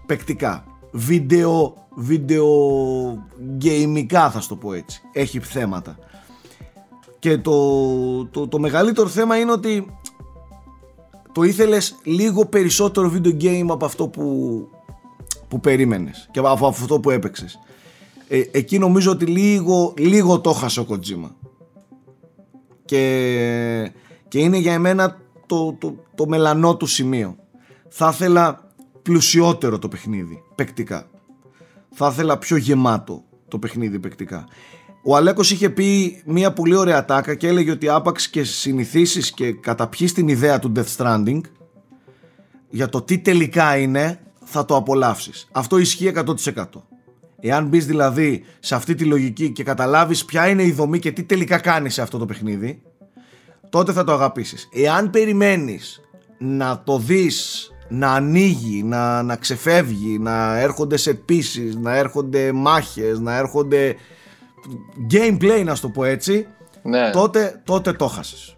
[0.05, 0.63] παικτικά.
[0.97, 2.47] Βίντεο, βίντεο
[3.57, 5.01] γκέιμικά θα στο πω έτσι.
[5.13, 5.97] Έχει θέματα.
[7.19, 9.97] Και το, το, το μεγαλύτερο θέμα είναι ότι
[11.31, 14.67] το ήθελες λίγο περισσότερο video game από αυτό που,
[15.47, 17.59] που περίμενες και από αυτό που έπαιξες.
[18.27, 21.29] Ε, εκεί νομίζω ότι λίγο, λίγο το χάσε ο Kojima
[22.85, 23.91] και,
[24.27, 27.35] και είναι για εμένα το, το, το μελανό του σημείο.
[27.89, 28.66] Θα ήθελα
[29.07, 31.09] πλουσιότερο το παιχνίδι, παικτικά.
[31.91, 34.47] Θα ήθελα πιο γεμάτο το παιχνίδι παικτικά.
[35.03, 39.51] Ο Αλέκος είχε πει μια πολύ ωραία τάκα και έλεγε ότι άπαξ και συνηθίσεις και
[39.51, 41.41] καταπιείς την ιδέα του Death Stranding
[42.69, 45.47] για το τι τελικά είναι θα το απολαύσεις.
[45.51, 46.11] Αυτό ισχύει
[46.53, 46.65] 100%.
[47.39, 51.23] Εάν μπεις δηλαδή σε αυτή τη λογική και καταλάβεις ποια είναι η δομή και τι
[51.23, 52.81] τελικά κάνεις σε αυτό το παιχνίδι,
[53.69, 54.69] τότε θα το αγαπήσεις.
[54.73, 56.01] Εάν περιμένεις
[56.37, 63.19] να το δεις να ανοίγει, να, να ξεφεύγει, να έρχονται σε πίσεις, να έρχονται μάχες,
[63.19, 63.95] να έρχονται
[65.11, 66.47] gameplay να το πω έτσι,
[66.83, 67.11] ναι.
[67.11, 68.57] τότε, τότε το χάσες.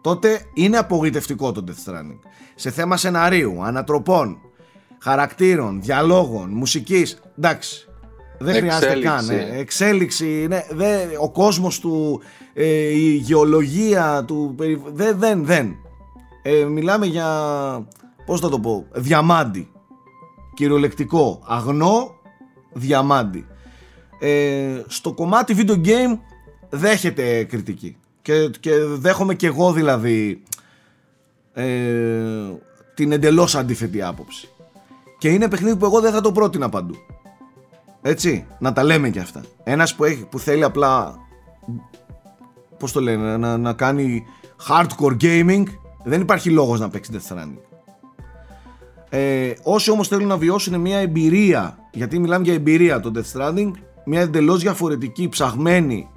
[0.00, 2.18] Τότε είναι απογοητευτικό το Death Stranding.
[2.54, 4.38] Σε θέμα σεναρίου, ανατροπών,
[4.98, 7.88] χαρακτήρων, διαλόγων, μουσικής, εντάξει.
[8.38, 9.30] Δεν χρειάζεται καν.
[9.30, 9.58] Ε.
[9.58, 12.20] Εξέλιξη, ναι, δε, ο κόσμος του,
[12.54, 14.54] ε, η γεωλογία του,
[14.92, 15.76] δεν, δεν, δεν.
[16.42, 17.28] Ε, μιλάμε για,
[18.26, 19.68] πώς θα το πω, διαμάντι.
[20.54, 22.14] Κυριολεκτικό, αγνό,
[22.72, 23.46] διαμάντι.
[24.18, 26.18] Ε, στο κομμάτι video game
[26.68, 27.96] δέχεται κριτική.
[28.22, 30.42] Και, και δέχομαι και εγώ δηλαδή
[31.52, 31.66] ε,
[32.94, 34.48] την εντελώς αντίθετη άποψη.
[35.18, 36.94] Και είναι παιχνίδι που εγώ δεν θα το πρότεινα παντού.
[38.02, 39.42] Έτσι, να τα λέμε και αυτά.
[39.64, 41.18] Ένας που, έχει, που θέλει απλά,
[42.78, 44.24] πώς το λένε, να, να κάνει
[44.68, 45.64] hardcore gaming,
[46.04, 47.65] δεν υπάρχει λόγος να παίξει Death Stranding.
[49.08, 53.70] Ε, όσοι όμως θέλουν να βιώσουν μια εμπειρία, γιατί μιλάμε για εμπειρία το Death Stranding,
[54.04, 56.08] μια εντελώς διαφορετική, ψαγμένη,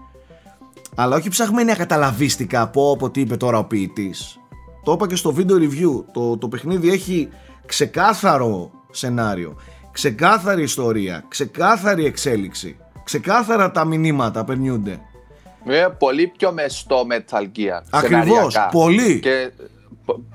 [0.95, 4.39] αλλά όχι ψαγμένη ακαταλαβίστικα από ό,τι τι είπε τώρα ο ποιητής.
[4.83, 6.03] Το είπα και στο βίντεο review.
[6.11, 7.29] Το, το παιχνίδι έχει
[7.65, 9.55] ξεκάθαρο σενάριο,
[9.91, 14.99] ξεκάθαρη ιστορία, ξεκάθαρη εξέλιξη, ξεκάθαρα τα μηνύματα περνιούνται.
[15.65, 17.81] Είναι πολύ πιο μεστό Metal Gear.
[17.89, 19.19] Ακριβώς, πολύ.
[19.19, 19.51] Και,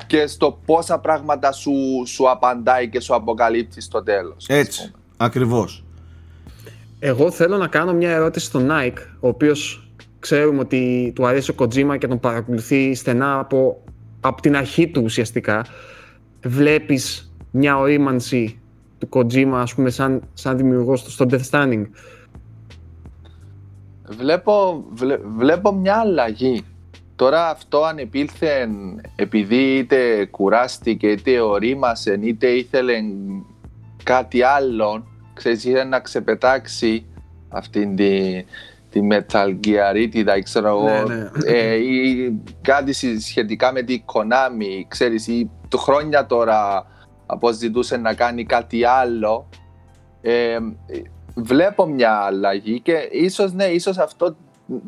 [0.07, 1.73] και στο πόσα πράγματα σου,
[2.07, 4.47] σου απαντάει και σου αποκαλύπτει στο τέλος.
[4.49, 5.85] Έτσι, ακριβώς.
[6.99, 9.89] Εγώ θέλω να κάνω μια ερώτηση στον Nike, ο οποίος
[10.19, 13.83] ξέρουμε ότι του αρέσει ο Kojima και τον παρακολουθεί στενά από,
[14.21, 15.65] από την αρχή του ουσιαστικά.
[16.45, 18.61] Βλέπεις μια ορίμανση
[18.99, 21.85] του Kojima, ας πούμε, σαν, σαν δημιουργός στο Death Stranding;
[24.09, 26.65] Βλέπω, βλέ- βλέπω μια αλλαγή.
[27.17, 28.69] Τώρα αυτό αν επήλθε
[29.17, 32.95] επειδή είτε κουράστηκε, είτε ορίμασε, είτε ήθελε
[34.03, 37.07] κάτι άλλο, ξέρεις, ήθελε να ξεπετάξει
[37.49, 38.45] αυτήν τη,
[38.91, 41.29] τη μεταλγιαρίτιδα, ξέρω εγώ, Ναι, ναι.
[41.47, 42.33] ε, ή
[42.63, 46.87] κάτι συ- σχετικά με την Konami, ξέρεις, ή το χρόνια τώρα
[47.27, 49.49] αποζητούσε να κάνει κάτι άλλο.
[50.23, 50.59] Ε,
[51.35, 54.37] βλέπω μια αλλαγή και ίσως, ναι, ίσως αυτό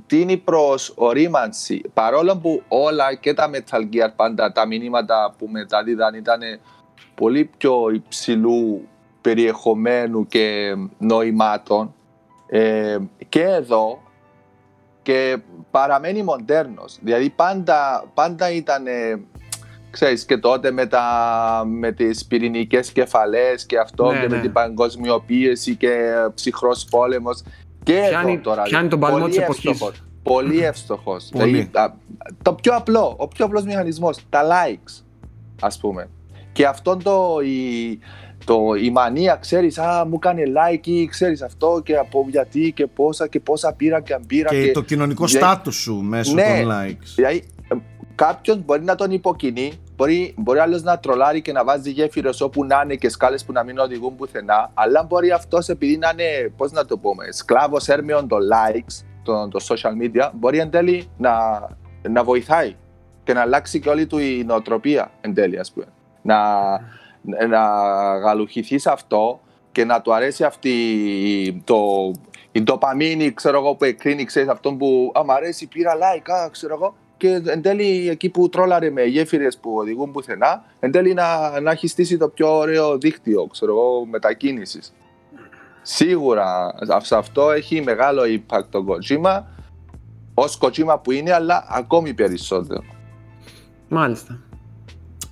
[0.07, 1.83] τίνει προς ορίμανση.
[1.95, 6.41] Παρόλο που όλα και τα Metal Gear πάντα, τα μηνύματα που μεταδίδαν ήταν
[7.15, 8.89] πολύ πιο υψηλού
[9.21, 11.95] περιεχομένου και νοημάτων
[12.47, 12.99] ε,
[13.29, 14.01] και εδώ
[15.03, 15.39] και
[15.71, 16.99] παραμένει μοντέρνος.
[17.03, 19.21] Δηλαδή πάντα, πάντα ήταν, ε,
[19.91, 24.43] ξέρεις, και τότε με, τα, με τις πυρηνικές κεφαλές και αυτό Ναι, και με ναι.
[24.43, 27.43] την παγκοσμιοποίηση και ψυχρός πόλεμος.
[27.87, 28.63] Και Πιάνει- εδώ τώρα.
[28.63, 29.65] πιάνει τον παλμό πολύ της εποχής.
[29.71, 30.03] εύστοχος.
[30.23, 31.29] Πολύ εύστοχος.
[31.33, 31.45] Πολύ.
[31.45, 31.93] Δηλαδή, α,
[32.43, 35.03] το πιο απλό, ο πιο απλός μηχανισμός, τα likes,
[35.61, 36.09] ας πούμε.
[36.53, 37.99] Και αυτό το, η,
[38.45, 42.87] το, η μανία, ξέρεις, α, μου κάνει like ή ξέρεις αυτό και από γιατί και
[42.87, 44.49] πόσα και πόσα πήρα και αν πήρα.
[44.51, 46.61] Και το κοινωνικό Δηλαδή- στάτους σου μέσω Ναι.
[46.63, 47.13] των likes.
[47.15, 47.43] Δηλαδή,
[48.17, 52.65] κάποιο μπορεί να τον υποκινεί, μπορεί, μπορεί άλλος να τρολάρει και να βάζει γέφυρε όπου
[52.65, 54.71] να είναι και σκάλες που να μην οδηγούν πουθενά.
[54.75, 59.51] Αλλά μπορεί αυτός επειδή να είναι, πώς να το πούμε, σκλάβος έρμεων των likes, των,
[59.51, 61.33] των social media, μπορεί εν τέλει να,
[62.09, 62.77] να βοηθάει
[63.25, 65.87] και να αλλάξει και όλη του η νοοτροπία εν τέλει, ας πούμε.
[66.23, 66.39] Να,
[67.49, 67.59] να
[68.19, 69.41] γαλουχηθεί σε αυτό
[69.73, 72.11] και να του αρέσει αυτή η- το,
[72.53, 76.51] η ντοπαμίνη, ξέρω εγώ, που εκκρίνει, ξέρεις, αυτόν που «Α, μ' αρέσει, πήρα like, α,
[76.51, 76.95] ξέρω εγώ».
[77.17, 81.71] Και εν τέλει εκεί που τρόλαρε με γέφυρες που οδηγούν πουθενά, εν τέλει να, να
[81.71, 84.93] έχει στήσει το πιο ωραίο δίκτυο, ξέρω εγώ, μετακίνησης.
[85.83, 89.43] Σίγουρα σε αυτό έχει μεγάλο impact το Kojima,
[90.35, 92.85] ως Kojima που είναι, αλλά ακόμη περισσότερο.
[93.89, 94.41] Μάλιστα.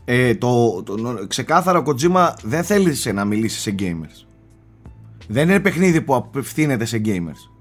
[0.04, 4.26] Ε, το, το, νο- ξεκάθαρα ο Kojima δεν θέλησε να μιλήσει σε gamers.
[5.28, 7.53] Δεν είναι παιχνίδι που απευθύνεται σε gamers.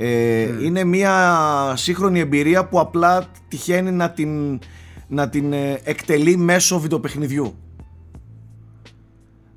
[0.00, 1.34] Ε, Είναι μια
[1.76, 4.58] σύγχρονη εμπειρία που απλά τυχαίνει να την,
[5.08, 7.54] να την ε, εκτελεί μέσω βιντεοπαιχνιδιού.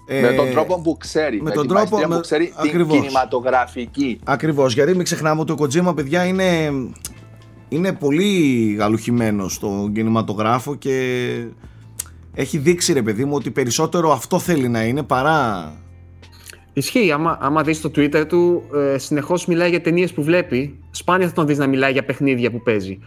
[0.07, 2.53] Ε, με τον τρόπο που ξέρει, με με, τον την τρόπο- μαστία με- που ξέρει
[2.55, 2.91] ακριβώς.
[2.91, 4.19] την κινηματογραφική.
[4.23, 6.72] Ακριβώς, γιατί μην ξεχνάμε ότι ο Kojima, παιδιά, είναι,
[7.69, 11.27] είναι πολύ γαλουχημένο στο κινηματογράφο και
[12.34, 15.73] έχει δείξει, ρε παιδί μου, ότι περισσότερο αυτό θέλει να είναι παρά...
[16.73, 20.80] Ισχύει, άμα, άμα δεις το Twitter του, ε, συνεχώς μιλάει για ταινίες που βλέπει.
[20.91, 22.99] Σπάνια θα τον δεις να μιλάει για παιχνίδια που παίζει.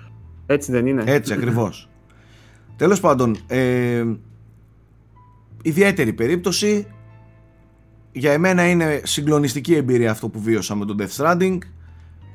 [0.46, 1.88] Έτσι δεν είναι; Έτσι, ακριβώς.
[2.76, 4.04] Τέλος πάντων, ε,
[5.62, 6.86] ιδιαίτερη περίπτωση.
[8.12, 11.58] Για εμένα είναι συγκλονιστική εμπειρία αυτό που βίωσα με τον Death Stranding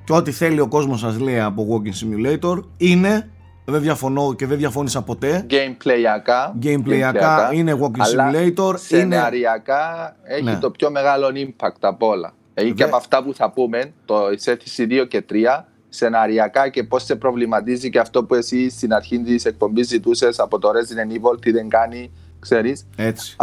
[0.03, 3.30] και ό,τι θέλει ο κόσμος σας λέει από Walking Simulator είναι,
[3.70, 6.54] δεν διαφωνώ και δεν διαφώνησα ποτέ, Gameplayακά.
[6.64, 8.78] gameplayακά είναι Walking αλλά Simulator, είναι...
[8.78, 10.58] Σεναριακά έχει Ναι.
[10.58, 12.34] το πιο μεγάλο impact από όλα.
[12.54, 16.84] Έχει και Δε- από αυτά που θα πούμε, το εισέθηση 2 και 3, σεναριακά και
[16.84, 21.12] πώς σε προβληματίζει και αυτό που εσύ στην αρχή της εκπομπής ζητούσες από το Resident
[21.14, 22.88] Evil, τι δεν κάνει, ξέρεις.
[22.96, 23.36] Έτσι.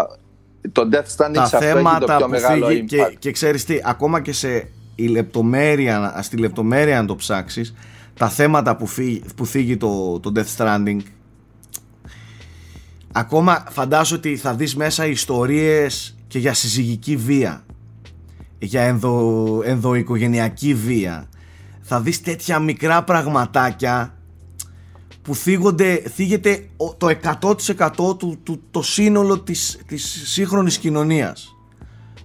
[0.72, 2.86] Το Death Stranding τα σε αυτό έχει το θέματα πιο που μεγάλο φύγει impact.
[2.86, 7.74] και, και ξέρεις τι, ακόμα και σε η λεπτομέρεια, στη λεπτομέρεια αν το ψάξεις,
[8.18, 10.98] τα θέματα που, φύγει, που θίγει το, το Death Stranding
[13.12, 17.64] ακόμα φαντάζω ότι θα δεις μέσα ιστορίες και για συζυγική βία
[18.58, 21.28] για ενδο, ενδοοικογενειακή βία.
[21.80, 24.14] Θα δεις τέτοια μικρά πραγματάκια
[25.22, 31.54] που θίγονται, θίγεται ο- το 100% του, του, το σύνολο της, της σύγχρονης κοινωνίας.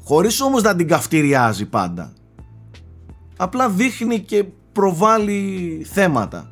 [0.04, 2.14] Χωρίς όμως να την καυτηριάζει πάντα.
[3.38, 6.52] Απλά δείχνει και προβάλλει θέματα.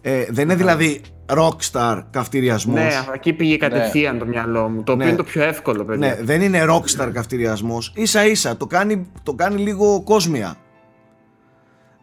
[0.00, 2.78] Ε, δεν είναι δηλαδή rockstar καυτηριασμός.
[2.78, 4.82] Ναι, εκεί πήγε κατευθείαν το μυαλό μου.
[4.82, 5.10] Το οποίο Ναι.
[5.10, 6.06] είναι το πιο εύκολο, παιδιά.
[6.08, 10.56] ναι, δεν είναι rockstar καυτηριασμός ίσα ίσα το κάνει, το κάνει λίγο κόσμια.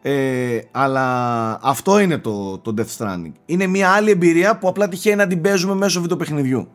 [0.01, 3.31] Ε, αλλά αυτό είναι το, το Death Stranding.
[3.45, 6.67] Είναι μια άλλη εμπειρία που απλά τυχαίνει να την παίζουμε μέσω βιντεοπαιχνιδιού.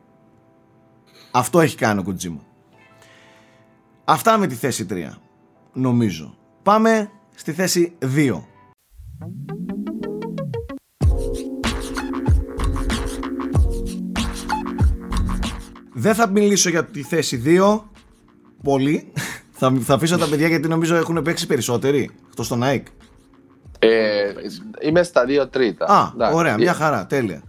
[1.31, 2.39] Αυτό έχει κάνει ο Kojima.
[4.05, 4.95] Αυτά με τη θέση 3
[5.73, 6.35] νομίζω.
[6.63, 8.41] Πάμε στη θέση 2
[15.93, 17.81] Δεν θα μιλήσω για τη θέση 2
[18.63, 19.13] Πολύ.
[19.51, 22.87] Θα, θα αφήσω τα παιδιά γιατί νομίζω έχουν παίξει περισσότεροι Εκτός τον ΑΕΚ.
[23.79, 24.33] Ε,
[24.81, 25.85] είμαι στα δύο τρίτα.
[25.87, 26.37] Α, Εντάξει.
[26.37, 27.43] ωραία, μια χαρά, τέλεια.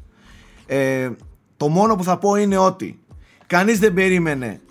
[0.65, 1.09] Ε,
[1.57, 2.99] Το μόνο που θα πω είναι ότι
[3.47, 4.61] Κανείς δεν περίμενε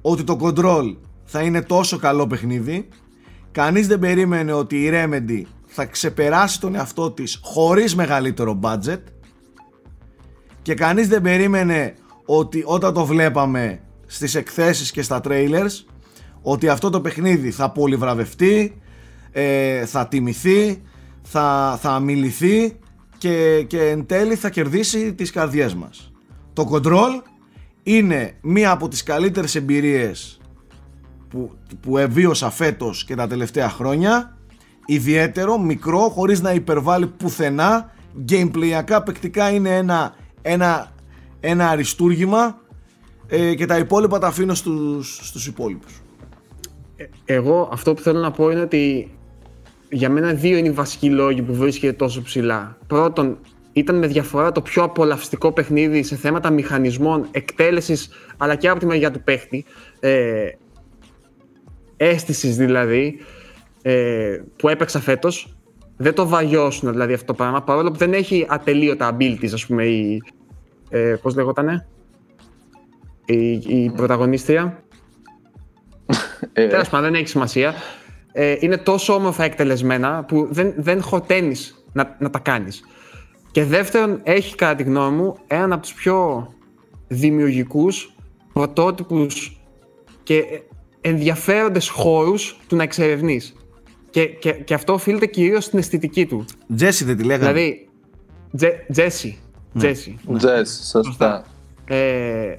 [0.00, 2.88] Ότι το Control θα είναι τόσο καλό παιχνίδι
[3.56, 9.00] κανείς δεν περίμενε ότι η Remedy θα ξεπεράσει τον εαυτό της χωρίς μεγαλύτερο budget
[10.62, 15.84] και κανείς δεν περίμενε ότι όταν το βλέπαμε στις εκθέσεις και στα trailers
[16.42, 18.80] ότι αυτό το παιχνίδι θα πολυβραβευτεί,
[19.32, 20.82] ε, θα τιμηθεί,
[21.22, 22.76] θα, θα αμιληθεί
[23.18, 26.12] και, και εν τέλει θα κερδίσει τις καρδιές μας.
[26.52, 27.22] Το Control
[27.82, 30.40] είναι μία από τις καλύτερες εμπειρίες
[31.30, 31.50] που,
[31.80, 34.36] που εβίωσα φέτος και τα τελευταία χρόνια
[34.86, 37.92] ιδιαίτερο, μικρό, χωρίς να υπερβάλλει πουθενά
[38.28, 40.92] gameplayακά, παικτικά είναι ένα, ένα,
[41.40, 42.60] ένα αριστούργημα
[43.26, 46.00] ε, και τα υπόλοιπα τα αφήνω στους, στους υπόλοιπους.
[46.96, 49.10] Ε, εγώ αυτό που θέλω να πω είναι ότι
[49.90, 52.78] για μένα δύο είναι οι βασικοί λόγοι που βρίσκεται τόσο ψηλά.
[52.86, 53.38] Πρώτον,
[53.72, 58.86] ήταν με διαφορά το πιο απολαυστικό παιχνίδι σε θέματα μηχανισμών, εκτέλεσης, αλλά και από τη
[58.86, 59.64] μεριά του παίχτη.
[60.00, 60.48] Ε,
[61.96, 63.18] αίσθησης δηλαδή,
[63.82, 65.56] ε, που έπαιξα φέτος.
[65.96, 69.84] Δεν το βαγιώσουν δηλαδή αυτό το πράγμα, παρόλο που δεν έχει ατελείωτα abilities, ας πούμε,
[69.84, 70.22] η,
[70.90, 71.86] ε, πώς λέγότανε,
[73.24, 74.82] η, η πρωταγωνίστρια.
[76.52, 77.74] Ε, Τέλος πάντων, δεν έχει σημασία.
[78.32, 82.84] Ε, είναι τόσο όμορφα εκτελεσμένα που δεν, δεν χωταίνεις να, να τα κάνεις.
[83.50, 86.48] Και δεύτερον, έχει κατά τη γνώμη μου έναν από τους πιο
[87.08, 88.14] δημιουργικούς,
[88.52, 89.60] πρωτότυπους
[90.22, 90.62] και
[91.08, 93.54] ενδιαφέροντες χώρους του να εξερευνείς.
[94.10, 96.44] Και, και, και αυτό οφείλεται κυρίως στην αισθητική του.
[96.76, 97.52] Τζέσι δεν τη λέγανε.
[97.52, 97.88] Δηλαδή,
[98.56, 99.38] Τζε- Τζέσι.
[99.78, 100.16] Τζέσι.
[100.36, 101.44] Τζες, σωστά.
[101.84, 102.54] Ε,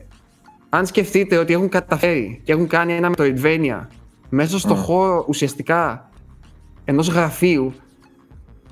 [0.69, 3.88] αν σκεφτείτε ότι έχουν καταφέρει και έχουν κάνει ένα Metroidvania
[4.30, 6.10] μέσα στο χώρο ουσιαστικά
[6.86, 7.74] ενός γραφείου,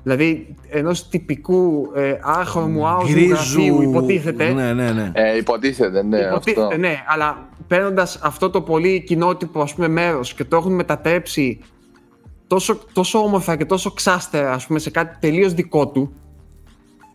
[0.02, 3.28] δηλαδή ενός τυπικού ε, άχρωμου άοσμου Γκρίζου.
[3.34, 5.10] γραφείου υποτίθεται, Ναι, ναι, ναι.
[5.14, 6.76] Ε, υποτίθεται, ναι, Υποτίθεται, αυτό.
[6.76, 11.58] ναι, αλλά παίρνοντας αυτό το πολύ κοινότυπο ας πούμε μέρος και το έχουν μετατρέψει
[12.46, 16.12] τόσο, τόσο όμορφα και τόσο ξάστερα ας πούμε σε κάτι τελείως δικό του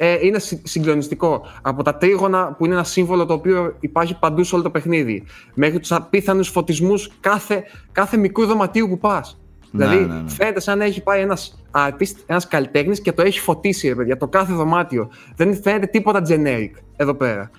[0.03, 1.45] ε, είναι συ- συγκλονιστικό.
[1.61, 5.23] Από τα τρίγωνα που είναι ένα σύμβολο το οποίο υπάρχει παντού σε όλο το παιχνίδι
[5.53, 9.39] μέχρι τους απίθανους φωτισμούς κάθε, κάθε μικρού δωματίου που πας.
[9.71, 10.29] Ναι, δηλαδή ναι, ναι.
[10.29, 14.17] φαίνεται σαν να έχει πάει ένας artist, ένας καλλιτέχνης και το έχει φωτίσει ρε παιδιά,
[14.17, 15.09] το κάθε δωμάτιο.
[15.35, 17.51] Δεν φαίνεται τίποτα generic εδώ πέρα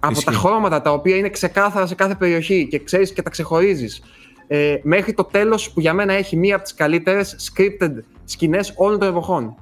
[0.00, 0.24] από Ισχύει.
[0.24, 4.02] τα χρώματα τα οποία είναι ξεκάθαρα σε κάθε περιοχή και ξέρεις και τα ξεχωρίζεις
[4.46, 7.92] ε, μέχρι το τέλος που για μένα έχει μία από τις καλύτερες scripted
[8.24, 9.54] σκηνές όλων των εποχών.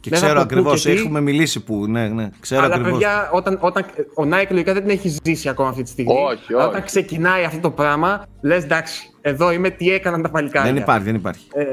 [0.00, 1.00] Και Δεν θα ξέρω πω πού ακριβώς, και τι.
[1.00, 1.86] έχουμε μιλήσει που.
[1.86, 2.92] Ναι, ναι, ξέρω Αλλά ακριβώς.
[2.92, 3.84] παιδιά, όταν, όταν,
[4.14, 6.12] ο Nike λογικά δεν την έχει ζήσει ακόμα αυτή τη στιγμή.
[6.12, 6.22] Όχι,
[6.54, 6.68] Αλλά όχι.
[6.68, 10.72] Όταν ξεκινάει αυτό το πράγμα, λες εντάξει, εδώ είμαι, τι έκαναν τα παλικάρια.
[10.72, 11.46] Δεν υπάρχει, δεν υπάρχει.
[11.54, 11.64] Ε,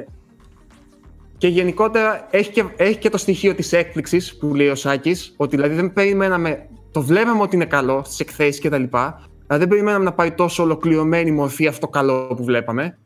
[1.37, 5.55] και γενικότερα έχει και, έχει και το στοιχείο της έκπληξης που λέει ο Σάκης, ότι
[5.55, 9.67] δηλαδή δεν περιμέναμε, το βλέπαμε ότι είναι καλό στις εκθέσεις και τα λοιπά, αλλά δεν
[9.67, 12.97] περιμέναμε να πάρει τόσο ολοκληρωμένη μορφή αυτό το καλό που βλέπαμε.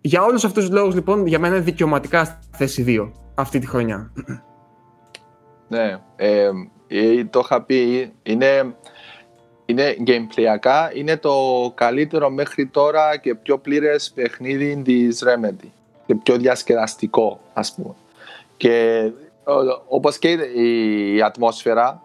[0.00, 3.66] Για όλους αυτούς τους λόγους λοιπόν, για μένα είναι δικαιωματικά στη θέση 2 αυτή τη
[3.66, 4.12] χρονιά.
[5.68, 6.50] Ναι, ε,
[6.86, 8.74] ε, το είχα πει, είναι,
[9.66, 11.32] είναι gameplayακά, είναι το
[11.74, 15.66] καλύτερο μέχρι τώρα και πιο πλήρες παιχνίδι της Remedy
[16.06, 17.94] και πιο διασκεδαστικό ας πούμε.
[18.56, 19.02] Και
[19.44, 22.01] ο- όπως και η, η ατμόσφαιρα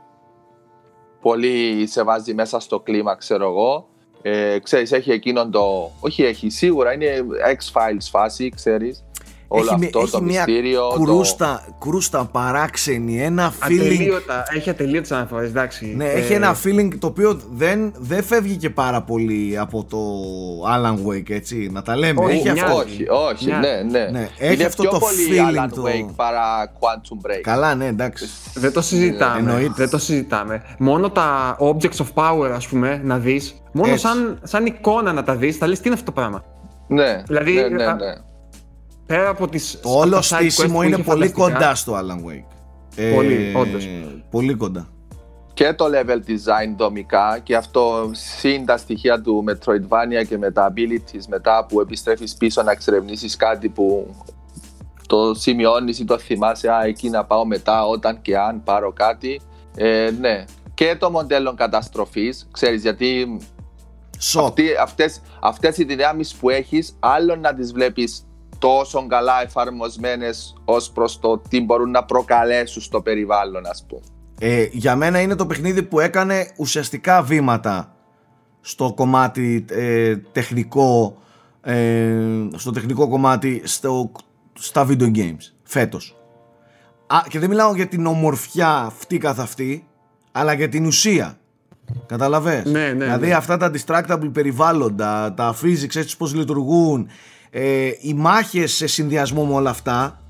[1.27, 3.87] πολύ σε βάζει μέσα στο κλίμα ξέρω εγώ.
[4.21, 7.25] Ε, ξέρεις έχει εκείνον το, όχι έχει σίγουρα είναι
[7.57, 9.03] X-Files φάση ξέρεις
[9.47, 13.79] όλο έχει, αυτό έχει το μια μυστήριο το- κρούστα, κρούστα παράξενη, ένα feeling.
[13.79, 15.93] Ατελείωτα, έχει ατελείωτες αναφορές, εντάξει.
[15.97, 19.97] Ναι, Ε, έχει ένα feeling το οποίο δεν, δεν φεύγει και πάρα πολύ από το
[20.75, 22.23] Alan Wake, έτσι, να τα λέμε.
[22.23, 22.59] Όχι, έχει μοιάζει.
[22.59, 22.75] αυτό.
[22.75, 23.61] Όχι, όχι, Μοιάζει.
[23.67, 24.09] ναι, ναι.
[24.11, 27.39] Ναι, έχει είναι αυτό πιο το πολύ feeling Alan το- Wake παρά Quantum Break.
[27.41, 28.25] Καλά, ναι, εντάξει.
[28.53, 29.39] Δεν το συζητάμε.
[29.39, 29.73] Εννοείται.
[29.75, 30.61] Δεν το συζητάμε.
[30.79, 34.05] Μόνο τα objects of power, ας πούμε, να δεις, μόνο Έτσι.
[34.05, 36.43] σαν, σαν εικόνα να τα δεις, θα λες τι είναι αυτό το πράγμα;
[36.87, 38.13] Ναι, Δηλαδή, ναι, ναι, α- ναι.
[39.07, 39.79] Πέρα από τις...
[39.81, 42.29] Το όλο από τα side quest στήσιμο που είναι είχε πολύ φανταστικά, κοντά στο Alan
[42.29, 42.55] Wake.
[42.95, 43.87] Ε, Πολύ, όντως.
[44.29, 44.87] Πολύ κοντά.
[45.53, 50.73] Και το level design δομικά και αυτό συν τα στοιχεία του Metroidvania και με τα
[50.73, 54.15] abilities μετά που επιστρέφεις πίσω να εξερευνήσεις κάτι που
[55.07, 59.41] το σημειώνεις ή το θυμάσαι α, εκεί να πάω μετά όταν και αν πάρω κάτι
[59.75, 60.43] ε, ναι
[60.73, 63.37] και το μοντέλο καταστροφής ξέρεις γιατί
[64.19, 64.45] Σοκ.
[64.45, 68.26] Αυτοί, αυτές, αυτές οι δυνάμεις που έχεις άλλο να τις βλέπεις
[68.59, 74.01] τόσο καλά εφαρμοσμένες ως προς το τι μπορούν να προκαλέσουν στο περιβάλλον ας πούμε.
[74.39, 77.95] Ε, για μένα είναι το παιχνίδι που έκανε ουσιαστικά βήματα
[78.61, 81.17] στο κομμάτι ε, τεχνικό
[81.61, 82.15] ε,
[82.55, 84.11] στο τεχνικό κομμάτι στο,
[84.53, 86.15] στα video games φέτος
[87.07, 89.87] Α, και δεν μιλάω για την ομορφιά αυτή καθ' αυτή
[90.31, 91.37] αλλά για την ουσία
[92.05, 93.33] Καταλαβες; Ναι, ναι, Δηλαδή ναι.
[93.33, 97.07] αυτά τα distractable περιβάλλοντα Τα physics έτσι πως λειτουργούν
[97.59, 100.21] ε, οι μάχες σε συνδυασμό με όλα αυτά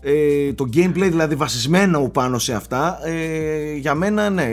[0.00, 4.48] ε, το gameplay δηλαδή βασισμένο πάνω σε αυτά ε, για μένα ναι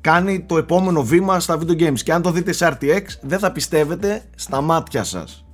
[0.00, 3.52] κάνει το επόμενο βήμα στα video games και αν το δείτε σε RTX δεν θα
[3.52, 5.44] πιστεύετε στα μάτια σας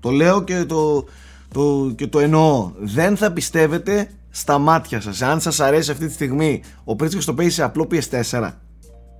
[0.00, 1.04] το λέω και το,
[1.52, 6.12] το, και το εννοώ δεν θα πιστεύετε στα μάτια σας αν σας αρέσει αυτή τη
[6.12, 8.50] στιγμή ο Πρίτσικος το παίζει σε απλό PS4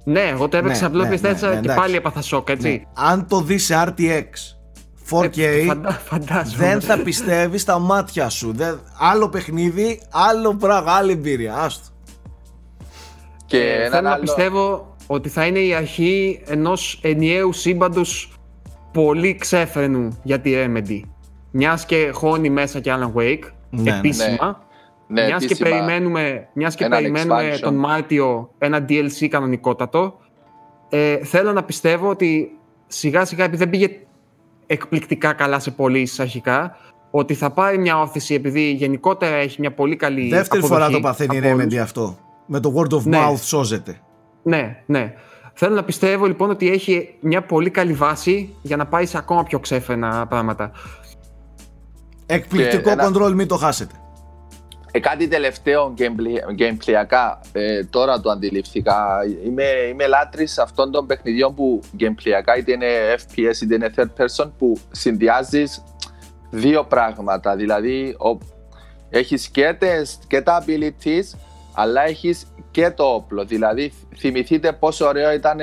[0.05, 1.79] ναι, εγώ το έπαιξα Ναι, απλό ναι, PS4 ναι, ναι, και εντάξει.
[1.81, 2.69] πάλι έπαθα σοκ, έτσι.
[2.69, 2.83] Ναι.
[2.95, 4.58] Αν το δεις σε RTX
[5.11, 6.65] 4K Ε, φαντα- φαντάζομαι.
[6.67, 8.53] δεν θα πιστεύεις τα μάτια σου.
[8.55, 11.55] Δεν, άλλο παιχνίδι, άλλο πράγμα, άλλη εμπειρία.
[11.57, 11.87] Άστο.
[13.47, 18.33] Και Ε, έναν θέλω να άλλο- πιστεύω ότι θα είναι η αρχή ενός ενιαίου σύμπαντος
[18.93, 21.01] πολύ ξέφρενου για τη Remedy.
[21.51, 23.39] Μιας και χώνει μέσα και Alan Wake,
[23.71, 23.97] Ναι, ναι.
[23.99, 24.67] επίσημα.
[25.11, 25.69] Ναι, μιας, και επίσημα.
[25.69, 27.61] περιμένουμε, μιας και Έναν περιμένουμε expansion.
[27.61, 30.19] τον Μάρτιο ένα DLC κανονικότατο,
[30.89, 32.51] ε, θέλω να πιστεύω ότι
[32.87, 33.89] σιγά σιγά επειδή δεν πήγε
[34.71, 36.77] εκπληκτικά καλά σε πωλήσεις αρχικά,
[37.11, 41.01] ότι θα πάρει μια όθηση επειδή γενικότερα έχει μια πολύ καλή Δεύτερη αποδοχή φορά το
[41.01, 41.65] παθαίνει η από όλους.
[41.65, 42.19] Remedy αυτό.
[42.47, 43.19] Με το word of Ναι.
[43.27, 44.01] mouth σώζεται.
[44.43, 45.15] Ναι, ναι.
[45.55, 49.43] Θέλω να πιστεύω λοιπόν ότι έχει μια πολύ καλή βάση για να πάει σε ακόμα
[49.43, 50.71] πιο ξέφρενα πράγματα.
[52.27, 53.95] Εκπληκτικό Και ένα- control, μην το χάσετε.
[54.93, 58.97] Ε, κάτι τελευταίο gameplay, gameplayακά, ε, τώρα το αντιληφθήκα.
[59.45, 62.87] Είμαι, είμαι λάτρης αυτών των παιχνιδιών που gameplayακά είτε είναι
[63.17, 65.83] FPS είτε είναι third person που συνδυάζεις
[66.51, 67.57] δύο πράγματα.
[67.57, 68.39] Δηλαδή ο,
[69.11, 71.39] έχεις και, τες- και τα abilities
[71.75, 73.45] αλλά έχεις και το όπλο.
[73.45, 75.59] Δηλαδή θυμηθείτε πόσο ωραίο ήταν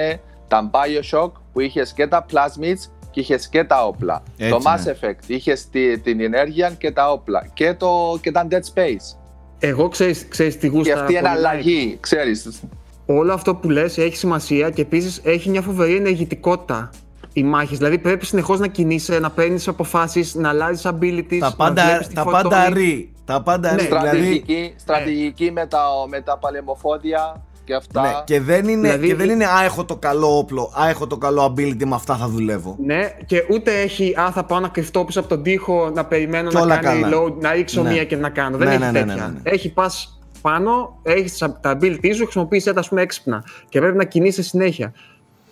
[0.47, 4.23] τα Bioshock που είχες και τα plasmids και είχες και τα όπλα.
[4.37, 4.93] Έτσι, το Mass ναι.
[5.01, 9.17] Effect είχες τη- την ενέργεια και τα όπλα και, το, και τα Dead Space.
[9.59, 11.37] Εγώ ξέρεις, ξέρεις τι Και γούστα αυτή είναι πολύ like.
[11.37, 12.63] αλλαγή, ξέρεις.
[13.05, 16.89] Όλο αυτό που λες έχει σημασία και επίσης έχει μια φοβερή ενεργητικότητα
[17.33, 17.77] οι μάχες.
[17.77, 22.07] Δηλαδή πρέπει συνεχώς να κινείσαι, να παίρνεις αποφάσεις, να αλλάζεις abilities, Τα να πάντα, βλέπεις
[22.07, 22.43] τι τα φορτώνει.
[22.49, 23.13] πάντα ρί.
[23.25, 23.81] Τα πάντα Ναι.
[23.81, 23.87] ρί.
[23.87, 25.79] Δηλαδή, Στρατηγική, στρατηγική με, τα,
[26.09, 28.01] με τα παλαιμοφόδια και αυτά.
[28.01, 31.07] ναι, και δεν είναι, Δηλαδή- και δεν είναι α, έχω το καλό όπλο, α, έχω
[31.07, 32.75] το καλό ability, με αυτά θα δουλεύω.
[32.79, 36.49] Ναι, και ούτε έχει α, θα πάω να κρυφτώ πίσω από τον τοίχο να περιμένω
[36.49, 37.17] Κι να όλα κάνει καλά.
[37.23, 37.91] load, να ρίξω Ναι.
[37.91, 38.57] μία και να κάνω.
[38.57, 39.15] Δεν Ναι, έχει ναι, ναι, τέτοια.
[39.15, 39.49] ναι, ναι, ναι.
[39.51, 44.03] Έχει πας πάνω, έχεις τα ability σου, χρησιμοποιήσει τα ας πούμε έξυπνα και πρέπει να
[44.03, 44.93] κινείσαι συνέχεια.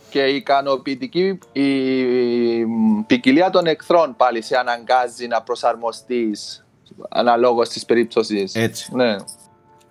[0.09, 2.65] Και η ικανοποιητική η, η
[3.07, 6.65] ποικιλία των εχθρών πάλι σε αναγκάζει να προσαρμοστείς
[7.09, 8.55] αναλόγως της περίπτωσης.
[8.55, 8.95] Έτσι.
[8.95, 9.15] Ναι.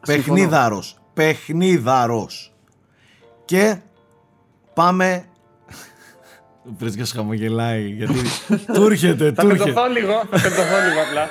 [0.06, 0.96] Παιχνίδαρος.
[1.14, 2.52] Παιχνίδαρος.
[3.44, 3.76] Και
[4.74, 5.24] πάμε...
[6.64, 8.20] Ο Πρέτσικας χαμογελάει γιατί
[8.72, 9.88] του έρχεται, του έρχεται.
[9.88, 11.28] λίγο, θα πεντωθώ λίγο απλά.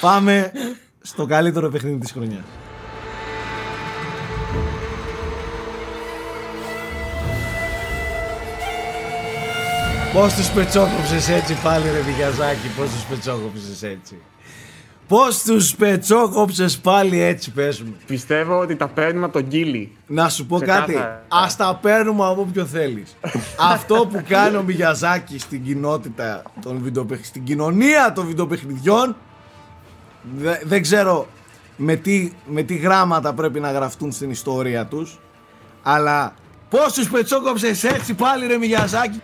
[0.00, 0.52] Πάμε
[1.00, 2.44] στο καλύτερο παιχνίδι της χρονιάς.
[10.12, 14.20] Πώς τους πετσόκοψες έτσι πάλι ρε Βηγιαζάκη, πώς τους πετσόκοψες έτσι.
[15.12, 17.96] Πώς τους πετσόκοψες πάλι έτσι πες μου.
[18.06, 19.96] Πιστεύω ότι τα παίρνουμε από τον Κίλι.
[20.06, 20.86] Να σου πω Ξεκάθαρα.
[20.86, 21.44] κάτι.
[21.44, 23.16] Α τα παίρνουμε από όποιο θέλεις.
[23.74, 27.24] Αυτό που κάνει ο Μιγιαζάκη στην κοινότητα των βιντεοπαιχ...
[27.26, 29.16] στην κοινωνία των βιντεοπαιχνιδιών
[30.36, 31.26] δε- δεν ξέρω
[31.76, 35.18] με τι, με τι γράμματα πρέπει να γραφτούν στην ιστορία τους
[35.82, 36.34] αλλά
[36.70, 39.20] πώς τους πετσόκοψες έτσι πάλι ρε Μιγιαζάκη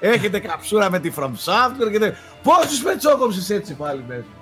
[0.00, 2.14] Έχετε καψούρα με τη From Software και τε...
[2.42, 4.41] Πώς τους πετσόκοψες έτσι πάλι πες μου.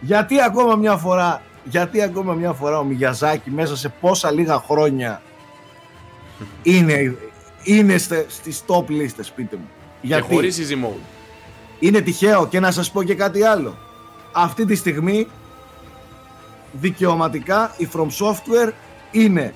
[0.00, 5.22] Γιατί ακόμα μια φορά γιατί ακόμα μια φορά ο Μιγιαζάκη μέσα σε πόσα λίγα χρόνια
[6.62, 7.16] είναι,
[7.62, 9.68] είναι στε- στις top λίστες πείτε μου.
[10.00, 11.00] Και Γιατί; χωρίς easy mode.
[11.78, 13.76] είναι τυχαίο και να σας πω και κάτι άλλο.
[14.32, 15.26] Αυτή τη στιγμή
[16.72, 18.72] δικαιωματικά η From Software
[19.10, 19.54] είναι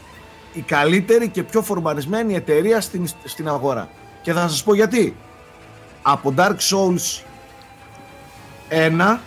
[0.52, 3.88] η καλύτερη και πιο φορμαρισμένη εταιρεία στην, στην αγορά.
[4.22, 5.16] Και θα σας πω γιατί.
[6.02, 7.22] Από Dark Souls
[8.68, 9.18] 1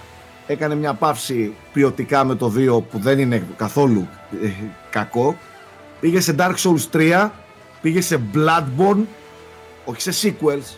[0.47, 4.07] έκανε μια παύση ποιοτικά με το 2 που δεν είναι καθόλου
[4.43, 4.49] ε,
[4.89, 5.37] κακό.
[5.99, 7.29] Πήγε σε Dark Souls 3,
[7.81, 9.03] πήγε σε Bloodborne,
[9.85, 10.75] όχι σε sequels,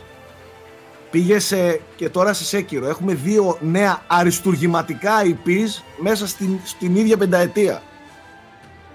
[1.11, 2.83] πήγε σε, και τώρα σε Sekiro.
[2.83, 7.81] Έχουμε δύο νέα αριστουργηματικά IPs μέσα στην, στην ίδια πενταετία.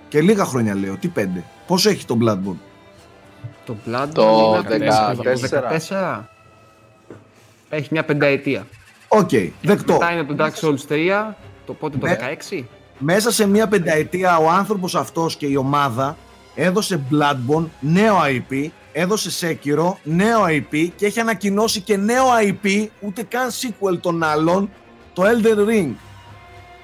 [0.08, 1.44] Και λίγα χρόνια λέω, τι πέντε.
[1.66, 2.58] Πόσο έχει το Bloodborne;
[3.64, 5.30] Το Bloodborne Το είναι από το
[5.88, 6.20] 14.
[6.20, 6.20] 14.
[7.68, 8.66] Έχει μια πενταετία.
[9.18, 9.30] Οκ,
[9.62, 9.92] δεκτό.
[9.92, 11.34] Μετά είναι το Dark Souls 3,
[11.66, 12.16] το πότε το Ναι.
[12.50, 12.64] 16.
[12.98, 16.16] Μέσα σε μια πενταετία ο άνθρωπος αυτός και η ομάδα
[16.54, 23.22] έδωσε Bloodborne, νέο IP, έδωσε Sekiro, νέο IP και έχει ανακοινώσει και νέο IP, ούτε
[23.22, 24.70] καν sequel των άλλων,
[25.12, 25.92] το Elden Ring.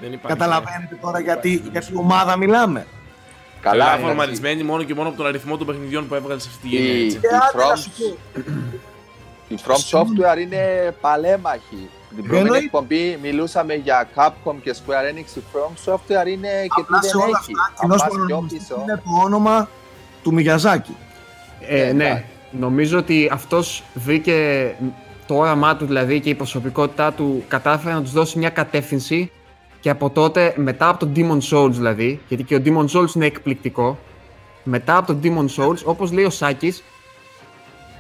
[0.01, 0.27] Δεν υπάρχει.
[0.39, 2.87] Καταλαβαίνετε τώρα γιατί, γιατί ομάδα μιλάμε.
[3.61, 4.07] Καλά Καλά είναι.
[4.07, 7.21] φορμαρισμένοι μόνο και μόνο από τον αριθμό των παιχνιδιών που έβγαλε σε αυτή τη γενιά.
[9.51, 9.65] Η, έτσι.
[9.65, 11.89] η Και άντε να From, σου πω, Η From Software είναι παλέμαχη.
[12.17, 15.37] Την προηγούμενη Εννοεί- εκπομπή μιλούσαμε για Capcom και Square Enix.
[15.37, 17.53] Η From Software είναι και τι Απλά σε δεν όλα έχει.
[17.53, 19.69] αυτά, Αν κοινώς πας πιο προνομιστής πίσω, είναι το όνομα
[20.23, 20.97] του Μιγιαζάκη.
[21.69, 22.25] Ε, Ε, ναι, εντάξει.
[22.51, 24.37] νομίζω ότι αυτός βρήκε
[25.27, 29.31] το όραμά του δηλαδή και η προσωπικότητά του κατάφερε να τους δώσει μια κατεύθυνση
[29.81, 33.27] και από τότε, μετά από τον Demon Souls δηλαδή, γιατί και ο Demon Souls είναι
[33.27, 33.99] εκπληκτικό,
[34.65, 36.83] μετά από τον Demon Souls, όπως λέει ο Σάκης,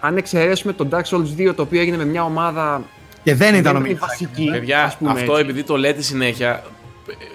[0.00, 2.82] αν εξαιρέσουμε τον Dark Souls 2, το οποίο έγινε με μια ομάδα
[3.22, 4.24] Και δεν ήταν ο δεν είναι Μιγιαζάκη.
[4.26, 5.42] βασική, Παιδιά, ας πούμε αυτό έτσι.
[5.44, 6.62] επειδή το λέτε συνέχεια,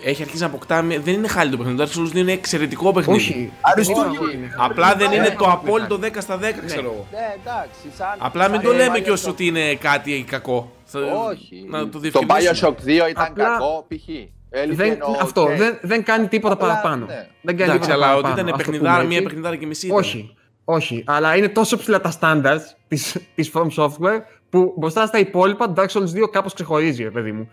[0.03, 0.81] έχει αρχίσει να αποκτά.
[0.81, 1.77] μια- Δεν είναι χάλιο το παιχνίδι.
[1.77, 3.19] Το Dark Souls 2 είναι εξαιρετικό παιχνίδι.
[3.19, 4.19] Όχι, Αριστούργημα.
[4.25, 4.53] όχι, είναι.
[4.57, 5.51] Απλά δεν Ναι, είναι ναι, το ναι.
[5.51, 7.07] απόλυτο 10 στα 10, ξέρω εγώ.
[7.11, 7.97] Ναι, εντάξει.
[7.97, 9.19] Σαν, Απλά μην σαν το λέμε Bioshock.
[9.19, 10.71] κι ότι είναι κάτι κακό.
[10.85, 11.65] Θα- Όχι.
[11.69, 12.49] Να το το διευκρινίσουμε.
[12.69, 14.07] Bioshock 2 ήταν Απλά- κακό, π.χ.
[14.49, 15.55] Έλειπε Δεν, ο αυτό, Kane.
[15.57, 17.05] δεν, δεν κάνει τίποτα Απλά, παραπάνω.
[17.05, 17.27] ναι.
[17.41, 19.27] Δεν κάνει Εντάξει, τίποτα αλλά ότι παραπάνω, ήταν ας το παιχνιδάρα, πούμε μία έτσι.
[19.29, 19.85] παιχνιδάρα και μισή.
[19.85, 19.97] ήταν.
[19.97, 20.35] Όχι,
[20.65, 21.03] όχι.
[21.05, 24.19] Αλλά είναι τόσο ψηλά τα standards της, της From Software
[24.49, 27.49] που μπροστά στα υπόλοιπα το Dark Souls 2 κάπως ξεχωρίζει, ρε παιδί μου.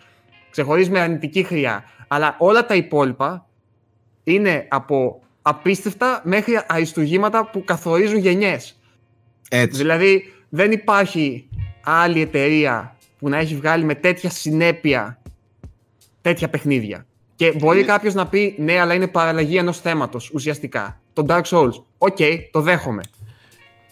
[0.50, 1.84] Ξεχωρίζει με αρνητική χρειά.
[2.08, 3.46] Αλλά όλα τα υπόλοιπα
[4.24, 8.80] είναι από απίστευτα μέχρι αριστουργήματα που καθορίζουν γενιές.
[9.50, 9.76] Έτσι.
[9.76, 11.48] Δηλαδή δεν υπάρχει
[11.84, 15.22] άλλη εταιρεία που να έχει βγάλει με τέτοια συνέπεια
[16.22, 17.06] τέτοια παιχνίδια.
[17.50, 21.00] Και μπορεί Είναι- κάποιος να πει ναι, αλλά είναι παραλλαγή ενός θέματος ουσιαστικά.
[21.12, 21.72] Το Dark Souls.
[21.98, 22.16] OK,
[22.50, 23.02] το δέχομαι.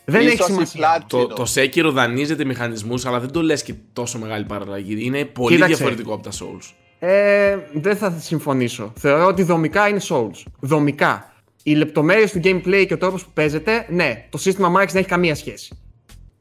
[0.05, 1.05] Δεν Ίσως έχει η σημασία.
[1.07, 1.35] Το, Platinum.
[1.35, 5.05] το Sekiro δανείζεται μηχανισμούς, αλλά δεν το λες και τόσο μεγάλη παραλλαγή.
[5.05, 5.75] Είναι πολύ Κοίταξε.
[5.75, 6.73] διαφορετικό από τα Souls.
[6.99, 8.93] Ε, δεν θα συμφωνήσω.
[8.97, 10.43] Θεωρώ ότι δομικά είναι Souls.
[10.61, 11.33] Δομικά.
[11.63, 15.09] Οι λεπτομέρειες του gameplay και ο τρόπος που παίζεται, ναι, το σύστημα Marx δεν έχει
[15.09, 15.79] καμία σχέση.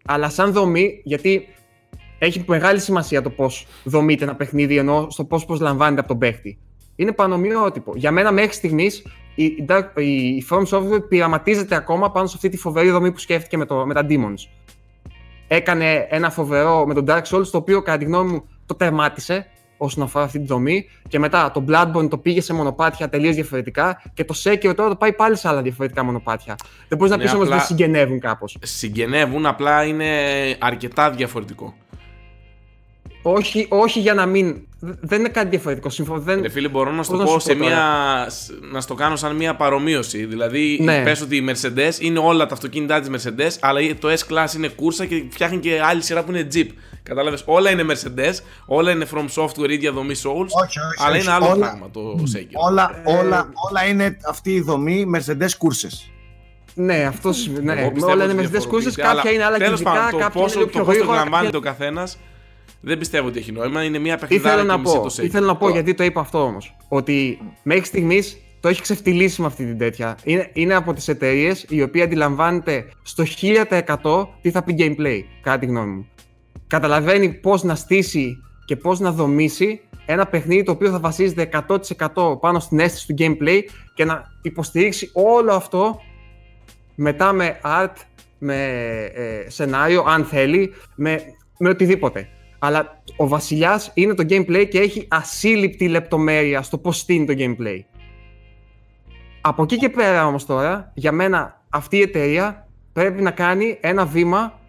[0.05, 1.47] Αλλά σαν δομή, γιατί
[2.19, 6.59] έχει μεγάλη σημασία το πώς δομείται ένα παιχνίδι, ενώ στο πώς προσλαμβάνεται από τον παίχτη.
[6.99, 7.93] Είναι πανομοιότυπο.
[7.95, 9.03] Για μένα μέχρι στιγμής
[9.35, 13.19] η, η Dark- η From Software πειραματίζεται ακόμα πάνω σε αυτή τη φοβερή δομή που
[13.19, 14.47] σκέφτηκε με, το, με τα Demons.
[15.47, 19.45] Έκανε ένα φοβερό με τον Dark Souls, το οποίο κατά τη γνώμη μου το τερμάτισε
[19.77, 20.89] όσον αφορά αυτή τη δομή.
[21.07, 24.01] Και μετά το Bloodborne το πήγε σε μονοπάτια τελείως διαφορετικά.
[24.13, 26.55] Και το Sekiro τώρα το πάει πάλι σε άλλα διαφορετικά μονοπάτια.
[26.87, 28.57] Δεν μπορείς να Ναι, πεις όμως απλά- δεν συγγενεύουν κάπως.
[28.61, 30.07] Συγγενεύουν, απλά είναι
[30.59, 31.73] αρκετά διαφορετικό.
[33.21, 34.55] Όχι, όχι για να μην.
[34.79, 35.89] Δεν είναι κάτι διαφορετικό.
[35.89, 36.19] Συμφω...
[36.19, 36.41] Δεν...
[36.41, 38.29] Ρε φίλε, μπορώ να σου Πώς το να πω σου σε πω τώρα; μια.
[38.29, 40.25] σ- να στο κάνω σαν μια παρομοίωση.
[40.25, 41.03] Δηλαδή, Ναι.
[41.03, 45.05] πες ότι η Mercedes είναι όλα τα αυτοκίνητά της Mercedes, αλλά το S-Class είναι κούρσα
[45.05, 46.67] και φτιάχνει και άλλη σειρά που είναι Jeep.
[47.03, 48.33] Κατάλαβες, όλα είναι Mercedes,
[48.65, 50.29] όλα είναι from software, ίδια δομή Souls,
[50.63, 51.21] Όχι, όχι, αλλά όχι.
[51.23, 52.69] είναι άλλο Όλα- πράγμα το Sekiro.
[52.69, 56.11] Όλα, Ε, όλα, όλα είναι αυτή η δομή Mercedes κούρσες.
[56.73, 57.71] Ναι, αυτό σημαίνει.
[57.71, 59.91] Εγώ Ναι, πιστεύω όλα ότι είναι με κούρσε, διαφοροποιείται, κάποια αλλά είναι άλλα τέλος κυβικά,
[59.95, 61.19] πάντων, το κάποια είναι πόσο- λίγο το πιο πώς το γρήγορα.
[61.19, 62.17] λαμβάνεται κάποια- ο καθένας
[62.81, 63.83] δεν πιστεύω ότι έχει νόημα.
[63.83, 65.29] Είναι μια Τι παιχνιδάρα θέλω και να μισή πω, το τι Sekiro.
[65.31, 66.75] θέλω να πω γιατί το είπα αυτό όμως.
[66.87, 70.17] Ότι μέχρι στιγμής το έχει ξεφτυλίσει με αυτή την τέτοια.
[70.23, 73.23] Είναι, είναι από τις εταιρείες η οποία αντιλαμβάνεται στο
[74.01, 76.07] 1000% τι θα πει gameplay, κατά τη γνώμη μου.
[76.67, 81.49] Καταλαβαίνει πώς να στήσει και πώς να δομήσει ένα παιχνίδι το οποίο θα βασίζεται
[82.13, 83.61] 100% πάνω στην αίσθηση του gameplay
[83.93, 85.99] και να υποστηρίξει όλο αυτό
[86.95, 87.93] μετά με art,
[88.37, 88.55] με
[89.13, 91.21] ε, σενάριο, αν θέλει, με,
[91.57, 92.29] με οτιδήποτε.
[92.59, 97.79] Αλλά ο βασιλιάς είναι το gameplay και έχει ασύλληπτη λεπτομέρεια στο πώς στείνει το gameplay.
[99.41, 104.05] Από εκεί και πέρα όμως τώρα, για μένα αυτή η εταιρεία πρέπει να κάνει ένα
[104.05, 104.59] βήμα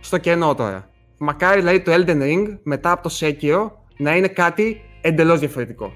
[0.00, 0.88] στο κενό τώρα.
[1.18, 5.92] Μακάρι δηλαδή το Elden Ring μετά από το Sekiro να είναι κάτι εντελώς διαφορετικό.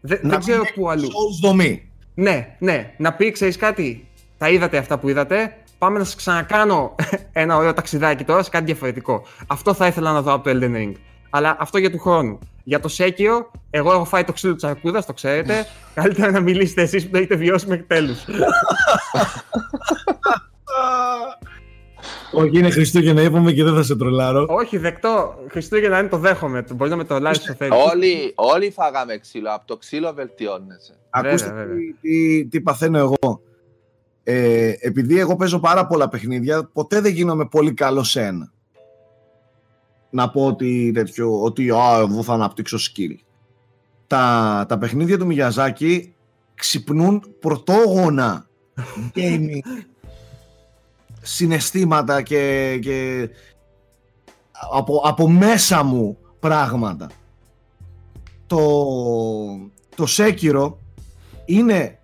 [0.00, 1.06] Δε- Να δεν ξέρω μην πού αλλού.
[1.06, 1.90] Souls δομή.
[2.14, 2.94] Ναι, ναι.
[2.96, 4.06] Να πει, ξέρεις κάτι.
[4.38, 5.56] Τα είδατε αυτά που είδατε.
[5.78, 6.94] Πάμε να σας ξανακάνω
[7.32, 9.22] ένα ωραίο ταξιδάκι τώρα σε κάτι διαφορετικό.
[9.46, 10.92] Αυτό θα ήθελα να δω από το Elden Ring.
[11.30, 12.38] Αλλά αυτό για του χρόνου.
[12.64, 15.66] Για το Sekiro, εγώ έχω φάει το ξύλο της αρκούδας, το ξέρετε.
[15.94, 18.24] Καλύτερα να μιλήσετε εσείς που το έχετε βιώσει μέχρι τέλους.
[22.32, 24.46] Όχι, είναι Χριστούγεννα, είπαμε και δεν θα σε τρολάρω.
[24.48, 25.34] Όχι, δεκτό.
[25.50, 26.64] Χριστούγεννα είναι το δέχομαι.
[26.74, 27.70] Μπορεί να με το λάβει στο θέλει.
[27.92, 29.54] Όλοι, όλοι φάγαμε ξύλο.
[29.54, 30.94] Από το ξύλο βελτιώνεσαι.
[31.10, 31.76] Ακούστε βέβαια.
[31.76, 33.40] τι, τι, τι παθαίνω εγώ.
[34.30, 38.52] Ε, επειδή εγώ παίζω πάρα πολλά παιχνίδια, ποτέ δεν γίνομαι πολύ καλό σε ένα.
[40.10, 43.14] Να πω ότι, τέτοιο, ότι α, εγώ θα αναπτύξω skill.
[44.06, 46.14] Τα, τα παιχνίδια του Μιγιαζάκη
[46.54, 48.46] ξυπνούν πρωτόγωνα
[49.14, 49.58] gaming
[51.20, 53.28] συναισθήματα και, και
[54.72, 57.10] από, από μέσα μου πράγματα.
[58.46, 58.58] Το,
[59.96, 60.72] το Sekiro
[61.44, 61.97] είναι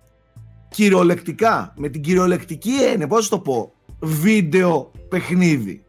[0.75, 5.83] κυριολεκτικά, με την κυριολεκτική έννοια, πώς θα το πω, βίντεο παιχνίδι.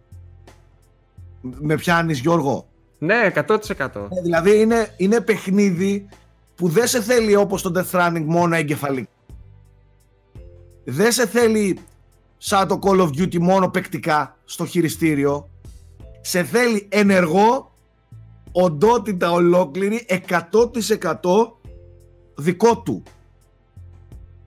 [1.41, 2.69] Με πιάνεις Γιώργο;
[2.99, 3.59] Ναι, 100%.
[3.79, 6.09] Ε, Δηλαδή είναι, είναι παιχνίδι
[6.55, 9.09] που δεν σε θέλει όπως το Death Stranding μόνο εγκεφαλή.
[10.85, 11.79] Δεν σε θέλει
[12.37, 15.49] σαν το Call of Duty μόνο παικτικά στο χειριστήριο.
[16.21, 17.73] σε θέλει ενεργό,
[18.53, 20.39] οντότητα ολόκληρη, 100%
[22.37, 23.03] δικό του.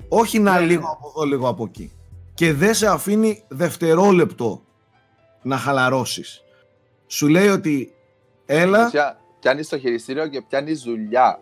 [0.10, 0.66] Όχι να Ναι.
[0.66, 1.92] λίγο από εδώ, λίγο από εκεί.
[2.34, 4.62] Και δεν σε αφήνει δευτερόλεπτο
[5.42, 6.44] να χαλαρώσεις.
[7.08, 7.94] Σου λέει ότι
[8.46, 11.40] έλα, Ουσία, Πιάνεις το χειριστήριο και πιάνεις δουλειά.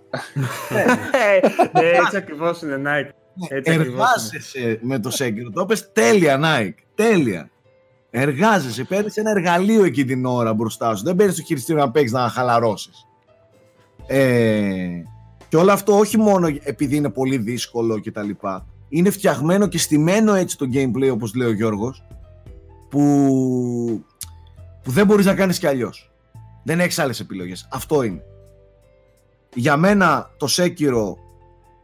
[1.73, 3.09] Ναι, έτσι ακριβώς είναι, Nike.
[3.49, 3.91] Έτσι ακριβώς είναι.
[3.91, 5.51] εργάζεσαι με το Sekiro.
[5.53, 6.73] Το είπες τέλεια, Nike.
[6.95, 7.49] Τέλεια.
[8.09, 8.83] Εργάζεσαι.
[8.83, 11.03] Παίρνεις ένα εργαλείο εκεί την ώρα μπροστά σου.
[11.03, 13.05] Δεν παίρνει το χειριστήριο να παίξεις να χαλαρώσεις.
[14.07, 14.87] Ε,
[15.57, 18.65] και όλο αυτό όχι μόνο επειδή είναι πολύ δύσκολο και τα λοιπά.
[18.89, 22.03] Είναι φτιαγμένο και στημένο έτσι το gameplay όπως λέει ο Γιώργος
[22.89, 22.99] που,
[24.83, 26.11] που δεν μπορείς να κάνεις κι αλλιώς.
[26.63, 27.67] Δεν έχεις άλλες επιλογές.
[27.71, 28.23] Αυτό είναι.
[29.53, 31.13] Για μένα το Sekiro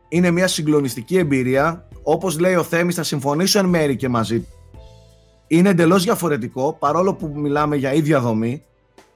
[0.09, 1.87] είναι μια συγκλονιστική εμπειρία.
[2.03, 4.47] Όπως λέει ο Θέμης θα συμφωνήσω εν μέρη και μαζί του.
[5.47, 8.63] Είναι εντελώς διαφορετικό παρόλο που μιλάμε για ίδια δομή.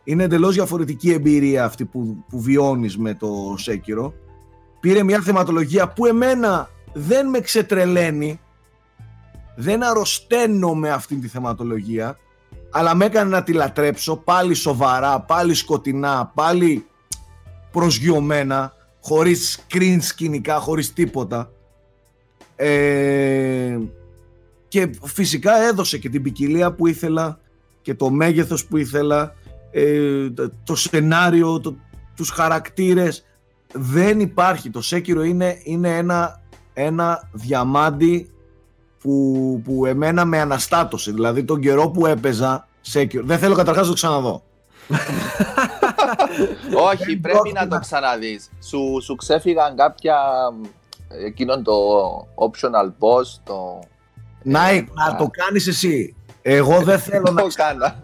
[0.04, 4.12] Είναι εντελώς διαφορετική εμπειρία αυτή που, που βιώνεις με το Sekiro.
[4.88, 8.40] Πήρε μια θεματολογία που εμένα δεν με ξετρελαίνει.
[9.56, 12.18] Δεν αρρωσταίνω με αυτή τη θεματολογία.
[12.72, 16.86] Αλλά με έκανε να τη λατρέψω πάλι σοβαρά, πάλι σκοτεινά, πάλι
[17.72, 21.52] προσγειωμένα, χωρίς screen σκηνικά, χωρίς τίποτα.
[22.56, 23.78] Ε,
[24.68, 27.40] και φυσικά έδωσε και την ποικιλία που ήθελα
[27.82, 29.34] και το μέγεθος που ήθελα,
[29.72, 31.76] ε, το, το σενάριο, το,
[32.16, 33.22] τους χαρακτήρες.
[33.78, 34.70] Δεν υπάρχει.
[34.70, 36.42] Το Sekiro είναι, είναι ένα,
[36.74, 38.32] ένα διαμάντι
[39.00, 41.12] που, που εμένα με αναστάτωσε.
[41.12, 43.22] Δηλαδή τον καιρό που έπαιζα Sekiro.
[43.24, 44.44] Δεν θέλω καταρχάς να το ξαναδώ.
[46.92, 48.50] Όχι, Δεν πρέπει πρόκειται να να- το ξαναδείς.
[48.68, 50.16] Σου, σου ξέφυγαν κάποια
[51.26, 51.74] εκείνον το
[52.36, 53.80] optional boss, το...
[54.46, 55.16] Nike, να α.
[55.18, 56.16] το κάνεις εσύ.
[56.42, 58.02] Εγώ δεν θέλω να, το κάνα.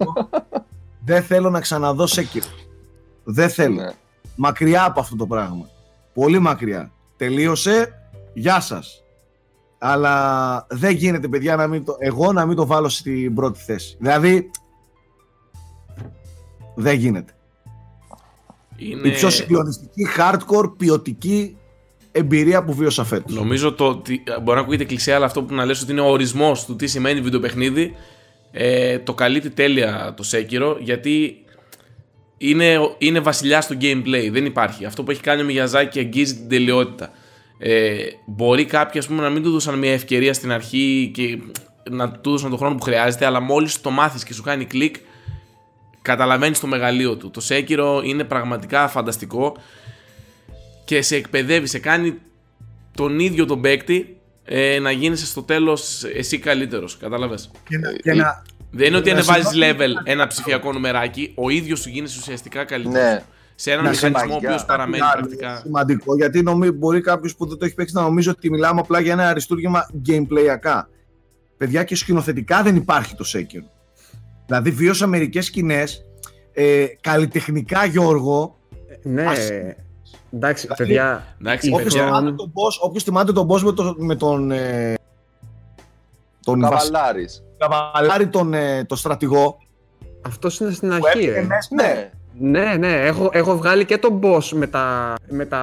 [1.06, 2.48] δεν θέλω να ξαναδώ Sekiro.
[3.24, 3.92] Δεν θέλω.
[4.36, 4.48] Ναι.
[4.48, 5.70] Μακριά από αυτό το πράγμα.
[6.14, 6.92] Πολύ μακριά.
[7.18, 7.94] Τελείωσε.
[8.34, 9.04] Γεια σας.
[9.78, 13.96] Αλλά δεν γίνεται, παιδιά, να μην το, εγώ να μην το βάλω στην πρώτη θέση.
[14.00, 14.50] Δηλαδή,
[16.76, 17.34] δεν γίνεται.
[18.78, 19.08] Είναι...
[19.08, 21.58] Η πιο συγκλονιστική, hardcore, ποιοτική
[22.12, 23.36] εμπειρία που βίωσα φέτος.
[23.36, 26.10] Νομίζω το ότι μπορεί να ακούγεται κλεισέ, αλλά αυτό που να λες ότι είναι ο
[26.10, 27.96] ορισμός του τι σημαίνει βιντεοπαιχνίδι.
[28.52, 31.43] Ε, το καλύπτει τέλεια το Sekiro γιατί
[32.50, 34.30] είναι, είναι βασιλιά στο gameplay.
[34.32, 34.86] Δεν υπάρχει.
[34.86, 37.12] Αυτό που έχει κάνει ο Μιαζάκη αγγίζει την τελειότητα.
[37.58, 37.96] Ε,
[38.26, 41.38] μπορεί κάποιοι ας πούμε, να μην του δώσαν μια ευκαιρία στην αρχή και
[41.90, 44.96] να του δώσαν τον χρόνο που χρειάζεται, αλλά μόλις το μάθεις και σου κάνει κλικ,
[46.02, 47.32] καταλαβαίνεις το μεγαλείο του.
[47.32, 49.56] Το Sekiro είναι πραγματικά φανταστικό
[50.86, 52.18] και σε εκπαιδεύει, σε κάνει
[52.96, 58.14] τον ίδιο τον παίκτη ε, να γίνεσαι στο τέλος εσύ καλύτερος, κατάλαβες; Και να, και
[58.14, 58.44] να,
[58.76, 62.66] Δεν είναι ότι Να ανεβάζεις σημαίνει- level ένα ψηφιακό νομεράκι, ο ίδιος σου γίνεσαι ουσιαστικά
[62.66, 63.04] καλύτερος.
[63.04, 63.24] Ναι.
[63.56, 65.56] Σε έναν Να μηχανισμό ο σημαίνει- οποίος παραμένει Κάτι πρακτικά...
[65.64, 69.00] Σημαντικό, γιατί νομί, μπορεί κάποιος που δεν το έχει παίξει να νομίζει ότι μιλάμε απλά
[69.00, 70.88] για ένα αριστούργημα gameplayακά.
[71.58, 73.70] Παιδιά και σκηνοθετικά δεν υπάρχει το Sekiro.
[74.46, 76.06] Δηλαδή βίωσα μερικές σκηνές.
[76.54, 78.58] Ε, καλλιτεχνικά Γιώργο,
[79.04, 79.50] Ναι, Ας-
[80.32, 81.36] εντάξει, Δηλαδή, παιδιά.
[81.42, 84.16] Εντάξει, η όποιος παιδιά, χρόνο- θυμάται τον boss, όποιος θυμάται τον boss με, το, με
[84.16, 84.94] τον, ε,
[86.46, 87.44] τον Βασίλη Καβαλάρης.
[87.68, 89.58] Καβαλάρη, τον, ε, τον στρατηγό,
[90.26, 91.08] Αυτός είναι στην που αρχή.
[91.18, 91.42] έφυγε ε.
[91.42, 92.10] μέσα, Ναι.
[92.40, 95.62] Ναι, ναι, έχω, έχω βγάλει και τον boss με τα, με τα,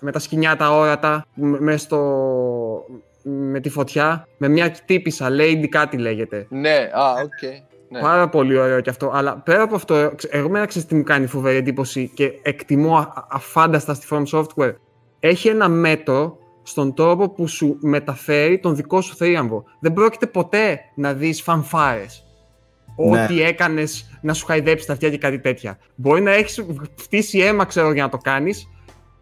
[0.00, 2.84] με τα σκοινιά τα αόρατα, με, μες στο,
[3.22, 6.46] με τη φωτιά, με μια τύπισσα, Lady κάτι λέγεται.
[6.50, 7.52] Ναι, α, οκ.
[7.88, 8.00] Ναι.
[8.00, 9.10] Πάρα πολύ ωραίο και αυτό.
[9.14, 12.96] Αλλά πέρα από αυτό, ξε- εγώ μένα ξέρεις τι μου κάνει φοβερή εντύπωση και εκτιμώ
[12.96, 14.74] α- α- αφάνταστα στη From Software.
[15.20, 16.38] Έχει ένα μέτρο
[16.70, 19.64] στον τρόπο που σου μεταφέρει τον δικό σου θρίαμβο.
[19.80, 22.24] Δεν πρόκειται ποτέ να δεις φανφάρες.
[22.96, 23.22] Ναι.
[23.22, 25.78] Ό,τι έκανες να σου χαϊδέψει τα αυτιά και κάτι τέτοια.
[25.94, 26.64] Μπορεί να έχεις
[26.94, 28.68] φτύσει αίμα, ξέρω, για να το κάνεις,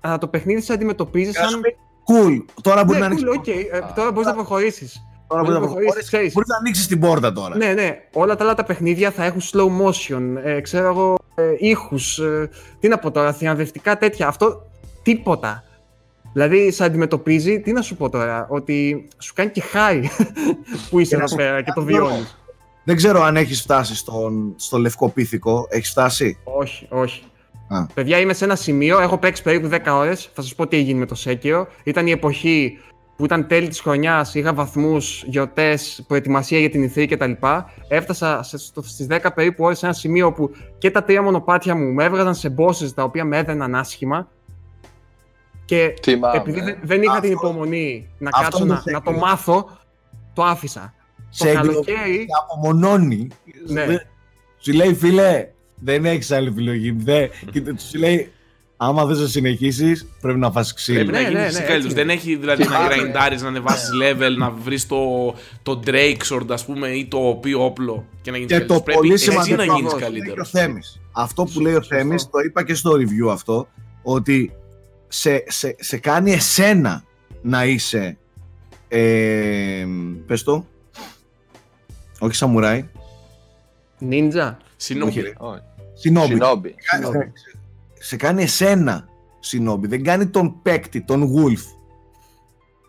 [0.01, 1.61] αλλά το παιχνίδι σε αντιμετωπίζεις Και να σου σαν...
[1.61, 1.77] πει,
[2.11, 3.29] Cool, τώρα μπορεί Ναι, να ανοίξεις.
[3.29, 5.03] cool, okay, ε, τώρα μπορείς να προχωρήσεις.
[5.27, 6.33] Τώρα μπορείς μπορείς να να προχωρήσεις, ξέρεις.
[6.33, 7.57] Μπορείς να ανοίξεις την πόρτα τώρα.
[7.57, 7.99] Ναι, ναι.
[8.13, 12.51] Όλα τα άλλα τα παιχνίδια θα έχουν slow motion, ε, ξέρω εγώ, ε, ήχους, ε,
[12.81, 14.29] τι να πω τώρα, θριαμβευτικά τέτοια.
[14.29, 14.71] Αυτό
[15.03, 15.65] τίποτα.
[16.39, 20.11] Δηλαδή, σε αντιμετωπίζει, τι να σου πω τώρα, ότι σου κάνει και χάρη
[20.91, 22.37] που είσαι Και να εδώ σου πέρα και το Γιώργο, βιώνεις.
[22.85, 25.67] Δεν ξέρω αν έχεις φτάσει στον, στο λευκό πίθηκο.
[25.71, 27.23] Έχεις φτάσει; Όχι, όχι.
[27.69, 27.87] Α.
[27.95, 30.99] Παιδιά, είμαι σε ένα σημείο, έχω παίξει περίπου 10 ώρες, θα σας πω τι έγινε
[30.99, 31.67] με το Sekiro.
[31.85, 32.79] Ήταν η εποχή
[33.17, 37.33] που ήταν τέλη της χρονιάς, είχα βαθμούς, γιορτές, προετοιμασία για την E3 κτλ.
[37.89, 41.75] Έφτασα σε- στο- στις 10 περίπου ώρες σε ένα σημείο που και τα τρία μονοπάτια
[41.75, 44.29] μου με έβγαζαν σε bosses τα οποία με έδαιναν άσχημα.
[45.69, 46.37] Και Θυμάμαι.
[46.37, 49.19] επειδή δεν, δεν είχα την Αυτό- υπομονή να αυτό κάτσω το να, να το Sekiro.
[49.19, 49.79] μάθω,
[50.33, 50.95] το άφησα.
[51.29, 53.29] Σε το εγκλωβίζει καλοκαίρι, και απομονώνει.
[53.67, 53.87] Ναι.
[53.87, 54.01] Δεν-
[54.59, 56.91] Σου λέει φίλε, δεν έχεις άλλη επιλογή.
[56.99, 57.31] Δεν...
[57.53, 58.33] και του λέει,
[58.77, 60.97] άμα δεν σε συνεχίσεις, πρέπει να φας ξύλο.
[61.05, 62.95] Πρέπει να Ναι, γίνεις ναι, ναι, φυσικά έτσι Δεν έχει δηλαδή να Πάμε.
[62.95, 67.65] grindάρεις, να ανεβάσεις level, να βρεις το, το Drake Sword, ας πούμε, ή το οποίο
[67.65, 70.11] όπλο και να γίνεις Και το Πρέπει πολύ εσύ σημαντικό να γίνεις αυτό που λέει
[70.11, 70.51] καλύτερος.
[70.51, 71.01] και ο Θέμης.
[71.13, 71.97] Αυτό που λέει ο Σωστό.
[71.97, 73.69] Θέμης, το είπα και στο review αυτό,
[74.03, 74.53] ότι
[75.09, 77.05] σε, σε, σε κάνει εσένα
[77.43, 78.19] να είσαι,
[78.89, 79.87] ε,
[80.27, 80.67] πες το,
[82.19, 82.89] όχι σαμουράι,
[83.99, 84.57] Νίντζα.
[84.77, 85.33] Συνόμιλο.
[85.39, 85.61] Όχι, Όχι.
[85.95, 86.39] συνόμπι.
[86.41, 86.71] Shinobi.
[86.91, 87.33] Κάνει-
[87.99, 89.09] σε κάνει εσένα
[89.41, 91.63] συνόμπι, δεν κάνει τον παίκτη, τον Wolf.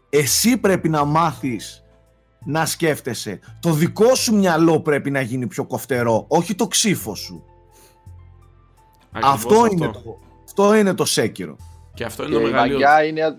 [0.10, 1.84] Εσύ πρέπει να μάθεις
[2.46, 3.40] να σκέφτεσαι.
[3.60, 7.44] Το δικό σου μυαλό πρέπει να γίνει πιο κοφτερό, όχι το ξύφο σου.
[9.12, 11.56] Ακριβώς Αυτό, είναι το, αυτό είναι το Σέκυρο.
[12.00, 12.74] Και αυτό Και είναι το η μεγαλείο.
[12.80, 13.38] μαγιά είναι,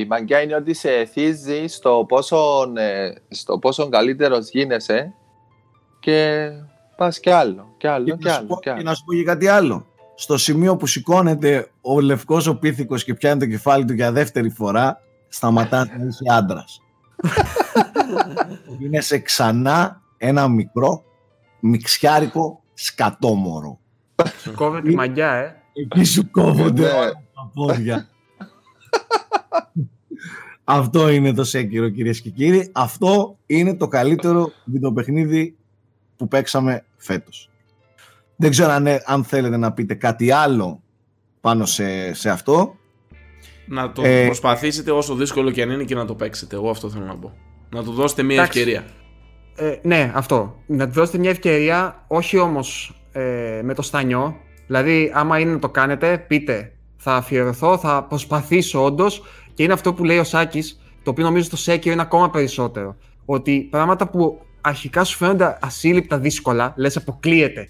[0.00, 5.12] η μαγιά είναι ότι σε εθίζει στο πόσο, ε, στο πόσο καλύτερος γίνεσαι
[6.00, 6.48] και
[6.96, 8.78] πας κι άλλο, κι άλλο, Και κι να, σου άλλο, πω, κι άλλο.
[8.78, 9.86] και να σου πω και κάτι άλλο.
[10.14, 14.50] Στο σημείο που σηκώνεται ο λευκός ο πίθηκος και πιάνει το κεφάλι του για δεύτερη
[14.50, 16.80] φορά, σταματάς να είσαι άντρας.
[18.82, 21.04] είναι σε ξανά ένα μικρό,
[21.60, 23.78] μιξιάρικο σκατόμορο.
[24.54, 25.56] Κόβεται η μαγιά, ε.
[25.72, 26.88] Εκεί σου κόβονται Ναι.
[26.88, 27.22] όλα τα
[27.54, 28.08] πόδια.
[30.64, 32.70] Αυτό είναι το Σέκυρο κυρίες και κύριοι.
[32.72, 35.56] Αυτό είναι το καλύτερο βιντεοπαιχνίδι
[36.16, 37.50] που παίξαμε φέτος.
[38.36, 40.82] Δεν ξέρω αν, ε, αν θέλετε να πείτε κάτι άλλο
[41.40, 42.76] πάνω σε, σε αυτό.
[43.66, 46.56] Να το Ε, προσπαθήσετε όσο δύσκολο και αν είναι και να το παίξετε.
[46.56, 47.32] Εγώ αυτό θέλω να πω.
[47.70, 48.58] Να του δώσετε μια Εντάξει.
[48.58, 48.84] ευκαιρία.
[49.56, 50.62] Ε, ναι, αυτό.
[50.66, 54.36] Να του δώσετε μια ευκαιρία, όχι όμως ε, με το στανιό.
[54.66, 56.71] Δηλαδή, άμα είναι να το κάνετε, πείτε
[57.04, 59.22] θα αφιερωθώ, θα προσπαθήσω όντως.
[59.54, 62.96] Και είναι αυτό που λέει ο Σάκης, το οποίο νομίζω στο Σέκιο είναι ακόμα περισσότερο.
[63.24, 67.68] Ότι πράγματα που αρχικά σου φαίνονται ασύλληπτα δύσκολα, λες αποκλείεται.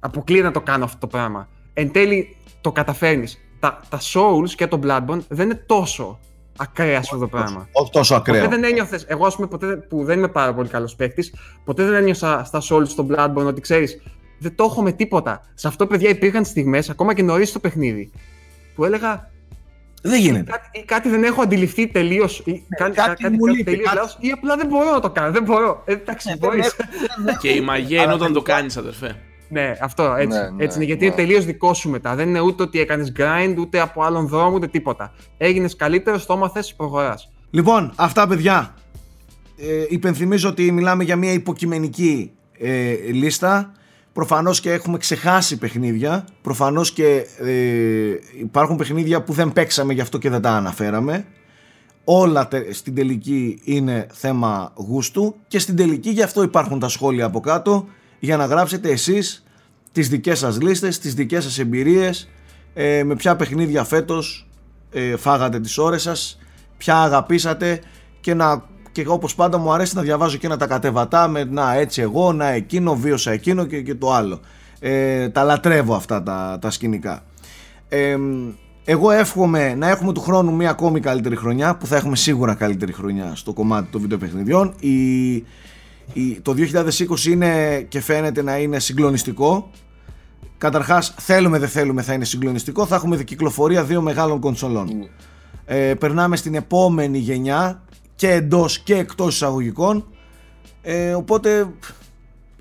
[0.00, 1.48] Αποκλείεται να το κάνω αυτό το πράγμα.
[1.72, 3.38] Εν τέλει το καταφέρνεις.
[3.60, 6.18] Τα, τα Souls και το Bloodborne δεν είναι τόσο
[6.58, 7.68] ακραία αυτό το πράγμα.
[7.72, 8.44] Όχι τόσο ακραίο.
[8.44, 11.84] Ποτέ δεν ένιωθες, εγώ ας πούμε, ποτέ, που δεν είμαι πάρα πολύ καλός παίκτης, ποτέ
[11.84, 14.02] δεν ένιωσα στα Souls, στο Bloodborne ότι ξέρεις,
[14.38, 15.40] δεν το έχω με τίποτα.
[15.54, 18.10] Σε αυτό, παιδιά, υπήρχαν στιγμές, ακόμα και νωρίς στο παιχνίδι,
[18.74, 19.30] που έλεγα
[20.02, 20.50] Δεν γίνεται.
[20.50, 22.38] κάτι, ή κάτι δεν έχω αντιληφθεί τελείως.
[22.44, 25.00] Ή κάτι, κάτι κάτι, μου κάτι λείπει, τελείως κάτι- λάθος, ή απλά δεν μπορώ να
[25.00, 25.32] το κάνω.
[25.32, 25.82] Δεν μπορώ.
[25.84, 26.66] Ε, εντάξει, Δεν μπορείς.
[26.66, 29.16] έχω- και η μαγεία είναι όταν το κάνεις, αδερφέ.
[29.48, 30.38] ναι, αυτό έτσι.
[30.38, 31.06] Ναι, ναι, έτσι είναι, γιατί ναι.
[31.06, 32.14] είναι τελείως δικό σου μετά.
[32.14, 35.12] Δεν είναι ούτε ότι έκανες grind, ούτε από άλλον δρόμο, ούτε τίποτα.
[35.38, 37.30] Έγινες καλύτερο, το έμαθες, προχωράς.
[37.50, 38.74] Λοιπόν, αυτά παιδιά.
[39.58, 43.72] Ε, υπενθυμίζω ότι μιλάμε για μια υποκειμενική ε, λίστα.
[44.12, 46.24] Προφανώς και έχουμε ξεχάσει παιχνίδια.
[46.42, 47.50] Προφανώς και ε,
[48.40, 51.24] υπάρχουν παιχνίδια που δεν παίξαμε γι' αυτό και δεν τα αναφέραμε.
[52.04, 57.24] Όλα τε- στην τελική είναι θέμα γούστου και στην τελική γι' αυτό υπάρχουν τα σχόλια
[57.24, 57.86] από κάτω
[58.18, 59.44] για να γράψετε εσείς
[59.92, 62.28] τις δικές σας λίστες, τις δικές σας εμπειρίες
[62.74, 64.48] ε, με ποια παιχνίδια φέτος
[64.92, 66.38] ε, φάγατε τις ώρες σας
[66.76, 67.80] ποια αγαπήσατε
[68.20, 71.74] και να και όπως πάντα μου αρέσει να διαβάζω και να τα κατεβατά με να
[71.74, 74.40] έτσι εγώ, να εκείνο, βίωσα εκείνο και, και το άλλο.
[74.80, 77.22] Ε, τα λατρεύω αυτά τα, τα σκηνικά.
[77.88, 78.16] Ε,
[78.84, 82.92] εγώ εύχομαι να έχουμε του χρόνου μία ακόμη καλύτερη χρονιά που θα έχουμε σίγουρα καλύτερη
[82.92, 84.74] χρονιά στο κομμάτι των βιντεοπαιχνιδιών.
[84.80, 85.32] Η,
[86.12, 89.70] η, το 2020 είναι και φαίνεται να είναι συγκλονιστικό.
[90.58, 92.86] Καταρχάς θέλουμε δεν θέλουμε θα είναι συγκλονιστικό.
[92.86, 95.08] Θα έχουμε κυκλοφορία δύο μεγάλων κονσολών.
[95.64, 97.82] Ε, περνάμε στην επόμενη γενιά
[98.22, 100.04] και εντός και εκτός εισαγωγικών.
[100.82, 101.72] Ε, οπότε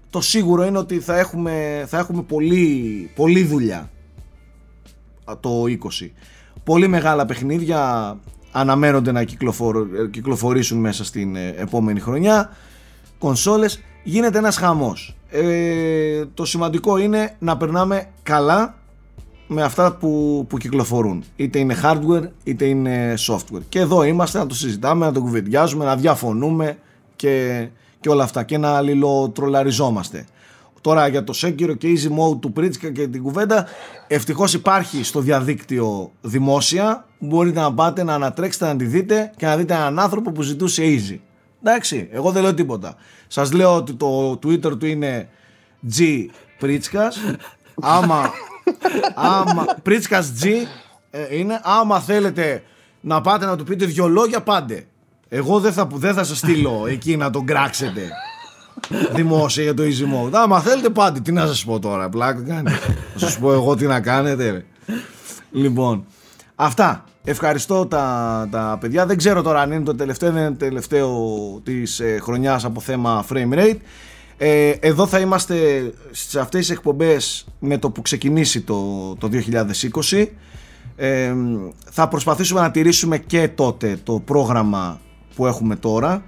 [0.09, 3.89] το σίγουρο είναι ότι θα έχουμε, θα έχουμε πολύ, πολύ δουλειά.
[5.23, 6.09] Α, το 20
[6.63, 8.17] πολύ μεγάλα παιχνίδια
[8.51, 12.49] αναμένονται να κυκλοφορ, ε, κυκλοφορήσουν μέσα στην ε, επόμενη χρονιά.
[13.19, 13.81] Κονσόλες.
[14.03, 15.15] Γίνεται ένας χαμός.
[15.29, 18.75] Ε, το σημαντικό είναι να περνάμε καλά
[19.53, 21.23] με αυτά που, που κυκλοφορούν.
[21.35, 23.61] Είτε είναι hardware είτε είναι software.
[23.69, 26.77] Και εδώ είμαστε να το συζητάμε, να το κουβεντιάζουμε, να διαφωνούμε
[27.15, 27.67] και,
[27.99, 30.25] και όλα αυτά και να αλληλοτρολαριζόμαστε.
[30.81, 33.67] Τώρα για το Sekiro και Easy Mode του Πρίτσικα και την κουβέντα
[34.07, 39.57] ευτυχώς υπάρχει στο διαδίκτυο δημόσια μπορείτε να πάτε να ανατρέξετε να τη δείτε και να
[39.57, 41.17] δείτε έναν άνθρωπο που ζητούσε Easy.
[41.63, 42.95] Εντάξει, εγώ δεν λέω τίποτα.
[43.27, 45.29] Σας λέω ότι το Twitter του είναι
[45.97, 46.25] G
[46.59, 47.17] Πρίτσκας
[47.81, 48.31] άμα
[49.15, 50.47] άμα, Πρίτσκας G
[51.11, 52.63] ε, είναι άμα θέλετε
[53.01, 54.85] να πάτε να του πείτε δυο λόγια πάντε
[55.33, 58.09] εγώ δεν θα, δεν θα σας στείλω εκεί να τον κράξετε.
[59.13, 60.31] Δημόσια για το easy mode.
[60.31, 62.63] Άμα θέλετε πάντε τι να σας πω τώρα πλάκα κάνει.
[63.13, 64.65] Να σας πω εγώ τι να κάνετε ρε.
[65.51, 66.05] λοιπόν
[66.55, 67.03] αυτά.
[67.23, 69.05] Ευχαριστώ τα, τα παιδιά.
[69.05, 71.09] Δεν ξέρω τώρα αν είναι το τελευταίο δεν είναι το τελευταίο
[71.63, 73.77] της ε, χρονιάς από θέμα frame rate
[74.43, 75.55] Ε, εδώ θα είμαστε
[76.11, 79.29] σε αυτές τις εκπομπές με το που ξεκινήσει το, το
[80.11, 80.25] 2020.
[80.95, 81.33] Ε,
[81.91, 84.99] θα προσπαθήσουμε να τηρήσουμε και τότε το πρόγραμμα
[85.35, 86.23] που έχουμε τώρα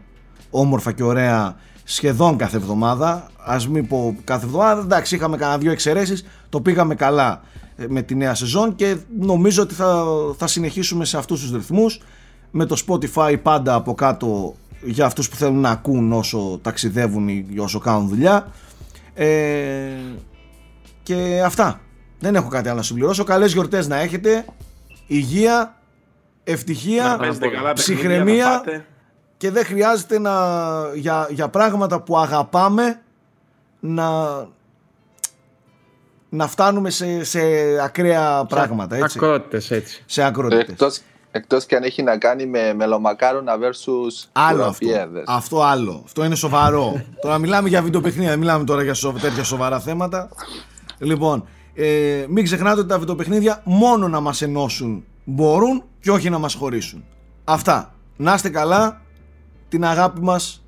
[0.49, 5.71] όμορφα και ωραία σχεδόν κάθε εβδομάδα ας μην πω κάθε εβδομάδα εντάξει είχαμε κανένα δύο
[5.71, 7.41] εξαιρέσεις το πήγαμε καλά
[7.75, 10.05] ε, με τη νέα σεζόν και νομίζω ότι θα,
[10.37, 12.01] θα συνεχίσουμε σε αυτούς τους ρυθμούς
[12.51, 17.59] με το Spotify πάντα από κάτω για αυτούς που θέλουν να ακούν όσο ταξιδεύουν ή
[17.59, 18.51] όσο κάνουν δουλειά
[19.13, 19.87] ε,
[21.03, 21.81] και αυτά
[22.19, 24.45] δεν έχω κάτι άλλο να συμπληρώσω καλές γιορτές να έχετε
[25.07, 25.77] υγεία
[26.43, 27.19] ευτυχία,
[27.73, 28.63] ψυχραιμία
[29.37, 30.33] και δεν χρειάζεται να,
[30.95, 33.01] για, για πράγματα που αγαπάμε
[33.79, 34.07] να,
[36.29, 37.39] να φτάνουμε σε, σε
[37.83, 38.95] ακραία πράγματα.
[38.95, 39.17] Έτσι.
[39.17, 40.03] Ακρότητες έτσι.
[40.05, 40.67] Σε ακρότητες.
[40.67, 41.01] Εκτός,
[41.35, 44.87] εκτός και αν έχει να κάνει με μελομακάρονα versus Άλλο αυτό.
[45.25, 46.01] Αυτό άλλο.
[46.05, 47.01] Αυτό είναι σοβαρό.
[47.21, 50.29] τώρα μιλάμε για βιντεοπαιχνία, δεν μιλάμε τώρα για σοβ, τέτοια σοβαρά θέματα.
[50.97, 56.37] Λοιπόν, ε, μην ξεχνάτε ότι τα βιντεοπαιχνίδια μόνο να μας ενώσουν μπορούν και όχι να
[56.37, 57.03] μας χωρίσουν.
[57.43, 57.93] Αυτά.
[58.15, 59.01] Να είστε καλά
[59.69, 60.63] την αγάπη μας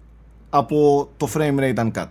[0.50, 2.08] από το Frame Rate Uncut.